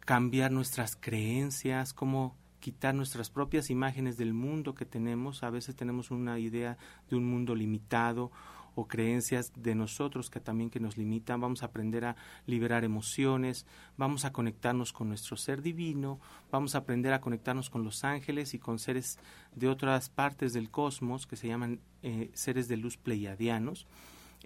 cambiar 0.00 0.52
nuestras 0.52 0.96
creencias, 0.96 1.92
cómo 1.92 2.36
quitar 2.60 2.94
nuestras 2.94 3.28
propias 3.28 3.68
imágenes 3.68 4.16
del 4.16 4.32
mundo 4.32 4.74
que 4.74 4.86
tenemos. 4.86 5.42
A 5.42 5.50
veces 5.50 5.76
tenemos 5.76 6.10
una 6.10 6.38
idea 6.38 6.78
de 7.10 7.16
un 7.16 7.28
mundo 7.28 7.54
limitado 7.54 8.30
o 8.76 8.88
creencias 8.88 9.52
de 9.56 9.74
nosotros 9.74 10.30
que 10.30 10.40
también 10.40 10.70
que 10.70 10.80
nos 10.80 10.96
limitan. 10.96 11.40
Vamos 11.40 11.62
a 11.62 11.66
aprender 11.66 12.04
a 12.04 12.16
liberar 12.46 12.84
emociones, 12.84 13.66
vamos 13.96 14.24
a 14.24 14.32
conectarnos 14.32 14.92
con 14.92 15.08
nuestro 15.08 15.36
ser 15.36 15.62
divino, 15.62 16.20
vamos 16.50 16.74
a 16.74 16.78
aprender 16.78 17.12
a 17.12 17.20
conectarnos 17.20 17.70
con 17.70 17.84
los 17.84 18.04
ángeles 18.04 18.54
y 18.54 18.58
con 18.58 18.78
seres 18.78 19.18
de 19.54 19.68
otras 19.68 20.08
partes 20.08 20.52
del 20.52 20.70
cosmos 20.70 21.26
que 21.26 21.36
se 21.36 21.48
llaman 21.48 21.80
eh, 22.02 22.30
seres 22.34 22.68
de 22.68 22.76
luz 22.76 22.96
pleiadianos 22.96 23.86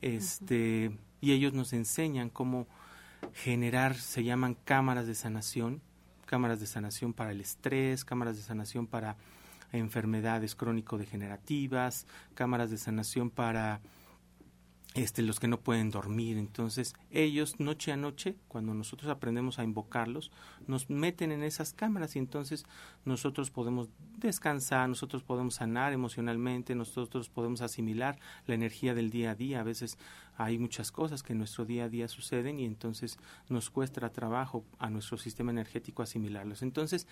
este, 0.01 0.97
y 1.20 1.33
ellos 1.33 1.53
nos 1.53 1.72
enseñan 1.72 2.31
cómo 2.31 2.66
generar, 3.35 3.95
se 3.97 4.25
llaman 4.25 4.57
cámaras 4.64 5.07
de 5.07 5.14
sanación, 5.14 5.83
cámaras 6.27 6.61
de 6.61 6.66
sanación 6.66 7.12
para 7.12 7.33
el 7.33 7.41
estrés, 7.41 8.05
cámaras 8.05 8.37
de 8.37 8.43
sanación 8.43 8.87
para 8.87 9.16
enfermedades 9.72 10.55
crónico-degenerativas, 10.55 12.07
cámaras 12.35 12.70
de 12.70 12.79
sanación 12.79 13.31
para 13.31 13.81
este, 14.95 15.22
los 15.22 15.39
que 15.39 15.49
no 15.49 15.61
pueden 15.61 15.91
dormir. 15.91 16.39
Entonces, 16.39 16.95
ellos 17.11 17.61
noche 17.61 17.93
a 17.93 17.97
noche, 17.97 18.36
cuando 18.49 18.74
nosotros 18.74 19.11
aprendemos 19.11 19.59
a 19.59 19.64
invocarlos, 19.64 20.30
nos 20.66 20.91
meten 20.91 21.30
en 21.30 21.43
esas 21.43 21.72
cámaras 21.72 22.16
y 22.16 22.18
entonces 22.18 22.64
nosotros 23.05 23.51
podemos 23.51 23.89
descansar, 24.16 24.89
nosotros 24.89 25.22
podemos 25.22 25.57
sanar 25.57 25.93
emocionalmente, 25.93 26.74
nosotros 26.74 27.28
podemos 27.28 27.61
asimilar 27.61 28.18
la 28.47 28.55
energía 28.55 28.95
del 28.95 29.11
día 29.11 29.32
a 29.32 29.34
día. 29.34 29.61
A 29.61 29.64
veces 29.64 29.99
hay 30.36 30.59
muchas 30.59 30.91
cosas 30.91 31.22
que 31.22 31.32
en 31.32 31.39
nuestro 31.39 31.64
día 31.64 31.84
a 31.84 31.89
día 31.89 32.09
suceden 32.09 32.59
y 32.59 32.64
entonces 32.64 33.18
nos 33.49 33.70
cuesta 33.70 34.09
trabajo 34.11 34.64
a 34.78 34.91
nuestro 34.91 35.18
sistema 35.18 35.51
energético 35.51 36.03
asimilarlos. 36.03 36.62
Entonces, 36.62 37.07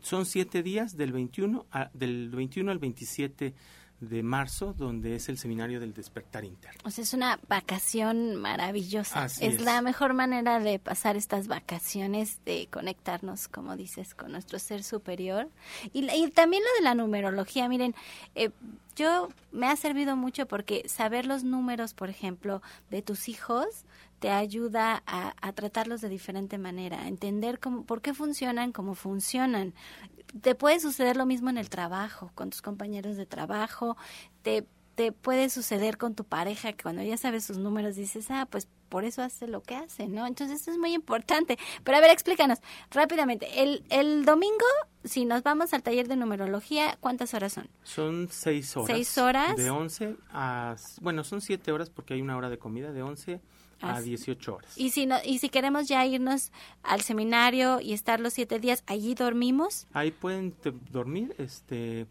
son 0.00 0.26
siete 0.26 0.62
días 0.62 0.96
del 0.96 1.12
21, 1.12 1.66
del 1.92 2.30
21 2.30 2.70
al 2.70 2.78
27 2.78 3.54
de 4.00 4.22
marzo, 4.22 4.74
donde 4.74 5.16
es 5.16 5.28
el 5.28 5.38
seminario 5.38 5.80
del 5.80 5.92
despertar 5.92 6.44
interno. 6.44 6.80
O 6.84 6.90
sea, 6.90 7.02
es 7.02 7.14
una 7.14 7.40
vacación 7.48 8.36
maravillosa. 8.36 9.26
es, 9.26 9.60
la 9.60 9.82
mejor 9.82 10.14
manera 10.14 10.60
de 10.60 10.78
pasar 10.78 11.16
estas 11.16 11.48
vacaciones, 11.48 12.38
de 12.44 12.68
conectarnos, 12.70 13.48
como 13.48 13.76
dices, 13.76 14.14
con 14.14 14.32
nuestro 14.32 14.58
ser 14.58 14.84
superior. 14.84 15.48
Y, 15.92 16.30
también 16.30 16.62
lo 16.62 16.78
de 16.78 16.84
la 16.84 16.94
numerología, 16.94 17.68
miren, 17.68 17.94
eh, 18.34 18.50
yo 18.94 19.28
me 19.52 19.68
ha 19.68 19.76
servido 19.76 20.16
mucho 20.16 20.46
porque 20.46 20.88
saber 20.88 21.26
los 21.26 21.44
números, 21.44 21.94
por 21.94 22.10
ejemplo, 22.10 22.62
de 22.90 23.02
tus 23.02 23.28
hijos, 23.28 23.84
te 24.18 24.30
ayuda 24.30 25.02
a, 25.06 25.34
a, 25.40 25.52
tratarlos 25.52 26.00
de 26.00 26.08
diferente 26.08 26.58
manera, 26.58 27.02
a 27.02 27.08
entender 27.08 27.60
cómo, 27.60 27.84
por 27.84 28.00
qué 28.00 28.14
funcionan, 28.14 28.72
cómo 28.72 28.94
funcionan 28.94 29.74
te 30.40 30.54
puede 30.54 30.80
suceder 30.80 31.16
lo 31.16 31.26
mismo 31.26 31.50
en 31.50 31.58
el 31.58 31.70
trabajo, 31.70 32.30
con 32.34 32.50
tus 32.50 32.62
compañeros 32.62 33.16
de 33.16 33.26
trabajo, 33.26 33.96
te, 34.42 34.66
te 34.94 35.12
puede 35.12 35.48
suceder 35.50 35.96
con 35.96 36.14
tu 36.14 36.24
pareja, 36.24 36.72
que 36.72 36.82
cuando 36.82 37.02
ya 37.02 37.16
sabes 37.16 37.44
sus 37.44 37.58
números 37.58 37.96
dices, 37.96 38.30
ah, 38.30 38.46
pues 38.50 38.68
por 38.88 39.04
eso 39.04 39.22
hace 39.22 39.46
lo 39.46 39.62
que 39.62 39.76
hace, 39.76 40.06
¿no? 40.06 40.26
Entonces 40.26 40.60
esto 40.60 40.70
es 40.70 40.78
muy 40.78 40.94
importante. 40.94 41.58
Pero 41.84 41.98
a 41.98 42.00
ver, 42.00 42.10
explícanos 42.10 42.58
rápidamente. 42.90 43.62
El, 43.62 43.84
el 43.90 44.24
domingo, 44.24 44.64
si 45.04 45.24
nos 45.24 45.42
vamos 45.42 45.74
al 45.74 45.82
taller 45.82 46.08
de 46.08 46.16
numerología, 46.16 46.96
¿cuántas 47.00 47.34
horas 47.34 47.52
son? 47.52 47.68
Son 47.82 48.28
seis 48.30 48.76
horas. 48.76 48.88
Seis 48.88 49.18
horas. 49.18 49.56
De 49.56 49.70
once 49.70 50.16
a... 50.30 50.76
Bueno, 51.00 51.22
son 51.24 51.40
siete 51.40 51.70
horas 51.70 51.90
porque 51.90 52.14
hay 52.14 52.22
una 52.22 52.36
hora 52.36 52.48
de 52.48 52.58
comida, 52.58 52.92
de 52.92 53.02
once 53.02 53.40
a 53.80 54.00
18 54.00 54.54
horas. 54.54 54.76
Y 54.76 54.90
si, 54.90 55.06
no, 55.06 55.16
y 55.24 55.38
si 55.38 55.48
queremos 55.48 55.88
ya 55.88 56.04
irnos 56.06 56.52
al 56.82 57.00
seminario 57.00 57.80
y 57.80 57.92
estar 57.92 58.20
los 58.20 58.32
siete 58.32 58.58
días, 58.58 58.82
¿allí 58.86 59.14
dormimos? 59.14 59.86
Ahí 59.92 60.10
pueden 60.10 60.54
dormir, 60.90 61.34
este, 61.38 62.06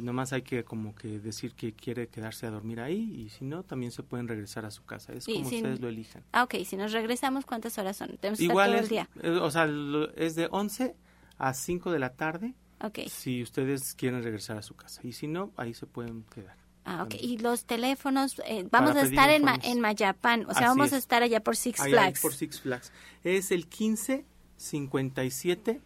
nomás 0.00 0.32
hay 0.32 0.42
que 0.42 0.64
como 0.64 0.94
que 0.94 1.18
decir 1.18 1.54
que 1.54 1.72
quiere 1.72 2.08
quedarse 2.08 2.46
a 2.46 2.50
dormir 2.50 2.80
ahí 2.80 3.12
y 3.14 3.28
si 3.28 3.44
no, 3.44 3.62
también 3.62 3.92
se 3.92 4.02
pueden 4.02 4.28
regresar 4.28 4.64
a 4.64 4.70
su 4.70 4.84
casa. 4.84 5.12
Es 5.12 5.26
como 5.26 5.40
ustedes 5.40 5.80
lo 5.80 5.88
elijan. 5.88 6.24
Ah, 6.32 6.44
ok. 6.44 6.54
Si 6.64 6.76
nos 6.76 6.92
regresamos, 6.92 7.44
¿cuántas 7.44 7.76
horas 7.78 7.96
son? 7.96 8.16
¿Tenemos 8.16 8.40
Igual 8.40 8.70
todo 8.70 8.80
el 8.80 8.88
día? 8.88 9.08
Eh, 9.22 9.30
o 9.30 9.50
sea, 9.50 9.68
es 10.16 10.34
de 10.34 10.48
11 10.50 10.96
a 11.38 11.54
5 11.54 11.92
de 11.92 11.98
la 11.98 12.14
tarde. 12.14 12.54
Okay. 12.80 13.08
Si 13.08 13.42
ustedes 13.42 13.94
quieren 13.94 14.22
regresar 14.22 14.56
a 14.56 14.62
su 14.62 14.74
casa. 14.74 15.00
Y 15.04 15.12
si 15.12 15.28
no, 15.28 15.52
ahí 15.56 15.74
se 15.74 15.86
pueden 15.86 16.24
quedar. 16.24 16.61
Ah, 16.84 17.04
ok. 17.04 17.14
Y 17.20 17.38
los 17.38 17.64
teléfonos, 17.64 18.40
eh, 18.46 18.66
vamos 18.70 18.96
a 18.96 19.02
estar 19.02 19.30
en, 19.30 19.44
en 19.62 19.80
Mayapán, 19.80 20.46
o 20.48 20.54
sea, 20.54 20.68
vamos 20.68 20.92
a 20.92 20.96
estar 20.96 21.22
allá 21.22 21.40
por 21.40 21.56
Six 21.56 21.80
Flags. 21.80 22.20
por 22.20 22.34
Six 22.34 22.60
Flags. 22.60 22.92
Es 23.22 23.52
el 23.52 23.68
15 23.68 24.24
57 24.56 25.80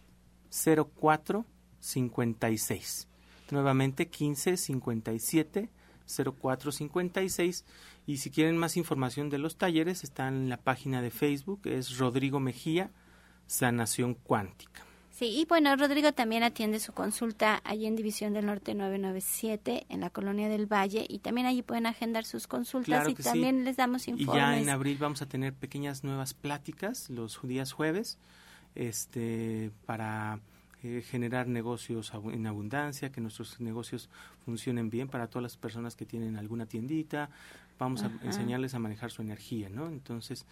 04 0.49 1.45
56. 1.79 3.07
Nuevamente 3.51 4.07
15 4.07 4.57
57 4.57 5.69
04 6.41 6.71
56. 6.71 7.65
Y 8.07 8.17
si 8.17 8.31
quieren 8.31 8.57
más 8.57 8.77
información 8.77 9.29
de 9.29 9.37
los 9.37 9.57
talleres, 9.57 10.03
está 10.03 10.27
en 10.27 10.49
la 10.49 10.57
página 10.57 11.01
de 11.01 11.11
Facebook, 11.11 11.61
es 11.65 11.97
Rodrigo 11.97 12.39
Mejía, 12.39 12.91
Sanación 13.45 14.15
Cuántica. 14.15 14.85
Sí, 15.17 15.25
y 15.29 15.45
bueno, 15.45 15.75
Rodrigo 15.75 16.11
también 16.13 16.43
atiende 16.43 16.79
su 16.79 16.93
consulta 16.93 17.59
allí 17.63 17.87
en 17.87 17.95
División 17.95 18.33
del 18.33 18.45
Norte 18.45 18.75
997, 18.75 19.87
en 19.89 20.01
la 20.01 20.11
Colonia 20.11 20.47
del 20.47 20.71
Valle, 20.71 21.07
y 21.09 21.17
también 21.17 21.47
allí 21.47 21.63
pueden 21.63 21.87
agendar 21.87 22.23
sus 22.23 22.45
consultas 22.45 23.09
y 23.09 23.15
también 23.15 23.63
les 23.63 23.77
damos 23.77 24.07
informes. 24.07 24.35
Y 24.35 24.37
ya 24.37 24.59
en 24.59 24.69
abril 24.69 24.95
vamos 24.99 25.23
a 25.23 25.25
tener 25.25 25.55
pequeñas 25.55 26.03
nuevas 26.03 26.35
pláticas 26.35 27.09
los 27.09 27.39
días 27.41 27.71
jueves, 27.71 28.19
este, 28.75 29.71
para 29.87 30.39
eh, 30.83 31.03
generar 31.09 31.47
negocios 31.47 32.11
en 32.31 32.45
abundancia, 32.45 33.11
que 33.11 33.19
nuestros 33.19 33.59
negocios 33.59 34.11
funcionen 34.45 34.91
bien 34.91 35.07
para 35.07 35.25
todas 35.25 35.41
las 35.41 35.57
personas 35.57 35.95
que 35.95 36.05
tienen 36.05 36.37
alguna 36.37 36.67
tiendita. 36.67 37.31
Vamos 37.79 38.03
a 38.03 38.11
enseñarles 38.21 38.75
a 38.75 38.79
manejar 38.79 39.09
su 39.09 39.23
energía, 39.23 39.67
¿no? 39.69 39.87
Entonces, 39.87 40.45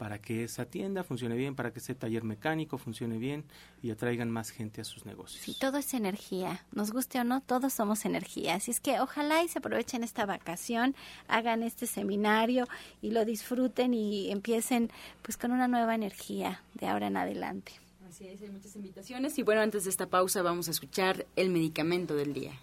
para 0.00 0.18
que 0.18 0.44
esa 0.44 0.64
tienda 0.64 1.04
funcione 1.04 1.36
bien, 1.36 1.54
para 1.54 1.74
que 1.74 1.78
ese 1.78 1.94
taller 1.94 2.24
mecánico 2.24 2.78
funcione 2.78 3.18
bien 3.18 3.44
y 3.82 3.90
atraigan 3.90 4.30
más 4.30 4.48
gente 4.48 4.80
a 4.80 4.84
sus 4.84 5.04
negocios. 5.04 5.44
Sí, 5.44 5.54
todo 5.60 5.76
es 5.76 5.92
energía, 5.92 6.64
nos 6.72 6.90
guste 6.90 7.20
o 7.20 7.24
no, 7.24 7.42
todos 7.42 7.74
somos 7.74 8.06
energía. 8.06 8.54
Así 8.54 8.70
es 8.70 8.80
que 8.80 8.98
ojalá 8.98 9.44
y 9.44 9.48
se 9.48 9.58
aprovechen 9.58 10.02
esta 10.02 10.24
vacación, 10.24 10.96
hagan 11.28 11.62
este 11.62 11.86
seminario 11.86 12.66
y 13.02 13.10
lo 13.10 13.26
disfruten 13.26 13.92
y 13.92 14.30
empiecen 14.30 14.90
pues 15.20 15.36
con 15.36 15.52
una 15.52 15.68
nueva 15.68 15.94
energía 15.94 16.62
de 16.72 16.86
ahora 16.86 17.08
en 17.08 17.18
adelante. 17.18 17.72
Así 18.08 18.26
es, 18.26 18.40
hay 18.40 18.48
muchas 18.48 18.74
invitaciones 18.76 19.38
y 19.38 19.42
bueno, 19.42 19.60
antes 19.60 19.84
de 19.84 19.90
esta 19.90 20.06
pausa 20.06 20.40
vamos 20.40 20.68
a 20.68 20.70
escuchar 20.70 21.26
el 21.36 21.50
medicamento 21.50 22.14
del 22.16 22.32
día. 22.32 22.54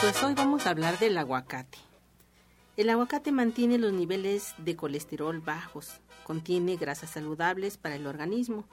Pues 0.00 0.22
hoy 0.22 0.34
vamos 0.34 0.68
a 0.68 0.70
hablar 0.70 1.00
del 1.00 1.18
aguacate. 1.18 1.78
El 2.76 2.90
aguacate 2.90 3.30
mantiene 3.30 3.78
los 3.78 3.92
niveles 3.92 4.54
de 4.58 4.74
colesterol 4.74 5.38
bajos, 5.38 6.00
contiene 6.24 6.74
grasas 6.76 7.10
saludables 7.10 7.76
para 7.76 7.94
el 7.94 8.04
organismo, 8.04 8.64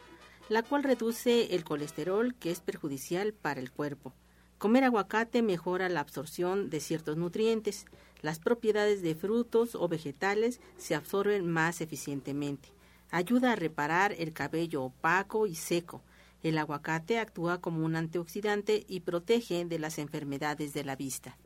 la 0.49 0.63
cual 0.63 0.83
reduce 0.83 1.53
el 1.53 1.63
colesterol 1.63 2.33
que 2.33 2.49
es 2.49 2.61
perjudicial 2.61 3.31
para 3.31 3.59
el 3.59 3.71
cuerpo. 3.71 4.11
Comer 4.57 4.85
aguacate 4.85 5.43
mejora 5.43 5.87
la 5.87 5.99
absorción 5.99 6.71
de 6.71 6.79
ciertos 6.79 7.15
nutrientes. 7.15 7.85
Las 8.23 8.39
propiedades 8.39 9.03
de 9.03 9.13
frutos 9.13 9.75
o 9.75 9.87
vegetales 9.87 10.61
se 10.77 10.95
absorben 10.95 11.47
más 11.47 11.79
eficientemente. 11.79 12.69
Ayuda 13.11 13.51
a 13.51 13.55
reparar 13.55 14.15
el 14.17 14.33
cabello 14.33 14.83
opaco 14.83 15.45
y 15.45 15.53
seco. 15.53 16.01
El 16.41 16.57
aguacate 16.57 17.19
actúa 17.19 17.61
como 17.61 17.85
un 17.85 17.95
antioxidante 17.95 18.83
y 18.87 19.01
protege 19.01 19.63
de 19.65 19.77
las 19.77 19.99
enfermedades 19.99 20.73
de 20.73 20.83
la 20.83 20.95
vista. 20.95 21.37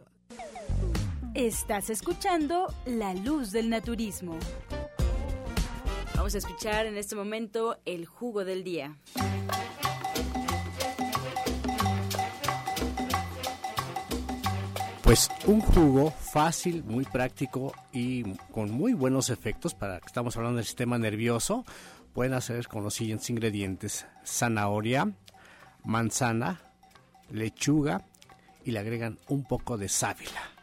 Estás 1.36 1.90
escuchando 1.90 2.74
La 2.86 3.14
Luz 3.14 3.52
del 3.52 3.70
Naturismo. 3.70 4.40
Vamos 6.16 6.34
a 6.34 6.38
escuchar 6.38 6.86
en 6.86 6.96
este 6.96 7.14
momento 7.18 7.78
el 7.84 8.06
jugo 8.06 8.46
del 8.46 8.64
día. 8.64 8.96
Pues 15.04 15.30
un 15.46 15.60
jugo 15.60 16.10
fácil, 16.12 16.86
muy 16.86 17.04
práctico 17.04 17.74
y 17.92 18.24
con 18.54 18.72
muy 18.72 18.94
buenos 18.94 19.30
efectos 19.30 19.74
para 19.74 20.00
que 20.00 20.08
estamos 20.08 20.38
hablando 20.38 20.56
del 20.56 20.66
sistema 20.66 20.98
nervioso. 20.98 21.66
Pueden 22.14 22.34
hacer 22.34 22.70
con 22.70 22.82
los 22.82 22.94
siguientes 22.94 23.30
ingredientes: 23.30 24.08
zanahoria, 24.24 25.12
manzana, 25.84 26.62
lechuga 27.30 28.06
y 28.64 28.72
le 28.72 28.80
agregan 28.80 29.20
un 29.28 29.44
poco 29.44 29.78
de 29.78 29.90
sábila. 29.90 30.55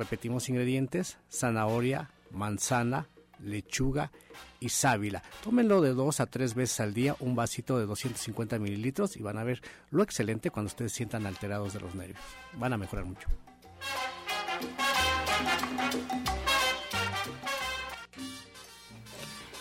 Repetimos 0.00 0.48
ingredientes, 0.48 1.18
zanahoria, 1.30 2.08
manzana, 2.30 3.06
lechuga 3.38 4.10
y 4.58 4.70
sábila. 4.70 5.22
Tómenlo 5.44 5.82
de 5.82 5.92
dos 5.92 6.20
a 6.20 6.26
tres 6.26 6.54
veces 6.54 6.80
al 6.80 6.94
día, 6.94 7.16
un 7.20 7.36
vasito 7.36 7.78
de 7.78 7.84
250 7.84 8.58
mililitros 8.58 9.18
y 9.18 9.22
van 9.22 9.36
a 9.36 9.44
ver 9.44 9.60
lo 9.90 10.02
excelente 10.02 10.50
cuando 10.50 10.68
ustedes 10.68 10.92
sientan 10.92 11.26
alterados 11.26 11.74
de 11.74 11.80
los 11.80 11.94
nervios. 11.94 12.24
Van 12.54 12.72
a 12.72 12.78
mejorar 12.78 13.04
mucho. 13.04 13.28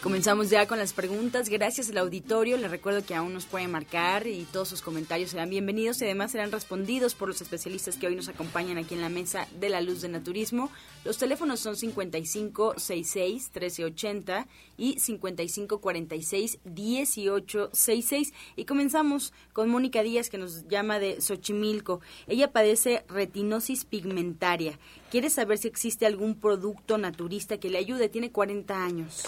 Comenzamos 0.02 0.50
ya 0.50 0.66
con 0.66 0.80
las 0.80 0.94
preguntas. 0.94 1.50
Gracias 1.50 1.90
al 1.90 1.98
auditorio. 1.98 2.56
Les 2.56 2.72
recuerdo 2.72 3.06
que 3.06 3.16
aún 3.16 3.34
nos 3.34 3.46
pueden 3.46 3.70
marcar 3.70 4.28
y 4.28 4.48
todos 4.50 4.70
sus 4.70 4.82
comentarios 4.82 5.32
serán 5.32 5.50
bienvenidos 5.50 6.02
y 6.02 6.06
además 6.06 6.32
serán 6.32 6.54
respondidos 6.54 7.16
por 7.16 7.28
los 7.28 7.42
especialistas 7.42 7.98
que 7.98 8.08
hoy 8.08 8.16
nos 8.16 8.30
acompañan 8.30 8.78
aquí 8.78 8.96
en 8.96 9.02
la 9.02 9.10
mesa 9.10 9.46
de 9.60 9.68
la 9.68 9.82
luz 9.82 10.00
de 10.00 10.08
naturismo. 10.08 10.72
Los 11.04 11.18
teléfonos 11.18 11.60
son 11.60 11.76
5566 11.76 13.52
1380 13.54 14.48
y 14.78 14.98
5546 15.00 16.60
1866 16.64 18.34
y 18.56 18.64
comenzamos 18.64 19.34
con 19.52 19.68
Mónica 19.68 20.02
Díaz 20.02 20.30
que 20.30 20.38
nos 20.38 20.66
llama 20.70 21.00
de 21.00 21.20
Xochimilco. 21.20 22.00
Ella 22.26 22.54
padece 22.54 23.04
retinosis 23.10 23.84
pigmentaria. 23.84 24.80
Quiere 25.12 25.30
saber 25.30 25.58
si 25.58 25.68
existe 25.68 26.06
algún 26.06 26.40
producto 26.40 26.98
naturista 26.98 27.60
que 27.60 27.70
le 27.70 27.80
ayude. 27.80 28.08
Tiene 28.08 28.32
40 28.32 28.82
años. 28.82 29.24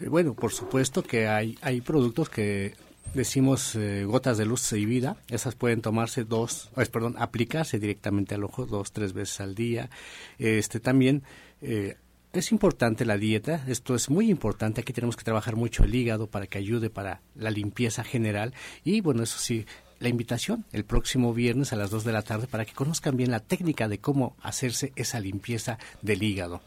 Eh, 0.00 0.08
bueno, 0.08 0.34
por 0.34 0.52
supuesto 0.52 1.02
que 1.02 1.28
hay, 1.28 1.58
hay 1.62 1.80
productos 1.80 2.28
que 2.28 2.74
decimos 3.14 3.74
eh, 3.76 4.04
gotas 4.04 4.36
de 4.38 4.44
luz 4.44 4.72
y 4.72 4.84
vida, 4.84 5.16
esas 5.28 5.54
pueden 5.54 5.80
tomarse 5.80 6.24
dos, 6.24 6.70
perdón, 6.92 7.14
aplicarse 7.18 7.78
directamente 7.78 8.34
al 8.34 8.44
ojo 8.44 8.66
dos, 8.66 8.92
tres 8.92 9.12
veces 9.12 9.40
al 9.40 9.54
día. 9.54 9.90
Este 10.38 10.80
también 10.80 11.22
eh, 11.62 11.96
es 12.32 12.52
importante 12.52 13.06
la 13.06 13.16
dieta, 13.16 13.64
esto 13.66 13.94
es 13.94 14.10
muy 14.10 14.30
importante, 14.30 14.82
aquí 14.82 14.92
tenemos 14.92 15.16
que 15.16 15.24
trabajar 15.24 15.56
mucho 15.56 15.84
el 15.84 15.94
hígado 15.94 16.26
para 16.26 16.46
que 16.46 16.58
ayude 16.58 16.90
para 16.90 17.22
la 17.34 17.50
limpieza 17.50 18.04
general 18.04 18.52
y 18.84 19.00
bueno, 19.00 19.22
eso 19.22 19.38
sí, 19.38 19.64
la 19.98 20.10
invitación 20.10 20.66
el 20.72 20.84
próximo 20.84 21.32
viernes 21.32 21.72
a 21.72 21.76
las 21.76 21.90
2 21.90 22.04
de 22.04 22.12
la 22.12 22.22
tarde 22.22 22.46
para 22.46 22.66
que 22.66 22.74
conozcan 22.74 23.16
bien 23.16 23.30
la 23.30 23.40
técnica 23.40 23.88
de 23.88 23.98
cómo 23.98 24.36
hacerse 24.42 24.92
esa 24.96 25.20
limpieza 25.20 25.78
del 26.02 26.22
hígado. 26.22 26.60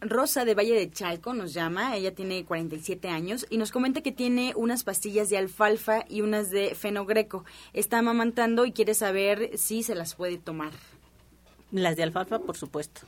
Rosa 0.00 0.44
de 0.44 0.54
Valle 0.54 0.74
de 0.74 0.90
Chalco 0.90 1.32
nos 1.34 1.52
llama, 1.54 1.96
ella 1.96 2.14
tiene 2.14 2.44
47 2.44 3.08
años 3.08 3.46
y 3.50 3.58
nos 3.58 3.72
comenta 3.72 4.00
que 4.00 4.12
tiene 4.12 4.52
unas 4.56 4.84
pastillas 4.84 5.28
de 5.28 5.38
alfalfa 5.38 6.04
y 6.08 6.20
unas 6.20 6.50
de 6.50 6.74
fenogreco. 6.74 7.44
Está 7.72 7.98
amamantando 7.98 8.64
y 8.64 8.72
quiere 8.72 8.94
saber 8.94 9.58
si 9.58 9.82
se 9.82 9.94
las 9.94 10.14
puede 10.14 10.38
tomar. 10.38 10.72
Las 11.70 11.96
de 11.96 12.02
alfalfa, 12.02 12.38
por 12.38 12.56
supuesto. 12.56 13.02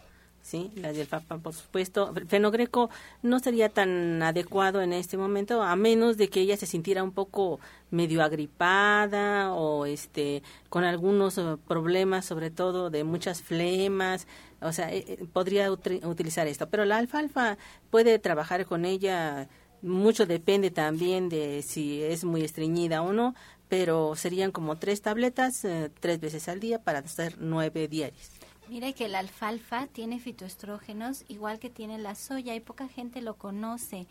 Sí, 0.45 0.71
las 0.77 0.95
de 0.95 1.01
alfalfa, 1.01 1.39
por 1.39 1.55
supuesto. 1.55 2.13
Fenogreco 2.29 2.91
no 3.23 3.39
sería 3.39 3.71
tan 3.71 4.23
adecuado 4.23 4.83
en 4.83 4.93
este 4.93 5.17
momento, 5.17 5.63
a 5.63 5.75
menos 5.75 6.19
de 6.19 6.29
que 6.29 6.43
ella 6.43 6.59
se 6.59 6.67
sintiera 6.67 7.03
un 7.03 7.13
poco 7.13 7.61
medio 7.91 8.23
agripada 8.23 9.55
o 9.55 9.87
este 9.87 10.43
con 10.69 10.85
algunos 10.85 11.39
eh, 11.39 11.57
problemas, 11.67 12.27
sobre 12.27 12.51
todo 12.51 12.91
de 12.91 13.05
muchas 13.05 13.41
flemas, 13.41 14.27
o 14.61 14.71
sea, 14.73 14.93
eh, 14.93 15.07
eh, 15.09 15.25
podría 15.33 15.73
utilizar 15.73 16.47
esto. 16.47 16.69
Pero 16.69 16.85
la 16.85 16.99
alfalfa 16.99 17.57
puede 17.89 18.19
trabajar 18.19 18.67
con 18.67 18.85
ella, 18.85 19.49
mucho 19.81 20.27
depende 20.27 20.71
también 20.71 21.31
de 21.31 21.63
si 21.63 22.03
es 22.03 22.23
muy 22.23 22.43
estreñida 22.43 23.01
o 23.01 23.15
no, 23.15 23.35
pero 23.71 24.15
serían 24.15 24.53
como 24.53 24.77
tres 24.77 25.01
tabletas, 25.01 25.67
tres 26.01 26.21
veces 26.21 26.49
al 26.51 26.61
día 26.61 26.83
para 26.83 26.99
hacer 26.99 27.37
nueve 27.41 27.89
diarios. 27.89 28.31
Mire 28.69 28.95
que 28.95 29.09
la 29.09 29.19
alfalfa 29.19 29.87
tiene 29.87 30.19
fitoestrógenos 30.19 31.25
igual 31.29 31.59
que 31.59 31.71
tiene 31.71 31.99
la 31.99 32.15
soya 32.15 32.55
y 32.55 32.61
poca 32.61 32.89
gente 32.89 33.21
lo 33.21 33.35
conoce 33.35 34.07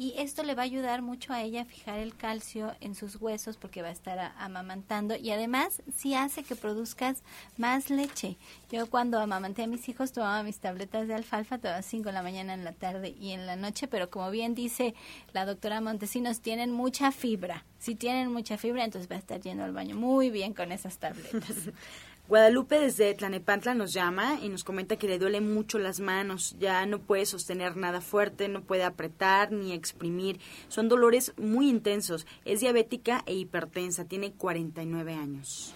y 0.00 0.14
esto 0.16 0.42
le 0.44 0.54
va 0.54 0.62
a 0.62 0.64
ayudar 0.64 1.02
mucho 1.02 1.34
a 1.34 1.42
ella 1.42 1.60
a 1.60 1.64
fijar 1.66 1.98
el 1.98 2.16
calcio 2.16 2.74
en 2.80 2.94
sus 2.94 3.16
huesos 3.16 3.58
porque 3.58 3.82
va 3.82 3.88
a 3.88 3.92
estar 3.92 4.32
amamantando 4.38 5.14
y 5.14 5.30
además 5.30 5.82
sí 5.94 6.14
hace 6.14 6.42
que 6.42 6.56
produzcas 6.56 7.22
más 7.58 7.90
leche. 7.90 8.38
Yo 8.72 8.88
cuando 8.88 9.20
amamanté 9.20 9.64
a 9.64 9.66
mis 9.66 9.86
hijos 9.90 10.12
tomaba 10.12 10.42
mis 10.42 10.58
tabletas 10.58 11.06
de 11.06 11.14
alfalfa 11.14 11.58
todas 11.58 11.84
5 11.84 12.04
de 12.04 12.12
la 12.14 12.22
mañana, 12.22 12.54
en 12.54 12.64
la 12.64 12.72
tarde 12.72 13.14
y 13.20 13.32
en 13.32 13.44
la 13.44 13.56
noche, 13.56 13.88
pero 13.88 14.08
como 14.08 14.30
bien 14.30 14.54
dice 14.54 14.94
la 15.34 15.44
doctora 15.44 15.82
Montesinos, 15.82 16.40
tienen 16.40 16.72
mucha 16.72 17.12
fibra. 17.12 17.66
Si 17.78 17.94
tienen 17.94 18.32
mucha 18.32 18.56
fibra, 18.56 18.84
entonces 18.84 19.10
va 19.10 19.16
a 19.16 19.18
estar 19.18 19.42
yendo 19.42 19.64
al 19.64 19.72
baño 19.72 19.96
muy 19.96 20.30
bien 20.30 20.54
con 20.54 20.72
esas 20.72 20.96
tabletas. 20.96 21.56
Guadalupe 22.30 22.78
desde 22.78 23.12
Tlanepantla 23.12 23.74
nos 23.74 23.92
llama 23.92 24.38
y 24.40 24.50
nos 24.50 24.62
comenta 24.62 24.94
que 24.94 25.08
le 25.08 25.18
duele 25.18 25.40
mucho 25.40 25.80
las 25.80 25.98
manos, 25.98 26.54
ya 26.60 26.86
no 26.86 27.00
puede 27.00 27.26
sostener 27.26 27.76
nada 27.76 28.00
fuerte, 28.00 28.46
no 28.46 28.62
puede 28.62 28.84
apretar 28.84 29.50
ni 29.50 29.72
exprimir. 29.72 30.38
Son 30.68 30.88
dolores 30.88 31.32
muy 31.36 31.68
intensos. 31.68 32.28
Es 32.44 32.60
diabética 32.60 33.24
e 33.26 33.34
hipertensa, 33.34 34.04
tiene 34.04 34.30
49 34.30 35.12
años. 35.12 35.74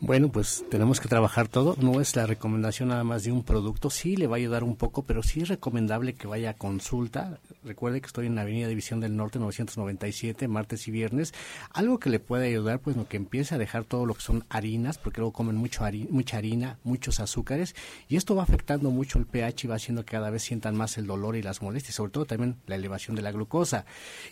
Bueno, 0.00 0.28
pues 0.30 0.64
tenemos 0.70 1.00
que 1.00 1.08
trabajar 1.08 1.48
todo. 1.48 1.76
No 1.80 2.00
es 2.00 2.14
la 2.14 2.26
recomendación 2.26 2.90
nada 2.90 3.02
más 3.02 3.24
de 3.24 3.32
un 3.32 3.42
producto. 3.42 3.90
Sí 3.90 4.16
le 4.16 4.28
va 4.28 4.36
a 4.36 4.38
ayudar 4.38 4.62
un 4.62 4.76
poco, 4.76 5.02
pero 5.02 5.22
sí 5.22 5.40
es 5.40 5.48
recomendable 5.48 6.14
que 6.14 6.28
vaya 6.28 6.50
a 6.50 6.54
consulta. 6.54 7.40
Recuerde 7.64 8.00
que 8.00 8.06
estoy 8.06 8.26
en 8.26 8.36
la 8.36 8.42
Avenida 8.42 8.68
División 8.68 9.00
del 9.00 9.16
Norte 9.16 9.40
997, 9.40 10.46
martes 10.46 10.86
y 10.86 10.92
viernes. 10.92 11.34
Algo 11.72 11.98
que 11.98 12.10
le 12.10 12.20
puede 12.20 12.46
ayudar, 12.46 12.78
pues, 12.78 12.96
lo 12.96 13.08
que 13.08 13.16
empiece 13.16 13.56
a 13.56 13.58
dejar 13.58 13.84
todo 13.84 14.06
lo 14.06 14.14
que 14.14 14.22
son 14.22 14.44
harinas, 14.48 14.98
porque 14.98 15.20
luego 15.20 15.32
comen 15.32 15.56
mucho 15.56 15.84
mucha 16.10 16.36
harina, 16.36 16.78
muchos 16.84 17.20
azúcares, 17.20 17.74
y 18.08 18.16
esto 18.16 18.34
va 18.34 18.42
afectando 18.42 18.90
mucho 18.90 19.18
el 19.18 19.26
pH 19.26 19.64
y 19.64 19.68
va 19.68 19.76
haciendo 19.76 20.04
que 20.04 20.12
cada 20.12 20.30
vez 20.30 20.42
sientan 20.42 20.76
más 20.76 20.98
el 20.98 21.06
dolor 21.06 21.36
y 21.36 21.42
las 21.42 21.62
molestias, 21.62 21.96
sobre 21.96 22.12
todo 22.12 22.24
también 22.24 22.56
la 22.66 22.76
elevación 22.76 23.16
de 23.16 23.22
la 23.22 23.32
glucosa. 23.32 23.84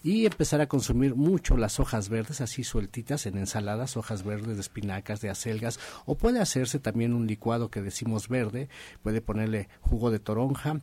Y 0.03 0.27
empezar 0.27 0.61
a 0.61 0.67
consumir 0.67 1.15
mucho 1.15 1.57
las 1.57 1.81
hojas 1.81 2.09
verdes, 2.09 2.41
así 2.41 2.65
sueltitas 2.65 3.27
en 3.27 3.39
ensaladas, 3.39 3.97
hojas 3.97 4.23
verdes 4.23 4.57
de 4.57 4.61
espinacas, 4.61 5.21
de 5.21 5.26
acelga 5.31 5.71
o 6.05 6.17
puede 6.17 6.41
hacerse 6.41 6.79
también 6.79 7.13
un 7.13 7.27
licuado 7.27 7.71
que 7.71 7.83
decimos 7.83 8.29
verde, 8.29 8.69
puede 9.03 9.21
ponerle 9.21 9.69
jugo 9.81 10.11
de 10.11 10.19
toronja, 10.19 10.81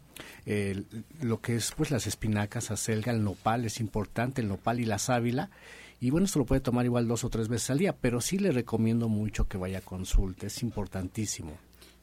lo 1.22 1.42
que 1.42 1.56
es 1.56 1.72
pues 1.76 1.92
las 1.92 2.08
espinacas, 2.08 2.72
acelga, 2.72 3.12
el 3.12 3.24
nopal 3.24 3.66
es 3.66 3.80
importante, 3.80 4.42
el 4.42 4.48
nopal 4.48 4.80
y 4.80 4.86
la 4.86 5.00
sábila 5.00 5.50
y 6.04 6.10
bueno, 6.10 6.26
esto 6.26 6.40
lo 6.40 6.46
puede 6.46 6.60
tomar 6.60 6.84
igual 6.84 7.08
dos 7.08 7.24
o 7.24 7.30
tres 7.30 7.48
veces 7.48 7.70
al 7.70 7.78
día, 7.78 7.96
pero 7.96 8.20
sí 8.20 8.38
le 8.38 8.52
recomiendo 8.52 9.08
mucho 9.08 9.48
que 9.48 9.58
vaya 9.58 9.78
a 9.78 9.82
consulta, 9.82 10.48
es 10.48 10.62
importantísimo. 10.62 11.54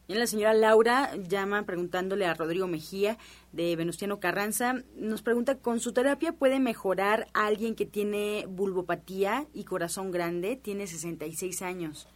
Y 0.08 0.14
la 0.14 0.26
señora 0.26 0.54
Laura 0.54 1.14
llama 1.16 1.66
preguntándole 1.66 2.24
a 2.24 2.32
Rodrigo 2.32 2.66
Mejía 2.66 3.18
de 3.52 3.76
Venustiano 3.76 4.18
Carranza. 4.18 4.82
Nos 4.96 5.20
pregunta, 5.20 5.58
¿con 5.58 5.80
su 5.80 5.92
terapia 5.92 6.32
puede 6.32 6.60
mejorar 6.60 7.28
alguien 7.34 7.74
que 7.74 7.84
tiene 7.84 8.46
bulbopatía 8.48 9.46
y 9.52 9.64
corazón 9.64 10.10
grande? 10.10 10.56
Tiene 10.56 10.86
66 10.86 11.60
años. 11.60 12.08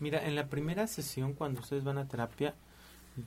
Mira, 0.00 0.26
en 0.26 0.34
la 0.34 0.46
primera 0.46 0.86
sesión, 0.86 1.32
cuando 1.32 1.60
ustedes 1.60 1.84
van 1.84 1.98
a 1.98 2.06
terapia, 2.06 2.54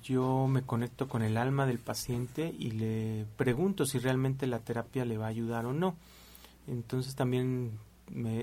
yo 0.04 0.48
me 0.48 0.62
conecto 0.62 1.08
con 1.08 1.22
el 1.22 1.38
alma 1.38 1.66
del 1.66 1.80
paciente 1.80 2.54
y 2.58 2.72
le 2.72 3.26
pregunto 3.36 3.86
si 3.86 4.00
realmente 4.00 4.48
la 4.48 4.60
terapia 4.60 5.04
le 5.06 5.18
va 5.18 5.26
a 5.26 5.30
ayudar 5.30 5.66
o 5.66 5.74
no. 5.74 5.96
Entonces 6.68 7.16
también 7.16 7.78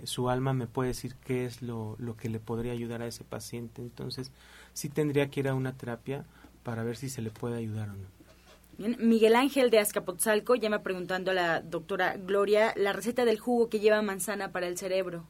su 0.05 0.29
alma 0.29 0.53
me 0.53 0.66
puede 0.66 0.89
decir 0.89 1.14
qué 1.24 1.45
es 1.47 1.62
lo, 1.62 1.97
lo 1.99 2.16
que 2.16 2.29
le 2.29 2.41
podría 2.41 2.72
ayudar 2.72 3.03
a 3.03 3.07
ese 3.07 3.24
paciente. 3.24 3.81
Entonces 3.81 4.31
sí 4.74 4.89
tendría 4.89 5.31
que 5.31 5.41
ir 5.41 5.49
a 5.49 5.55
una 5.55 5.72
terapia 5.72 6.24
para 6.62 6.83
ver 6.83 6.97
si 6.97 7.09
se 7.09 7.22
le 7.22 7.31
puede 7.31 7.57
ayudar 7.57 7.91
o 7.91 7.93
no. 7.95 8.18
Miguel 8.99 9.35
Ángel 9.35 9.70
de 9.70 9.81
Azcapotzalco 9.81 10.55
llama 10.55 10.83
preguntando 10.83 11.33
a 11.33 11.35
la 11.35 11.61
doctora 11.61 12.16
Gloria 12.16 12.72
la 12.76 12.93
receta 12.93 13.24
del 13.24 13.39
jugo 13.39 13.68
que 13.68 13.81
lleva 13.81 14.03
manzana 14.03 14.53
para 14.53 14.68
el 14.68 14.79
cerebro. 14.79 15.24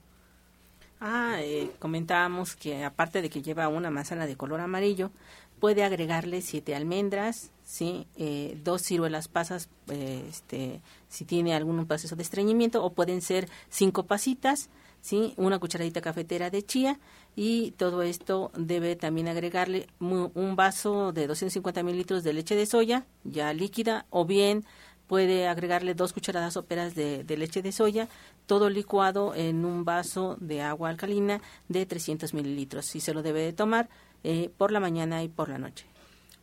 Ah, 1.01 1.37
eh, 1.41 1.71
comentábamos 1.79 2.57
que 2.57 2.85
aparte 2.85 3.23
de 3.23 3.31
que 3.31 3.41
lleva 3.41 3.69
una 3.69 3.91
manzana 3.91 4.27
de 4.27 4.37
color 4.37 4.61
amarillo, 4.61 5.13
puede 5.61 5.85
agregarle 5.85 6.43
siete 6.43 6.75
almendras, 6.75 7.51
sí, 7.65 8.07
eh, 8.17 8.59
dos 8.65 8.83
ciruelas 8.83 9.29
pasas, 9.29 9.69
eh, 9.89 10.25
este, 10.29 10.81
si 11.09 11.25
tiene 11.25 11.55
algún 11.55 11.87
proceso 11.87 12.17
de 12.17 12.23
estreñimiento, 12.23 12.85
o 12.85 12.93
pueden 12.93 13.23
ser 13.23 13.49
cinco 13.69 14.07
pasitas, 14.07 14.71
sí, 15.01 15.35
una 15.37 15.61
cucharadita 15.61 16.01
cafetera 16.01 16.51
de 16.51 16.65
chía 16.65 16.99
y 17.37 17.73
todo 17.73 18.03
esto 18.03 18.51
debe 18.57 18.97
también 18.97 19.29
agregarle 19.29 19.87
un 20.01 20.57
vaso 20.57 21.13
de 21.13 21.29
250 21.29 21.85
mililitros 21.85 22.25
de 22.25 22.33
leche 22.33 22.57
de 22.57 22.67
soya 22.67 23.07
ya 23.23 23.53
líquida 23.53 24.07
o 24.11 24.25
bien 24.25 24.65
puede 25.09 25.49
agregarle 25.49 25.95
dos 25.95 26.13
cucharadas 26.13 26.55
soperas 26.55 26.95
de, 26.95 27.25
leche 27.37 27.63
de 27.63 27.73
soya, 27.73 28.09
todo 28.47 28.71
licuado 28.71 29.35
en 29.35 29.65
un 29.65 29.85
vaso 29.85 30.37
de 30.39 30.61
agua 30.63 30.91
alcalina 30.91 31.41
de 31.69 31.87
300 31.87 32.35
mililitros. 32.35 32.95
Y 32.95 33.01
se 33.01 33.15
lo 33.15 33.23
debe 33.23 33.41
de 33.41 33.53
tomar 33.53 33.89
eh, 34.23 34.51
por 34.57 34.71
la 34.71 34.79
mañana 34.79 35.25
y 35.25 35.29
por 35.29 35.49
la 35.49 35.59
noche. 35.59 35.87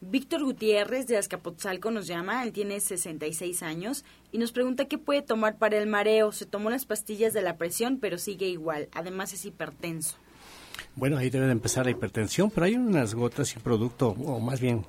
Víctor 0.01 0.43
Gutiérrez 0.43 1.07
de 1.07 1.17
Azcapotzalco 1.17 1.89
nos 1.89 2.05
llama, 2.05 2.43
él 2.43 2.51
tiene 2.51 2.79
66 2.79 3.63
años 3.63 4.03
y 4.31 4.37
nos 4.37 4.51
pregunta 4.51 4.85
qué 4.85 4.97
puede 4.97 5.21
tomar 5.21 5.57
para 5.57 5.77
el 5.77 5.87
mareo. 5.87 6.31
Se 6.31 6.45
tomó 6.45 6.69
las 6.69 6.85
pastillas 6.85 7.33
de 7.33 7.41
la 7.41 7.57
presión, 7.57 7.99
pero 7.99 8.17
sigue 8.17 8.47
igual. 8.47 8.89
Además 8.93 9.33
es 9.33 9.45
hipertenso. 9.45 10.17
Bueno, 10.95 11.17
ahí 11.17 11.29
debe 11.29 11.45
de 11.45 11.53
empezar 11.53 11.85
la 11.85 11.91
hipertensión, 11.91 12.51
pero 12.51 12.65
hay 12.65 12.75
unas 12.75 13.15
gotas 13.15 13.55
y 13.55 13.59
producto, 13.59 14.09
o 14.09 14.39
más 14.39 14.59
bien 14.59 14.85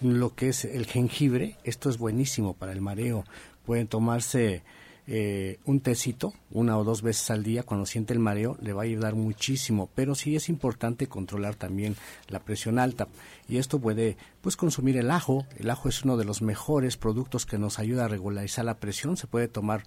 lo 0.00 0.34
que 0.34 0.48
es 0.48 0.64
el 0.64 0.86
jengibre. 0.86 1.56
Esto 1.64 1.90
es 1.90 1.98
buenísimo 1.98 2.54
para 2.54 2.72
el 2.72 2.80
mareo. 2.80 3.24
Pueden 3.64 3.88
tomarse 3.88 4.62
eh, 5.08 5.60
un 5.64 5.78
tecito 5.78 6.34
una 6.50 6.76
o 6.76 6.82
dos 6.82 7.00
veces 7.00 7.30
al 7.30 7.44
día 7.44 7.62
cuando 7.62 7.86
siente 7.86 8.12
el 8.12 8.18
mareo 8.18 8.58
le 8.60 8.72
va 8.72 8.82
a 8.82 8.86
ayudar 8.86 9.14
muchísimo 9.14 9.88
pero 9.94 10.16
sí 10.16 10.34
es 10.34 10.48
importante 10.48 11.06
controlar 11.06 11.54
también 11.54 11.94
la 12.26 12.40
presión 12.40 12.80
alta 12.80 13.06
y 13.48 13.58
esto 13.58 13.78
puede 13.78 14.16
pues 14.40 14.56
consumir 14.56 14.96
el 14.96 15.12
ajo 15.12 15.46
el 15.58 15.70
ajo 15.70 15.88
es 15.88 16.02
uno 16.02 16.16
de 16.16 16.24
los 16.24 16.42
mejores 16.42 16.96
productos 16.96 17.46
que 17.46 17.56
nos 17.56 17.78
ayuda 17.78 18.06
a 18.06 18.08
regularizar 18.08 18.64
la 18.64 18.80
presión 18.80 19.16
se 19.16 19.28
puede 19.28 19.46
tomar 19.46 19.84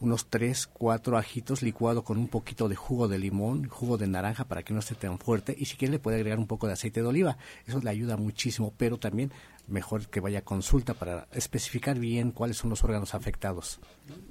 unos 0.00 0.26
3, 0.26 0.66
4 0.66 1.16
ajitos 1.16 1.62
licuado 1.62 2.04
con 2.04 2.18
un 2.18 2.28
poquito 2.28 2.68
de 2.68 2.76
jugo 2.76 3.08
de 3.08 3.18
limón, 3.18 3.68
jugo 3.68 3.96
de 3.96 4.06
naranja 4.06 4.44
para 4.44 4.62
que 4.62 4.74
no 4.74 4.80
esté 4.80 4.94
tan 4.94 5.18
fuerte 5.18 5.54
y 5.58 5.66
si 5.66 5.76
quiere 5.76 5.92
le 5.92 5.98
puede 5.98 6.16
agregar 6.16 6.38
un 6.38 6.46
poco 6.46 6.66
de 6.66 6.74
aceite 6.74 7.00
de 7.00 7.06
oliva. 7.06 7.38
Eso 7.66 7.80
le 7.80 7.90
ayuda 7.90 8.16
muchísimo, 8.16 8.74
pero 8.76 8.98
también 8.98 9.32
mejor 9.68 10.06
que 10.08 10.20
vaya 10.20 10.40
a 10.40 10.42
consulta 10.42 10.94
para 10.94 11.26
especificar 11.32 11.98
bien 11.98 12.30
cuáles 12.30 12.56
son 12.56 12.70
los 12.70 12.84
órganos 12.84 13.14
afectados. 13.14 13.80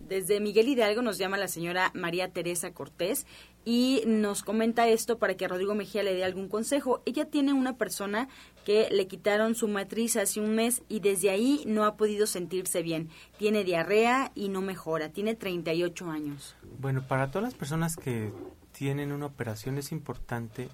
Desde 0.07 0.39
Miguel 0.39 0.69
Hidalgo 0.69 1.01
nos 1.01 1.17
llama 1.17 1.37
la 1.37 1.47
señora 1.47 1.91
María 1.93 2.31
Teresa 2.31 2.71
Cortés 2.71 3.25
y 3.65 4.03
nos 4.05 4.43
comenta 4.43 4.87
esto 4.87 5.17
para 5.17 5.35
que 5.35 5.47
Rodrigo 5.47 5.75
Mejía 5.75 6.03
le 6.03 6.13
dé 6.13 6.23
algún 6.23 6.47
consejo. 6.47 7.01
Ella 7.05 7.25
tiene 7.25 7.53
una 7.53 7.77
persona 7.77 8.29
que 8.65 8.89
le 8.91 9.07
quitaron 9.07 9.55
su 9.55 9.67
matriz 9.69 10.17
hace 10.17 10.41
un 10.41 10.55
mes 10.55 10.81
y 10.89 10.99
desde 10.99 11.29
ahí 11.29 11.63
no 11.65 11.85
ha 11.85 11.95
podido 11.95 12.27
sentirse 12.27 12.81
bien. 12.81 13.09
Tiene 13.37 13.63
diarrea 13.63 14.31
y 14.35 14.49
no 14.49 14.61
mejora. 14.61 15.09
Tiene 15.09 15.35
38 15.35 16.09
años. 16.09 16.55
Bueno, 16.79 17.07
para 17.07 17.31
todas 17.31 17.43
las 17.43 17.53
personas 17.53 17.95
que 17.95 18.33
tienen 18.73 19.11
una 19.11 19.27
operación 19.27 19.77
es 19.77 19.91
importante 19.91 20.67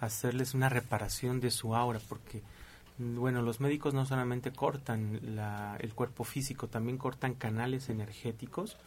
hacerles 0.00 0.52
una 0.52 0.68
reparación 0.68 1.40
de 1.40 1.50
su 1.50 1.74
aura 1.74 2.00
porque 2.06 2.42
bueno, 2.98 3.42
los 3.42 3.60
médicos 3.60 3.92
no 3.94 4.06
solamente 4.06 4.52
cortan 4.52 5.20
el 5.78 5.94
cuerpo 5.94 6.24
físico, 6.24 6.68
también 6.68 6.96
cortan 6.96 7.34
canales 7.34 7.90
energéticos 7.90 8.78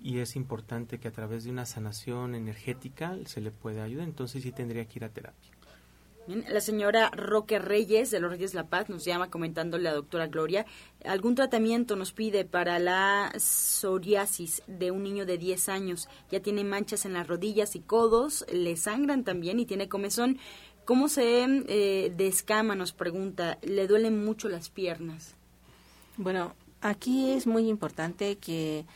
y 0.00 0.18
es 0.18 0.36
importante 0.36 0.98
que 0.98 1.08
a 1.08 1.12
través 1.12 1.44
de 1.44 1.50
una 1.50 1.66
sanación 1.66 2.34
energética 2.34 3.16
se 3.24 3.40
le 3.40 3.50
pueda 3.50 3.84
ayudar, 3.84 4.04
entonces 4.04 4.42
sí 4.42 4.52
tendría 4.52 4.84
que 4.84 4.98
ir 4.98 5.04
a 5.04 5.08
terapia. 5.08 5.57
La 6.28 6.60
señora 6.60 7.10
Roque 7.10 7.58
Reyes 7.58 8.10
de 8.10 8.20
los 8.20 8.30
Reyes 8.30 8.52
La 8.52 8.68
Paz 8.68 8.88
nos 8.90 9.04
llama 9.04 9.30
comentándole 9.30 9.88
a 9.88 9.92
la 9.92 9.96
doctora 9.96 10.26
Gloria, 10.26 10.66
algún 11.04 11.34
tratamiento 11.34 11.96
nos 11.96 12.12
pide 12.12 12.44
para 12.44 12.78
la 12.78 13.32
psoriasis 13.38 14.62
de 14.66 14.90
un 14.90 15.02
niño 15.02 15.24
de 15.24 15.38
10 15.38 15.68
años, 15.70 16.08
ya 16.30 16.40
tiene 16.40 16.64
manchas 16.64 17.06
en 17.06 17.14
las 17.14 17.26
rodillas 17.26 17.74
y 17.76 17.80
codos, 17.80 18.44
le 18.52 18.76
sangran 18.76 19.24
también 19.24 19.58
y 19.58 19.66
tiene 19.66 19.88
comezón. 19.88 20.38
¿Cómo 20.84 21.08
se 21.08 21.44
eh, 21.44 22.12
descama? 22.16 22.74
Nos 22.74 22.92
pregunta. 22.92 23.58
Le 23.60 23.86
duelen 23.86 24.24
mucho 24.24 24.48
las 24.48 24.70
piernas. 24.70 25.34
Bueno, 26.16 26.54
aquí 26.80 27.32
es 27.32 27.46
muy 27.46 27.68
importante 27.68 28.38
que 28.38 28.86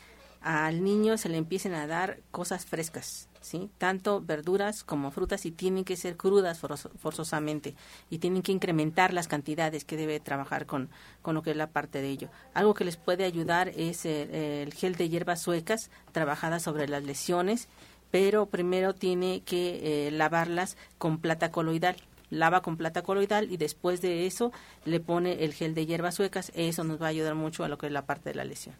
al 0.41 0.83
niño 0.83 1.18
se 1.18 1.28
le 1.28 1.37
empiecen 1.37 1.74
a 1.74 1.87
dar 1.87 2.20
cosas 2.30 2.66
frescas, 2.66 3.28
¿sí? 3.43 3.70
Tanto 3.78 4.20
verduras 4.20 4.84
como 4.84 5.11
frutas 5.11 5.45
y 5.47 5.51
tienen 5.51 5.84
que 5.84 5.97
ser 5.97 6.16
crudas 6.16 6.59
forzosamente 6.59 7.74
y 8.11 8.18
tienen 8.18 8.43
que 8.43 8.53
incrementar 8.53 9.12
las 9.12 9.28
cantidades 9.28 9.84
que 9.84 9.97
debe 9.97 10.20
trabajar 10.20 10.66
con, 10.66 10.88
con 11.20 11.34
lo 11.34 11.43
que 11.43 11.51
es 11.51 11.57
la 11.57 11.70
parte 11.70 12.01
de 12.01 12.09
ello. 12.09 12.28
Algo 12.55 12.74
que 12.74 12.84
les 12.84 12.97
puede 12.97 13.24
ayudar 13.24 13.68
es 13.68 14.05
el 14.07 14.72
gel 14.72 14.95
de 14.95 15.09
hierbas 15.09 15.43
suecas 15.43 15.90
trabajadas 16.12 16.62
sobre 16.62 16.88
las 16.88 17.05
lesiones 17.05 17.68
pero 18.12 18.47
primero 18.47 18.95
tiene 18.95 19.40
que 19.40 20.07
eh, 20.07 20.11
lavarlas 20.12 20.76
con 20.99 21.18
plata 21.18 21.51
coloidal. 21.51 21.97
Lava 22.30 22.62
con 22.62 22.76
plata 22.76 23.03
coloidal 23.03 23.51
y 23.51 23.57
después 23.57 24.01
de 24.01 24.26
eso 24.26 24.53
le 24.84 25.01
pone 25.01 25.45
el 25.45 25.53
gel 25.55 25.74
de 25.74 25.86
hierbas 25.86 26.14
suecas. 26.14 26.53
Eso 26.55 26.84
nos 26.84 27.01
va 27.01 27.07
a 27.07 27.09
ayudar 27.11 27.34
mucho 27.34 27.64
a 27.64 27.68
lo 27.68 27.78
que 27.78 27.86
es 27.86 27.93
la 27.93 28.07
parte 28.07 28.30
de 28.30 28.36
la 28.36 28.45
lesión. 28.45 28.74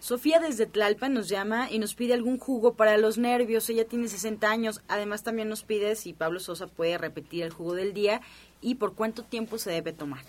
Sofía 0.00 0.38
desde 0.38 0.66
Tlalpan 0.66 1.14
nos 1.14 1.28
llama 1.28 1.70
y 1.70 1.78
nos 1.78 1.94
pide 1.94 2.14
algún 2.14 2.38
jugo 2.38 2.74
para 2.74 2.96
los 2.98 3.18
nervios. 3.18 3.68
Ella 3.68 3.86
tiene 3.86 4.08
60 4.08 4.50
años. 4.50 4.80
Además 4.88 5.22
también 5.22 5.48
nos 5.48 5.62
pide 5.62 5.96
si 5.96 6.12
Pablo 6.12 6.40
Sosa 6.40 6.66
puede 6.66 6.98
repetir 6.98 7.42
el 7.42 7.52
jugo 7.52 7.74
del 7.74 7.92
día 7.92 8.20
y 8.60 8.76
por 8.76 8.94
cuánto 8.94 9.24
tiempo 9.24 9.58
se 9.58 9.70
debe 9.70 9.92
tomar. 9.92 10.22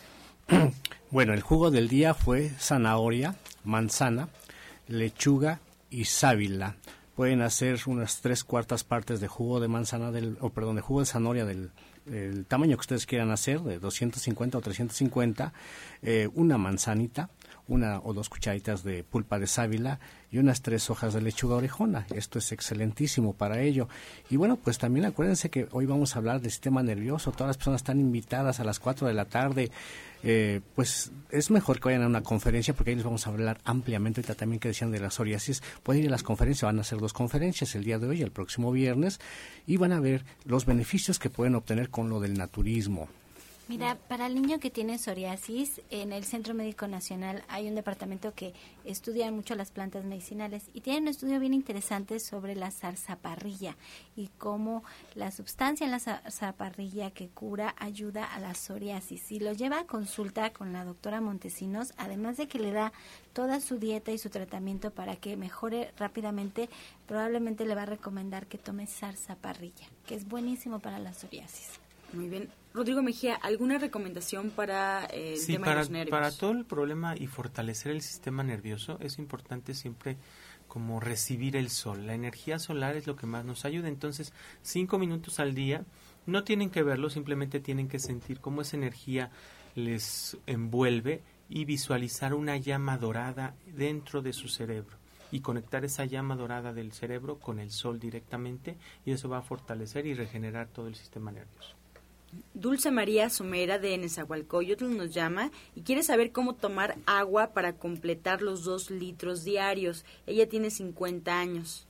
Bueno, 1.11 1.33
el 1.33 1.41
jugo 1.41 1.71
del 1.71 1.87
día 1.87 2.13
fue 2.13 2.49
zanahoria, 2.59 3.35
manzana, 3.63 4.29
lechuga 4.87 5.59
y 5.89 6.05
sábila 6.05 6.75
pueden 7.19 7.41
hacer 7.41 7.77
unas 7.87 8.21
tres 8.21 8.45
cuartas 8.45 8.85
partes 8.85 9.19
de 9.19 9.27
jugo 9.27 9.59
de 9.59 9.67
manzana 9.67 10.09
del, 10.09 10.37
o 10.39 10.51
perdón, 10.51 10.77
de 10.77 10.81
jugo 10.81 11.01
de 11.01 11.05
zanahoria 11.05 11.43
del, 11.43 11.69
tamaño 12.47 12.77
que 12.77 12.79
ustedes 12.79 13.05
quieran 13.05 13.29
hacer, 13.29 13.59
de 13.59 13.77
250 13.77 14.57
o 14.57 14.61
350, 14.61 15.51
eh, 16.01 16.29
una 16.33 16.57
manzanita, 16.57 17.29
una 17.69 17.99
o 17.99 18.13
dos 18.13 18.27
cucharitas 18.27 18.83
de 18.83 19.03
pulpa 19.03 19.39
de 19.39 19.47
sábila 19.47 19.99
y 20.29 20.39
unas 20.39 20.61
tres 20.61 20.89
hojas 20.89 21.13
de 21.13 21.21
lechuga 21.21 21.55
orejona. 21.55 22.05
Esto 22.13 22.39
es 22.39 22.51
excelentísimo 22.51 23.33
para 23.33 23.61
ello. 23.61 23.87
Y 24.29 24.35
bueno, 24.35 24.57
pues 24.57 24.77
también 24.77 25.05
acuérdense 25.05 25.49
que 25.49 25.69
hoy 25.71 25.85
vamos 25.85 26.15
a 26.15 26.19
hablar 26.19 26.41
del 26.41 26.51
sistema 26.51 26.83
nervioso. 26.83 27.31
Todas 27.31 27.47
las 27.47 27.57
personas 27.57 27.79
están 27.79 27.99
invitadas 27.99 28.59
a 28.59 28.65
las 28.65 28.79
4 28.79 29.07
de 29.07 29.13
la 29.13 29.25
tarde 29.25 29.71
eh, 30.21 30.59
pues 30.75 31.11
es 31.31 31.49
mejor 31.49 31.79
que 31.79 31.85
vayan 31.85 32.03
a 32.03 32.07
una 32.07 32.23
conferencia 32.23 32.73
porque 32.73 32.91
ahí 32.91 32.95
les 32.95 33.05
vamos 33.05 33.25
a 33.25 33.29
hablar 33.29 33.59
ampliamente. 33.63 34.19
Ahorita 34.19 34.35
también 34.35 34.59
que 34.59 34.69
decían 34.69 34.91
de 34.91 34.99
la 34.99 35.11
psoriasis, 35.11 35.63
pueden 35.83 36.03
ir 36.03 36.09
a 36.09 36.11
las 36.11 36.23
conferencias, 36.23 36.67
van 36.67 36.77
a 36.77 36.81
hacer 36.81 36.99
dos 36.99 37.13
conferencias 37.13 37.75
el 37.75 37.83
día 37.83 37.99
de 37.99 38.07
hoy 38.07 38.21
el 38.21 38.31
próximo 38.31 38.71
viernes 38.71 39.19
y 39.65 39.77
van 39.77 39.93
a 39.93 39.99
ver 39.99 40.25
los 40.45 40.65
beneficios 40.65 41.19
que 41.19 41.29
pueden 41.29 41.55
obtener 41.55 41.89
con 41.89 42.09
lo 42.09 42.19
del 42.19 42.37
naturismo. 42.37 43.07
Mira, 43.69 43.99
para 44.07 44.25
el 44.25 44.33
niño 44.33 44.59
que 44.59 44.71
tiene 44.71 44.97
psoriasis, 44.97 45.79
en 45.91 46.11
el 46.11 46.23
Centro 46.23 46.55
Médico 46.55 46.87
Nacional 46.87 47.43
hay 47.49 47.67
un 47.67 47.75
departamento 47.75 48.33
que 48.33 48.55
estudia 48.83 49.31
mucho 49.31 49.53
las 49.53 49.69
plantas 49.69 50.05
medicinales 50.05 50.63
y 50.73 50.81
tiene 50.81 51.01
un 51.01 51.07
estudio 51.07 51.39
bien 51.39 51.53
interesante 51.53 52.19
sobre 52.19 52.55
la 52.55 52.71
zarzaparrilla 52.71 53.77
y 54.15 54.31
cómo 54.39 54.83
la 55.13 55.29
sustancia 55.29 55.85
en 55.85 55.91
la 55.91 55.99
zarzaparrilla 55.99 57.11
que 57.11 57.27
cura 57.27 57.75
ayuda 57.77 58.25
a 58.25 58.39
la 58.39 58.55
psoriasis. 58.55 59.31
Y 59.31 59.39
lo 59.39 59.53
lleva 59.53 59.81
a 59.81 59.85
consulta 59.85 60.51
con 60.51 60.73
la 60.73 60.83
doctora 60.83 61.21
Montesinos, 61.21 61.93
además 61.97 62.37
de 62.37 62.47
que 62.47 62.57
le 62.57 62.71
da 62.71 62.91
toda 63.33 63.61
su 63.61 63.77
dieta 63.77 64.11
y 64.11 64.17
su 64.17 64.31
tratamiento 64.31 64.89
para 64.89 65.15
que 65.15 65.37
mejore 65.37 65.93
rápidamente, 65.95 66.69
probablemente 67.05 67.65
le 67.65 67.75
va 67.75 67.83
a 67.83 67.85
recomendar 67.85 68.47
que 68.47 68.57
tome 68.57 68.87
zarzaparrilla, 68.87 69.85
que 70.07 70.15
es 70.15 70.27
buenísimo 70.27 70.79
para 70.79 70.97
la 70.97 71.13
psoriasis. 71.13 71.79
Muy 72.13 72.29
bien. 72.29 72.49
Rodrigo 72.73 73.01
Mejía, 73.01 73.35
¿alguna 73.35 73.79
recomendación 73.79 74.51
para 74.51 75.05
eh, 75.05 75.33
el 75.33 75.45
tema 75.45 75.65
para, 75.65 75.75
de 75.75 75.81
los 75.81 75.89
nervios? 75.89 76.11
para 76.11 76.31
todo 76.31 76.51
el 76.51 76.65
problema 76.65 77.15
y 77.17 77.25
fortalecer 77.25 77.91
el 77.91 78.01
sistema 78.01 78.43
nervioso 78.43 78.97
es 79.01 79.17
importante 79.17 79.73
siempre 79.73 80.17
como 80.67 80.99
recibir 80.99 81.55
el 81.55 81.69
sol. 81.69 82.05
La 82.05 82.13
energía 82.13 82.59
solar 82.59 82.95
es 82.95 83.07
lo 83.07 83.15
que 83.15 83.25
más 83.25 83.43
nos 83.43 83.65
ayuda. 83.65 83.87
Entonces, 83.87 84.33
cinco 84.61 84.99
minutos 84.99 85.39
al 85.39 85.55
día, 85.55 85.83
no 86.27 86.43
tienen 86.43 86.69
que 86.69 86.83
verlo, 86.83 87.09
simplemente 87.09 87.59
tienen 87.59 87.87
que 87.87 87.97
sentir 87.97 88.39
cómo 88.39 88.61
esa 88.61 88.77
energía 88.77 89.31
les 89.73 90.37
envuelve 90.45 91.23
y 91.49 91.65
visualizar 91.65 92.35
una 92.35 92.55
llama 92.57 92.97
dorada 92.97 93.55
dentro 93.65 94.21
de 94.21 94.31
su 94.31 94.47
cerebro 94.47 94.97
y 95.31 95.41
conectar 95.41 95.85
esa 95.85 96.05
llama 96.05 96.35
dorada 96.35 96.71
del 96.71 96.91
cerebro 96.91 97.39
con 97.39 97.59
el 97.59 97.71
sol 97.71 97.99
directamente 97.99 98.77
y 99.05 99.11
eso 99.11 99.27
va 99.27 99.39
a 99.39 99.41
fortalecer 99.41 100.05
y 100.05 100.13
regenerar 100.13 100.67
todo 100.67 100.87
el 100.87 100.95
sistema 100.95 101.31
nervioso. 101.31 101.78
Dulce 102.53 102.91
María 102.91 103.29
Somera 103.29 103.79
de 103.79 103.97
Nezahualcóyotl 103.97 104.95
nos 104.95 105.13
llama 105.13 105.51
y 105.75 105.81
quiere 105.81 106.03
saber 106.03 106.31
cómo 106.31 106.53
tomar 106.53 106.97
agua 107.05 107.53
para 107.53 107.73
completar 107.73 108.41
los 108.41 108.63
dos 108.63 108.91
litros 108.91 109.43
diarios. 109.43 110.05
Ella 110.27 110.47
tiene 110.47 110.69
50 110.69 111.39
años. 111.39 111.87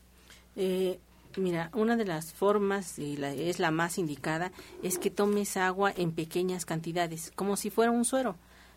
Eh, 0.55 0.99
mira, 1.37 1.69
una 1.73 1.95
de 1.95 2.05
las 2.05 2.33
formas, 2.33 2.99
y 2.99 3.17
la, 3.17 3.33
es 3.33 3.59
la 3.59 3.71
más 3.71 3.97
indicada, 3.97 4.51
es 4.83 4.97
que 4.97 5.09
tomes 5.09 5.57
agua 5.57 5.93
en 5.95 6.11
pequeñas 6.11 6.65
cantidades, 6.65 7.31
como 7.35 7.57
si 7.57 7.69
fuera 7.69 7.91
un 7.91 8.05
suero. 8.05 8.35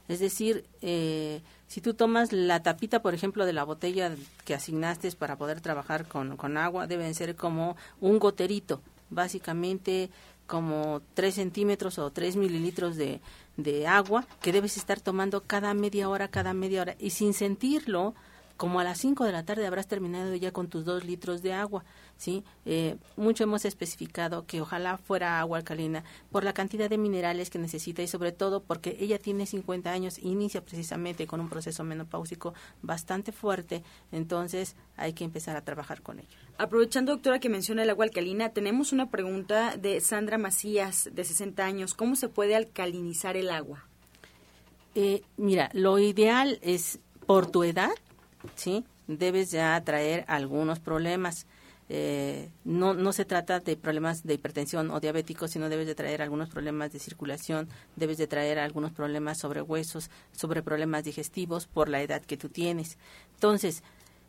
Es 0.09 0.21
decir, 0.21 0.65
eh, 0.81 1.43
si 1.69 1.81
tú 1.81 1.95
tomas 1.95 2.33
la 2.33 2.63
tapita, 2.63 3.03
por 3.03 3.15
ejemplo, 3.15 3.47
de 3.47 3.53
la 3.53 3.65
botella 3.65 4.15
que 4.45 4.55
asignaste 4.55 5.11
para 5.13 5.37
poder 5.37 5.61
trabajar 5.61 6.07
con, 6.07 6.37
con 6.37 6.57
agua, 6.57 6.87
deben 6.87 7.15
ser 7.15 7.37
como 7.37 7.77
un 8.01 8.19
goterito. 8.19 8.83
Básicamente 9.11 10.11
como 10.47 11.03
3 11.15 11.35
centímetros 11.35 11.99
o 11.99 12.11
3 12.11 12.37
mililitros 12.37 12.97
de, 12.97 13.21
de 13.57 13.87
agua 13.87 14.27
que 14.41 14.53
debes 14.53 14.77
estar 14.77 15.01
tomando 15.01 15.43
cada 15.43 15.73
media 15.75 16.09
hora, 16.09 16.29
cada 16.29 16.55
media 16.55 16.83
hora. 16.83 16.97
Y 16.99 17.11
sin 17.11 17.35
sentirlo, 17.35 18.15
como 18.63 18.79
a 18.79 18.85
las 18.85 18.99
5 18.99 19.25
de 19.25 19.33
la 19.33 19.45
tarde 19.45 19.67
habrás 19.67 19.89
terminado 19.89 20.37
ya 20.37 20.53
con 20.53 20.69
tus 20.69 20.85
2 20.85 21.05
litros 21.05 21.43
de 21.43 21.53
agua. 21.53 21.83
¿sí? 22.17 22.45
Eh, 22.65 22.95
mucho 23.17 23.43
hemos 23.43 23.65
especificado 23.65 24.47
que 24.47 24.61
ojalá 24.61 24.99
fuera 24.99 25.41
agua 25.41 25.59
alcalina 25.59 26.05
por 26.31 26.45
la 26.45 26.53
cantidad 26.53 26.89
de 26.89 26.97
minerales 26.97 27.51
que 27.51 27.59
necesita 27.59 28.03
y 28.03 28.07
sobre 28.07 28.31
todo 28.31 28.63
porque 28.63 28.97
ella 29.01 29.19
tiene 29.19 29.47
50 29.47 29.91
años 29.91 30.19
e 30.19 30.29
inicia 30.29 30.65
precisamente 30.65 31.27
con 31.27 31.41
un 31.41 31.49
proceso 31.49 31.83
menopáusico 31.83 32.55
bastante 32.83 33.33
fuerte, 33.33 33.83
entonces 34.13 34.77
hay 34.97 35.13
que 35.13 35.25
empezar 35.25 35.57
a 35.57 35.65
trabajar 35.65 36.01
con 36.01 36.21
ella. 36.21 36.29
Aprovechando, 36.57 37.11
doctora, 37.11 37.41
que 37.41 37.49
menciona 37.49 37.83
el 37.83 37.91
agua 37.91 38.05
alcalina, 38.05 38.51
tenemos 38.51 38.93
una 38.93 39.11
pregunta 39.11 39.77
de 39.77 40.01
Sandra 40.01 40.39
Macías, 40.39 41.11
de 41.13 41.25
60 41.25 41.65
años. 41.65 41.95
¿Cómo 41.95 42.15
se 42.15 42.29
puede 42.29 42.55
alcalinizar 42.55 43.37
el 43.37 43.51
agua? 43.51 43.89
Eh, 44.95 45.23
mira, 45.37 45.69
lo 45.73 45.99
ideal 45.99 46.61
es 46.63 47.01
por 47.27 47.51
tu 47.51 47.65
edad, 47.65 47.91
¿sí? 48.55 48.85
Debes 49.07 49.51
ya 49.51 49.81
traer 49.85 50.25
algunos 50.29 50.81
problemas. 50.81 51.47
Eh, 51.89 52.49
no, 52.65 52.95
no 52.95 53.13
se 53.13 53.25
trata 53.25 53.61
de 53.61 53.77
problemas 53.77 54.23
de 54.23 54.35
hipertensión 54.35 54.91
o 54.91 55.01
diabéticos, 55.01 55.51
sino 55.51 55.69
debes 55.69 55.87
de 55.87 55.95
traer 55.95 56.23
algunos 56.23 56.49
problemas 56.49 56.93
de 56.93 56.99
circulación, 56.99 57.69
debes 57.97 58.19
de 58.19 58.27
traer 58.27 58.59
algunos 58.59 58.93
problemas 58.93 59.39
sobre 59.39 59.61
huesos, 59.61 60.11
sobre 60.33 60.63
problemas 60.63 61.05
digestivos 61.05 61.67
por 61.67 61.89
la 61.89 62.01
edad 62.01 62.23
que 62.23 62.37
tú 62.37 62.49
tienes. 62.49 62.99
Entonces, 63.35 63.83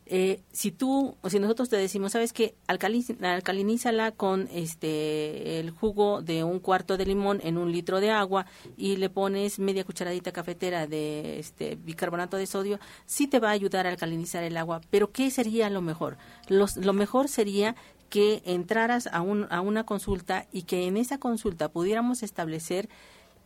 eh, 0.06 0.42
si 0.52 0.70
tú 0.70 1.16
o 1.22 1.30
si 1.30 1.38
nosotros 1.38 1.70
te 1.70 1.76
decimos 1.76 2.12
sabes 2.12 2.34
que 2.34 2.54
alcalinízala 2.66 4.12
con 4.12 4.48
este 4.52 5.60
el 5.60 5.70
jugo 5.70 6.20
de 6.20 6.44
un 6.44 6.58
cuarto 6.58 6.98
de 6.98 7.06
limón 7.06 7.40
en 7.42 7.56
un 7.56 7.72
litro 7.72 8.00
de 8.00 8.10
agua 8.10 8.44
y 8.76 8.96
le 8.96 9.08
pones 9.08 9.58
media 9.58 9.82
cucharadita 9.84 10.30
cafetera 10.30 10.86
de 10.86 11.38
este 11.38 11.76
bicarbonato 11.76 12.36
de 12.36 12.46
sodio 12.46 12.78
sí 13.06 13.26
te 13.26 13.38
va 13.38 13.48
a 13.48 13.52
ayudar 13.52 13.86
a 13.86 13.90
alcalinizar 13.90 14.44
el 14.44 14.58
agua. 14.58 14.82
Pero 14.90 15.10
qué 15.10 15.30
sería 15.30 15.70
lo 15.70 15.80
mejor 15.80 16.18
lo 16.48 16.92
mejor 16.92 17.28
sería 17.28 17.74
que 18.10 18.42
entraras 18.44 19.08
a, 19.08 19.22
un, 19.22 19.46
a 19.50 19.60
una 19.60 19.84
consulta 19.84 20.46
y 20.52 20.62
que 20.62 20.86
en 20.86 20.96
esa 20.96 21.18
consulta 21.18 21.70
pudiéramos 21.70 22.22
establecer 22.22 22.88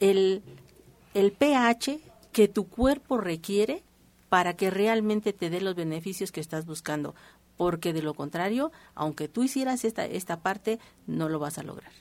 el, 0.00 0.42
el 1.14 1.32
pH 1.32 2.00
que 2.32 2.48
tu 2.48 2.68
cuerpo 2.68 3.18
requiere 3.18 3.82
para 4.28 4.54
que 4.54 4.70
realmente 4.70 5.32
te 5.32 5.50
dé 5.50 5.60
los 5.60 5.74
beneficios 5.74 6.32
que 6.32 6.40
estás 6.40 6.66
buscando, 6.66 7.14
porque 7.56 7.92
de 7.92 8.02
lo 8.02 8.14
contrario, 8.14 8.72
aunque 8.94 9.28
tú 9.28 9.42
hicieras 9.42 9.84
esta, 9.84 10.04
esta 10.06 10.40
parte, 10.40 10.78
no 11.06 11.28
lo 11.28 11.38
vas 11.38 11.58
a 11.58 11.62
lograr. 11.62 11.92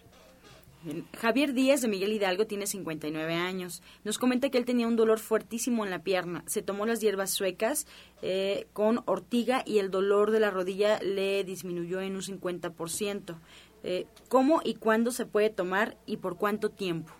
Javier 1.18 1.54
Díaz 1.54 1.82
de 1.82 1.88
Miguel 1.88 2.14
Hidalgo 2.14 2.46
tiene 2.46 2.68
59 2.68 3.34
años. 3.34 3.82
Nos 4.04 4.18
comenta 4.18 4.50
que 4.50 4.58
él 4.58 4.66
tenía 4.66 4.88
un 4.88 4.96
dolor 4.96 5.20
fuertísimo 5.20 5.84
en 5.84 5.92
la 5.92 6.04
pierna. 6.04 6.44
Se 6.46 6.62
tomó 6.62 6.86
las 6.86 7.02
hierbas 7.02 7.32
suecas 7.32 7.88
eh, 8.22 8.68
con 8.74 9.02
ortiga 9.06 9.64
y 9.66 9.80
el 9.80 9.92
dolor 9.92 10.32
de 10.32 10.40
la 10.40 10.52
rodilla 10.52 11.00
le 11.02 11.44
disminuyó 11.44 12.00
en 12.02 12.16
un 12.16 12.22
50%. 12.22 13.36
Eh, 13.84 14.06
¿Cómo 14.30 14.62
y 14.64 14.76
cuándo 14.76 15.12
se 15.12 15.26
puede 15.26 15.50
tomar 15.50 15.98
y 16.06 16.18
por 16.18 16.38
cuánto 16.38 16.70
tiempo? 16.70 17.14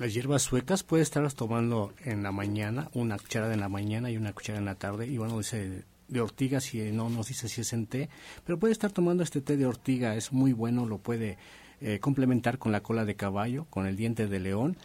Las 0.00 0.14
hierbas 0.14 0.40
suecas 0.40 0.82
puede 0.82 1.02
estarlas 1.02 1.34
tomando 1.34 1.92
en 2.06 2.22
la 2.22 2.32
mañana, 2.32 2.88
una 2.94 3.18
cucharada 3.18 3.52
en 3.52 3.60
la 3.60 3.68
mañana 3.68 4.10
y 4.10 4.16
una 4.16 4.32
cucharada 4.32 4.60
en 4.60 4.64
la 4.64 4.76
tarde. 4.76 5.06
Y 5.06 5.18
bueno, 5.18 5.36
dice 5.36 5.84
de 6.08 6.20
ortiga, 6.22 6.58
si 6.60 6.90
no 6.90 7.10
nos 7.10 7.28
dice 7.28 7.50
si 7.50 7.60
es 7.60 7.74
en 7.74 7.86
té, 7.86 8.08
pero 8.46 8.58
puede 8.58 8.72
estar 8.72 8.90
tomando 8.92 9.22
este 9.22 9.42
té 9.42 9.58
de 9.58 9.66
ortiga, 9.66 10.16
es 10.16 10.32
muy 10.32 10.54
bueno, 10.54 10.86
lo 10.86 10.96
puede 10.96 11.36
eh, 11.82 11.98
complementar 11.98 12.56
con 12.56 12.72
la 12.72 12.82
cola 12.82 13.04
de 13.04 13.14
caballo, 13.14 13.66
con 13.68 13.86
el 13.86 13.96
diente 13.96 14.26
de 14.26 14.40
león. 14.40 14.78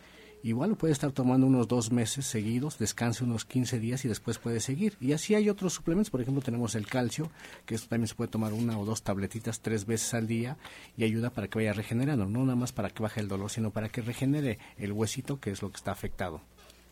Igual 0.46 0.70
lo 0.70 0.76
puede 0.76 0.94
estar 0.94 1.12
tomando 1.12 1.48
unos 1.48 1.68
dos 1.68 1.92
meses 1.92 2.24
seguidos, 2.28 2.78
descanse 2.78 3.24
unos 3.24 3.46
15 3.46 3.80
días 3.80 4.06
y 4.06 4.08
después 4.08 4.38
puede 4.38 4.60
seguir. 4.60 4.96
Y 5.02 5.14
así 5.14 5.34
hay 5.34 5.50
otros 5.50 5.74
suplementos, 5.74 6.12
por 6.12 6.22
ejemplo 6.22 6.44
tenemos 6.44 6.76
el 6.76 6.86
calcio, 6.86 7.32
que 7.66 7.74
esto 7.74 7.90
también 7.90 8.08
se 8.08 8.14
puede 8.14 8.30
tomar 8.30 8.54
una 8.54 8.78
o 8.78 8.86
dos 8.86 9.02
tabletitas 9.02 9.62
tres 9.62 9.88
veces 9.88 10.14
al 10.14 10.28
día 10.28 10.56
y 10.98 11.04
ayuda 11.04 11.32
para 11.32 11.48
que 11.48 11.58
vaya 11.58 11.74
regenerando, 11.74 12.28
no 12.28 12.42
nada 12.42 12.56
más 12.56 12.74
para 12.74 12.92
que 12.92 13.02
baje 13.02 13.22
el 13.22 13.28
dolor, 13.28 13.50
sino 13.50 13.72
para 13.72 13.90
que 13.90 14.04
regenere 14.04 14.60
el 14.78 14.92
huesito, 14.92 15.40
que 15.40 15.50
es 15.50 15.64
lo 15.64 15.72
que 15.72 15.78
está 15.78 15.92
afectado. 15.92 16.42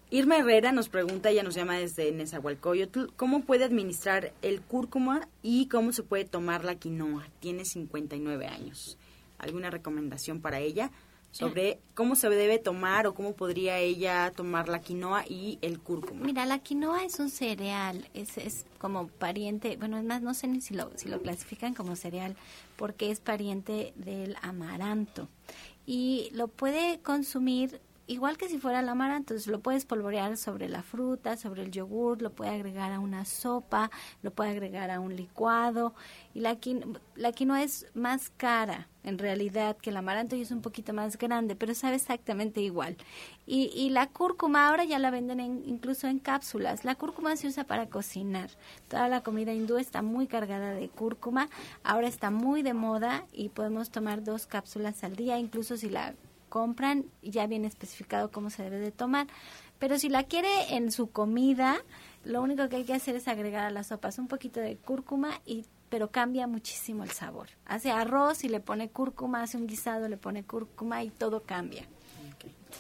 Irma 0.10 0.40
Herrera 0.40 0.72
nos 0.72 0.90
pregunta, 0.90 1.30
ella 1.30 1.44
nos 1.44 1.54
llama 1.54 1.78
desde 1.78 2.12
Nezahualcóyotl, 2.12 3.14
¿cómo 3.16 3.42
puede 3.42 3.66
administrar 3.66 4.34
el 4.42 4.62
cúrcuma 4.62 5.28
y 5.44 5.68
cómo 5.68 5.94
se 5.94 6.02
puede 6.02 6.26
tomar 6.26 6.66
la 6.66 6.74
quinoa? 6.74 7.28
Tiene 7.40 7.66
59 7.66 8.48
años. 8.48 8.98
¿Alguna 9.38 9.70
recomendación 9.70 10.42
para 10.42 10.60
ella? 10.60 10.90
Sobre 11.34 11.80
cómo 11.96 12.16
se 12.16 12.30
debe 12.30 12.60
tomar 12.60 13.08
o 13.08 13.16
cómo 13.16 13.34
podría 13.34 13.80
ella 13.80 14.32
tomar 14.36 14.70
la 14.70 14.82
quinoa 14.82 15.26
y 15.28 15.58
el 15.62 15.80
cúrcuma. 15.80 16.24
Mira, 16.24 16.46
la 16.46 16.60
quinoa 16.60 17.04
es 17.04 17.20
un 17.20 17.30
cereal, 17.30 18.08
es, 18.14 18.38
es 18.38 18.66
como 18.78 19.08
pariente, 19.08 19.76
bueno, 19.78 19.98
es 19.98 20.04
más, 20.04 20.22
no 20.22 20.36
sé 20.36 20.48
ni 20.48 20.62
si 20.62 20.76
lo, 20.76 20.92
si 20.96 21.10
lo 21.10 21.22
clasifican 21.22 21.74
como 21.74 21.96
cereal, 21.96 22.36
porque 22.76 23.10
es 23.10 23.20
pariente 23.20 23.94
del 23.96 24.38
amaranto. 24.44 25.28
Y 25.88 26.30
lo 26.34 26.48
puede 26.48 27.00
consumir 27.00 27.82
igual 28.06 28.38
que 28.38 28.48
si 28.48 28.60
fuera 28.60 28.82
el 28.82 28.90
amaranto, 28.90 29.34
entonces 29.34 29.48
lo 29.48 29.60
puedes 29.60 29.86
polvorear 29.86 30.38
sobre 30.38 30.70
la 30.70 30.84
fruta, 30.84 31.36
sobre 31.36 31.64
el 31.64 31.72
yogur, 31.72 32.22
lo 32.22 32.32
puede 32.32 32.52
agregar 32.52 32.92
a 32.92 33.00
una 33.00 33.26
sopa, 33.26 33.90
lo 34.22 34.32
puede 34.32 34.52
agregar 34.52 34.92
a 34.92 35.00
un 35.00 35.16
licuado. 35.16 35.96
Y 36.36 36.42
la, 36.42 36.60
la 37.16 37.32
quinoa 37.32 37.64
es 37.64 37.88
más 37.96 38.30
cara, 38.38 38.88
en 39.04 39.18
realidad, 39.18 39.78
que 39.78 39.90
el 39.90 39.98
amaranto 39.98 40.36
es 40.36 40.52
un 40.52 40.62
poquito 40.62 40.94
más 40.94 41.18
grande, 41.18 41.56
pero 41.56 41.76
sabe 41.76 41.96
exactamente 41.96 42.62
igual. 42.62 42.98
Y, 43.46 43.72
y 43.76 43.90
la 43.90 44.08
cúrcuma 44.08 44.68
ahora 44.68 44.86
ya 44.86 45.00
la 45.00 45.12
venden 45.12 45.40
incluso 45.40 46.08
en 46.08 46.20
cápsulas. 46.20 46.86
La 46.86 46.96
cúrcuma 46.96 47.36
se 47.36 47.48
usa 47.48 47.66
para 47.66 47.88
cocinar. 47.88 48.50
Toda 48.88 49.08
la 49.08 49.22
comida 49.22 49.54
hindú 49.54 49.78
está 49.78 50.02
muy 50.02 50.28
cargada 50.28 50.74
de 50.74 50.90
cúrcuma. 50.90 51.50
Ahora 51.84 52.08
está 52.08 52.32
muy 52.32 52.64
de 52.64 52.74
moda 52.74 53.26
y 53.34 53.50
podemos 53.50 53.90
tomar 53.90 54.24
dos 54.24 54.46
cápsulas 54.46 55.04
al 55.04 55.16
día, 55.16 55.38
incluso 55.38 55.78
si 55.78 55.90
la 55.90 56.14
compran, 56.50 57.06
ya 57.24 57.48
viene 57.48 57.68
especificado 57.68 58.30
cómo 58.30 58.52
se 58.52 58.62
debe 58.62 58.78
de 58.78 58.92
tomar. 58.92 59.26
Pero 59.80 59.98
si 59.98 60.08
la 60.08 60.24
quiere 60.24 60.76
en 60.76 60.92
su 60.92 61.10
comida, 61.10 61.78
lo 62.24 62.42
único 62.42 62.70
que 62.70 62.78
hay 62.78 62.84
que 62.84 62.94
hacer 62.94 63.16
es 63.16 63.28
agregar 63.28 63.66
a 63.66 63.72
las 63.72 63.88
sopas 63.88 64.20
un 64.20 64.28
poquito 64.28 64.60
de 64.60 64.78
cúrcuma 64.78 65.42
y 65.46 65.66
pero 65.94 66.10
cambia 66.10 66.48
muchísimo 66.48 67.04
el 67.04 67.12
sabor. 67.12 67.50
Hace 67.68 67.92
arroz 67.92 68.44
y 68.44 68.50
le 68.50 68.60
pone 68.60 68.90
cúrcuma, 68.90 69.44
hace 69.44 69.58
un 69.58 69.68
guisado, 69.68 70.08
le 70.08 70.18
pone 70.18 70.44
cúrcuma 70.44 71.04
y 71.04 71.12
todo 71.12 71.44
cambia. 71.44 71.86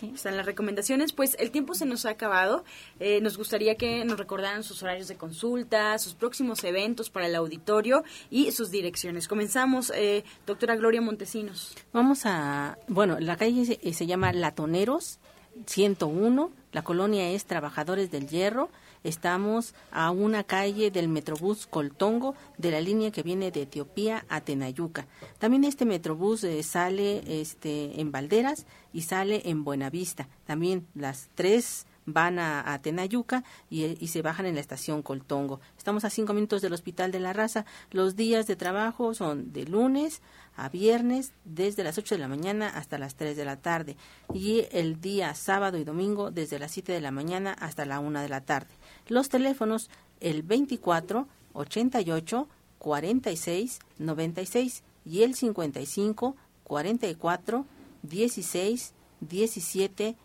Están 0.01 0.36
las 0.36 0.47
recomendaciones. 0.47 1.14
Pues 1.14 1.36
el 1.39 1.51
tiempo 1.51 1.76
se 1.76 1.86
nos 1.86 2.07
ha 2.07 2.09
acabado. 2.09 2.64
Eh, 2.99 3.22
nos 3.22 3.38
gustaría 3.38 3.76
que 3.76 4.03
nos 4.03 4.18
recordaran 4.18 4.64
sus 4.64 4.82
horarios 4.82 5.09
de 5.09 5.16
consulta, 5.16 5.95
sus 5.99 6.16
próximos 6.16 6.64
eventos 6.64 7.11
para 7.11 7.28
el 7.28 7.36
auditorio 7.36 8.03
y 8.32 8.51
sus 8.51 8.72
direcciones. 8.72 9.28
Comenzamos, 9.28 9.91
eh, 9.95 10.24
doctora 10.47 10.76
Gloria 10.76 11.01
Montesinos. 11.01 11.76
Vamos 11.91 12.26
a, 12.26 12.80
bueno, 12.88 13.20
la 13.20 13.38
calle 13.38 13.64
se, 13.64 13.93
se 13.93 14.07
llama 14.07 14.34
Latoneros 14.34 15.20
101, 15.66 16.51
la 16.72 16.84
colonia 16.84 17.30
es 17.30 17.45
Trabajadores 17.45 18.12
del 18.12 18.28
Hierro 18.28 18.70
Estamos 19.04 19.76
a 19.91 20.12
una 20.12 20.45
calle 20.45 20.89
del 20.89 21.10
Metrobús 21.10 21.68
Coltongo 21.68 22.36
de 22.58 22.72
la 22.72 22.80
línea 22.80 23.12
que 23.12 23.22
viene 23.22 23.51
de 23.51 23.64
Etiopía 23.64 24.26
a 24.30 24.41
Tenayuca. 24.41 25.08
También 25.39 25.66
este 25.66 25.86
Metrobús 25.86 26.43
eh, 26.45 26.64
sale 26.64 27.41
este, 27.41 27.99
en 27.99 28.12
Valderas 28.14 28.66
y 28.93 29.01
sale 29.01 29.41
en 29.45 29.66
Buenavista. 29.66 30.30
También 30.45 30.88
las 30.95 31.30
tres 31.36 31.86
van 32.06 32.39
a, 32.39 32.80
Tenayuca 32.82 33.43
y, 33.70 34.08
se 34.08 34.22
bajan 34.22 34.45
en 34.45 34.56
la 34.56 34.62
estación 34.62 35.01
Coltongo. 35.01 35.60
Estamos 35.78 36.06
a 36.06 36.10
cinco 36.10 36.34
minutos 36.34 36.62
del 36.62 36.74
Hospital 36.74 37.12
de 37.12 37.20
la 37.20 37.34
Raza. 37.34 37.66
Los 37.91 38.16
días 38.16 38.47
de 38.47 38.56
trabajo 38.56 39.14
son 39.14 39.54
de 39.54 39.66
lunes 39.66 40.22
a 40.56 40.70
viernes 40.70 41.34
desde 41.45 41.84
las 41.84 41.97
8 41.97 42.16
de 42.16 42.22
la 42.22 42.28
mañana 42.28 42.70
hasta 42.70 42.97
las 42.97 43.16
3 43.16 43.36
de 43.36 43.45
la 43.45 43.58
tarde 43.58 43.97
y 44.34 44.66
el 44.72 45.01
día 45.01 45.34
sábado 45.34 45.78
y 45.78 45.84
domingo 45.84 46.30
desde 46.30 46.60
las 46.60 46.72
7 46.72 46.91
de 46.91 47.01
la 47.01 47.12
mañana 47.12 47.54
hasta 47.54 47.86
la 47.86 47.99
1 47.99 48.22
de 48.22 48.30
la 48.30 48.41
tarde. 48.41 48.74
Los 49.08 49.30
teléfonos 49.30 49.89
el 50.20 50.43
24 50.43 51.28
88 51.54 52.47
46 52.78 53.80
96 53.97 54.84
y 55.06 55.24
el 55.24 55.36
55 55.36 56.36
44 56.64 57.66
16 58.04 58.93
17 59.22 60.16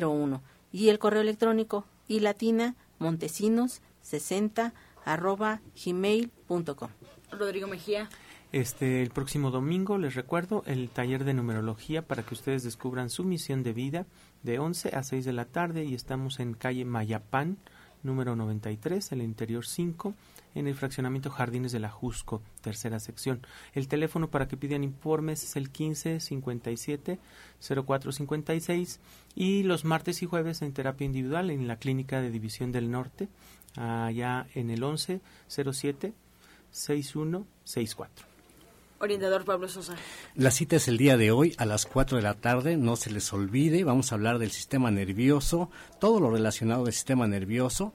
01 0.00 0.42
y 0.72 0.88
el 0.88 0.98
correo 0.98 1.20
electrónico 1.20 1.84
y 2.08 2.20
latina 2.20 2.74
montesinos 2.98 3.82
60 4.02 4.72
arroba 5.04 5.60
gmail.com. 5.84 6.90
Rodrigo 7.30 7.68
Mejía. 7.68 8.08
Este, 8.52 9.02
el 9.02 9.10
próximo 9.10 9.50
domingo, 9.50 9.96
les 9.96 10.14
recuerdo, 10.14 10.62
el 10.66 10.90
taller 10.90 11.24
de 11.24 11.32
numerología 11.32 12.02
para 12.02 12.22
que 12.22 12.34
ustedes 12.34 12.62
descubran 12.62 13.08
su 13.08 13.24
misión 13.24 13.62
de 13.62 13.72
vida 13.72 14.06
de 14.42 14.58
11 14.58 14.90
a 14.94 15.02
6 15.02 15.24
de 15.24 15.32
la 15.32 15.46
tarde 15.46 15.84
y 15.84 15.94
estamos 15.94 16.38
en 16.38 16.52
calle 16.52 16.84
Mayapán, 16.84 17.56
número 18.02 18.36
93, 18.36 19.12
el 19.12 19.22
interior 19.22 19.66
5, 19.66 20.14
en 20.54 20.66
el 20.66 20.74
fraccionamiento 20.74 21.30
Jardines 21.30 21.72
de 21.72 21.80
la 21.80 21.90
Jusco, 21.90 22.42
tercera 22.60 23.00
sección. 23.00 23.46
El 23.74 23.88
teléfono 23.88 24.28
para 24.28 24.48
que 24.48 24.56
pidan 24.56 24.84
informes 24.84 25.44
es 25.44 25.56
el 25.56 25.70
15 25.70 26.20
57 26.20 27.18
04 27.86 28.12
56 28.12 29.00
y 29.34 29.62
los 29.62 29.84
martes 29.84 30.22
y 30.22 30.26
jueves 30.26 30.62
en 30.62 30.72
terapia 30.72 31.04
individual 31.04 31.50
en 31.50 31.68
la 31.68 31.76
Clínica 31.76 32.20
de 32.20 32.30
División 32.30 32.72
del 32.72 32.90
Norte, 32.90 33.28
allá 33.76 34.46
en 34.54 34.70
el 34.70 34.82
11 34.82 35.20
07 35.48 36.12
61 36.70 37.46
64 37.64 38.31
orientador 39.02 39.44
Pablo 39.44 39.68
Sosa. 39.68 39.96
La 40.36 40.52
cita 40.52 40.76
es 40.76 40.86
el 40.86 40.96
día 40.96 41.16
de 41.16 41.32
hoy 41.32 41.54
a 41.58 41.66
las 41.66 41.86
4 41.86 42.16
de 42.16 42.22
la 42.22 42.34
tarde, 42.34 42.76
no 42.76 42.94
se 42.94 43.10
les 43.10 43.32
olvide, 43.32 43.82
vamos 43.82 44.12
a 44.12 44.14
hablar 44.14 44.38
del 44.38 44.52
sistema 44.52 44.92
nervioso, 44.92 45.70
todo 45.98 46.20
lo 46.20 46.30
relacionado 46.30 46.86
al 46.86 46.92
sistema 46.92 47.26
nervioso. 47.26 47.92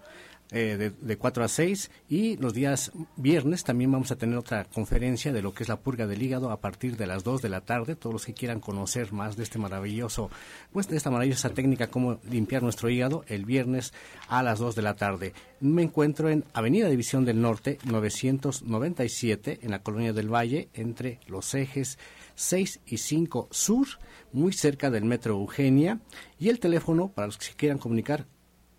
Eh, 0.52 0.78
de, 0.78 0.92
de, 0.92 1.18
4 1.18 1.44
a 1.44 1.48
6 1.50 1.92
y 2.08 2.38
los 2.38 2.54
días 2.54 2.94
viernes 3.18 3.66
también 3.66 3.92
vamos 3.92 4.12
a 4.12 4.16
tener 4.16 4.38
otra 4.38 4.64
conferencia 4.64 5.34
de 5.34 5.42
lo 5.42 5.54
que 5.54 5.64
es 5.64 5.70
la 5.70 5.82
purga 5.82 6.08
del 6.08 6.22
hígado 6.22 6.52
a 6.52 6.62
partir 6.62 6.96
de 6.96 7.06
las 7.06 7.26
2 7.26 7.42
de 7.42 7.50
la 7.50 7.62
tarde. 7.62 7.98
Todos 7.98 8.14
los 8.14 8.26
que 8.26 8.34
quieran 8.34 8.62
conocer 8.62 9.12
más 9.12 9.36
de 9.36 9.44
este 9.44 9.60
maravilloso, 9.60 10.30
pues 10.72 10.88
de 10.88 10.96
esta 10.96 11.12
maravillosa 11.12 11.50
técnica 11.50 11.88
cómo 11.88 12.20
limpiar 12.30 12.64
nuestro 12.64 12.90
hígado 12.90 13.26
el 13.28 13.44
viernes 13.44 13.94
a 14.30 14.42
las 14.42 14.60
2 14.60 14.76
de 14.76 14.82
la 14.82 14.96
tarde. 14.96 15.34
Me 15.60 15.84
encuentro 15.84 16.30
en 16.30 16.46
Avenida 16.54 16.88
División 16.88 17.26
del 17.26 17.42
Norte 17.42 17.78
997 17.84 19.60
en 19.64 19.72
la 19.72 19.84
Colonia 19.84 20.14
del 20.14 20.34
Valle 20.34 20.70
entre 20.74 21.20
los 21.28 21.54
ejes 21.56 22.00
6 22.36 22.80
y 22.86 22.98
5 22.98 23.50
Sur, 23.52 23.88
muy 24.32 24.54
cerca 24.54 24.90
del 24.90 25.04
Metro 25.04 25.34
Eugenia 25.34 26.00
y 26.40 26.48
el 26.48 26.60
teléfono 26.60 27.10
para 27.10 27.28
los 27.28 27.38
que 27.38 27.54
quieran 27.56 27.80
comunicar 27.80 28.28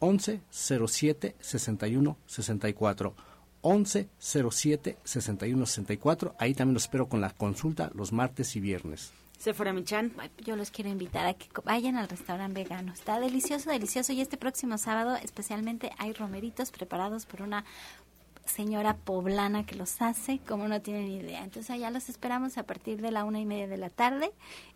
11 0.00 0.40
07 0.50 1.36
61 1.40 2.16
64 2.26 3.14
11 3.60 4.08
07 4.18 4.98
61 5.04 5.66
64. 5.66 6.34
Ahí 6.38 6.54
también 6.54 6.74
los 6.74 6.84
espero 6.84 7.08
con 7.08 7.20
la 7.20 7.30
consulta 7.30 7.90
los 7.94 8.12
martes 8.12 8.54
y 8.56 8.60
viernes. 8.60 9.12
Sephora 9.38 9.72
Michan. 9.72 10.12
Yo 10.44 10.56
los 10.56 10.70
quiero 10.70 10.90
invitar 10.90 11.26
a 11.26 11.34
que 11.34 11.46
vayan 11.64 11.96
al 11.96 12.08
restaurante 12.08 12.62
vegano. 12.62 12.92
Está 12.92 13.20
delicioso, 13.20 13.70
delicioso. 13.70 14.12
Y 14.12 14.20
este 14.20 14.36
próximo 14.36 14.78
sábado 14.78 15.16
especialmente 15.22 15.92
hay 15.98 16.12
romeritos 16.12 16.70
preparados 16.70 17.24
por 17.24 17.42
una 17.42 17.64
señora 18.44 18.96
poblana 18.96 19.64
que 19.64 19.76
los 19.76 20.00
hace, 20.02 20.40
como 20.40 20.66
no 20.68 20.80
tienen 20.80 21.08
idea. 21.08 21.44
Entonces 21.44 21.70
allá 21.70 21.90
los 21.90 22.08
esperamos 22.08 22.58
a 22.58 22.64
partir 22.64 23.00
de 23.00 23.10
la 23.10 23.24
una 23.24 23.40
y 23.40 23.46
media 23.46 23.68
de 23.68 23.76
la 23.76 23.90
tarde 23.90 24.32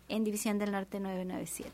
en 0.07 0.23
División 0.23 0.59
del 0.59 0.71
Norte 0.71 0.99
997. 0.99 1.71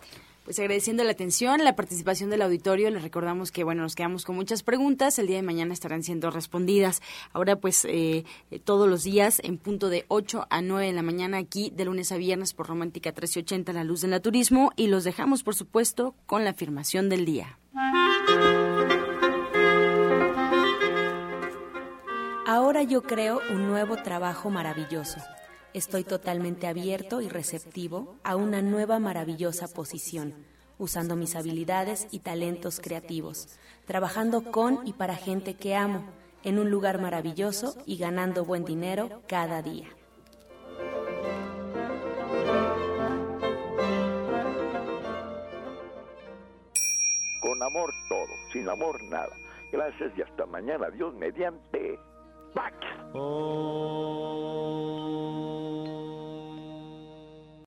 Pues 0.49 0.57
agradeciendo 0.57 1.03
la 1.03 1.11
atención, 1.11 1.63
la 1.63 1.75
participación 1.75 2.31
del 2.31 2.41
auditorio, 2.41 2.89
les 2.89 3.03
recordamos 3.03 3.51
que 3.51 3.63
bueno, 3.63 3.83
nos 3.83 3.93
quedamos 3.93 4.25
con 4.25 4.35
muchas 4.35 4.63
preguntas, 4.63 5.19
el 5.19 5.27
día 5.27 5.35
de 5.35 5.43
mañana 5.43 5.73
estarán 5.73 6.01
siendo 6.01 6.31
respondidas. 6.31 7.03
Ahora 7.33 7.57
pues 7.57 7.85
eh, 7.87 8.25
todos 8.63 8.89
los 8.89 9.03
días 9.03 9.39
en 9.43 9.59
punto 9.59 9.89
de 9.89 10.05
8 10.07 10.47
a 10.49 10.61
9 10.63 10.87
de 10.87 10.93
la 10.93 11.03
mañana 11.03 11.37
aquí 11.37 11.71
de 11.75 11.85
lunes 11.85 12.11
a 12.11 12.17
viernes 12.17 12.53
por 12.53 12.65
Romántica 12.65 13.11
1380 13.11 13.73
La 13.73 13.83
Luz 13.83 14.01
del 14.01 14.09
Naturismo 14.09 14.71
y 14.75 14.87
los 14.87 15.03
dejamos 15.03 15.43
por 15.43 15.53
supuesto 15.53 16.15
con 16.25 16.43
la 16.43 16.49
afirmación 16.49 17.09
del 17.09 17.25
día. 17.25 17.59
Ahora 22.47 22.81
yo 22.81 23.03
creo 23.03 23.39
un 23.51 23.67
nuevo 23.67 23.97
trabajo 23.97 24.49
maravilloso 24.49 25.19
Estoy 25.74 26.03
totalmente 26.03 26.65
abierto 26.65 27.22
y 27.22 27.30
receptivo 27.30 28.15
a 28.24 28.36
una 28.36 28.63
nueva 28.63 28.97
maravillosa 28.97 29.67
posición, 29.67 30.34
usando 30.80 31.15
mis 31.15 31.36
habilidades 31.36 32.07
y 32.09 32.20
talentos 32.20 32.80
creativos, 32.80 33.59
trabajando 33.86 34.51
con 34.51 34.88
y 34.88 34.93
para 34.93 35.15
gente 35.15 35.53
que 35.53 35.76
amo, 35.76 36.05
en 36.43 36.57
un 36.57 36.72
lugar 36.72 36.99
maravilloso 36.99 37.76
y 37.86 37.97
ganando 37.97 38.45
buen 38.45 38.65
dinero 38.65 39.22
cada 39.28 39.61
día. 39.61 39.89
Con 47.41 47.61
amor 47.61 47.93
todo, 48.09 48.34
sin 48.51 48.67
amor 48.67 49.03
nada. 49.03 49.36
Gracias 49.72 50.11
y 50.17 50.24
hasta 50.24 50.47
mañana. 50.47 50.89
Dios 50.89 51.13
mediante. 51.13 51.99
Pax. 52.55 52.76
Oh. 53.13 54.39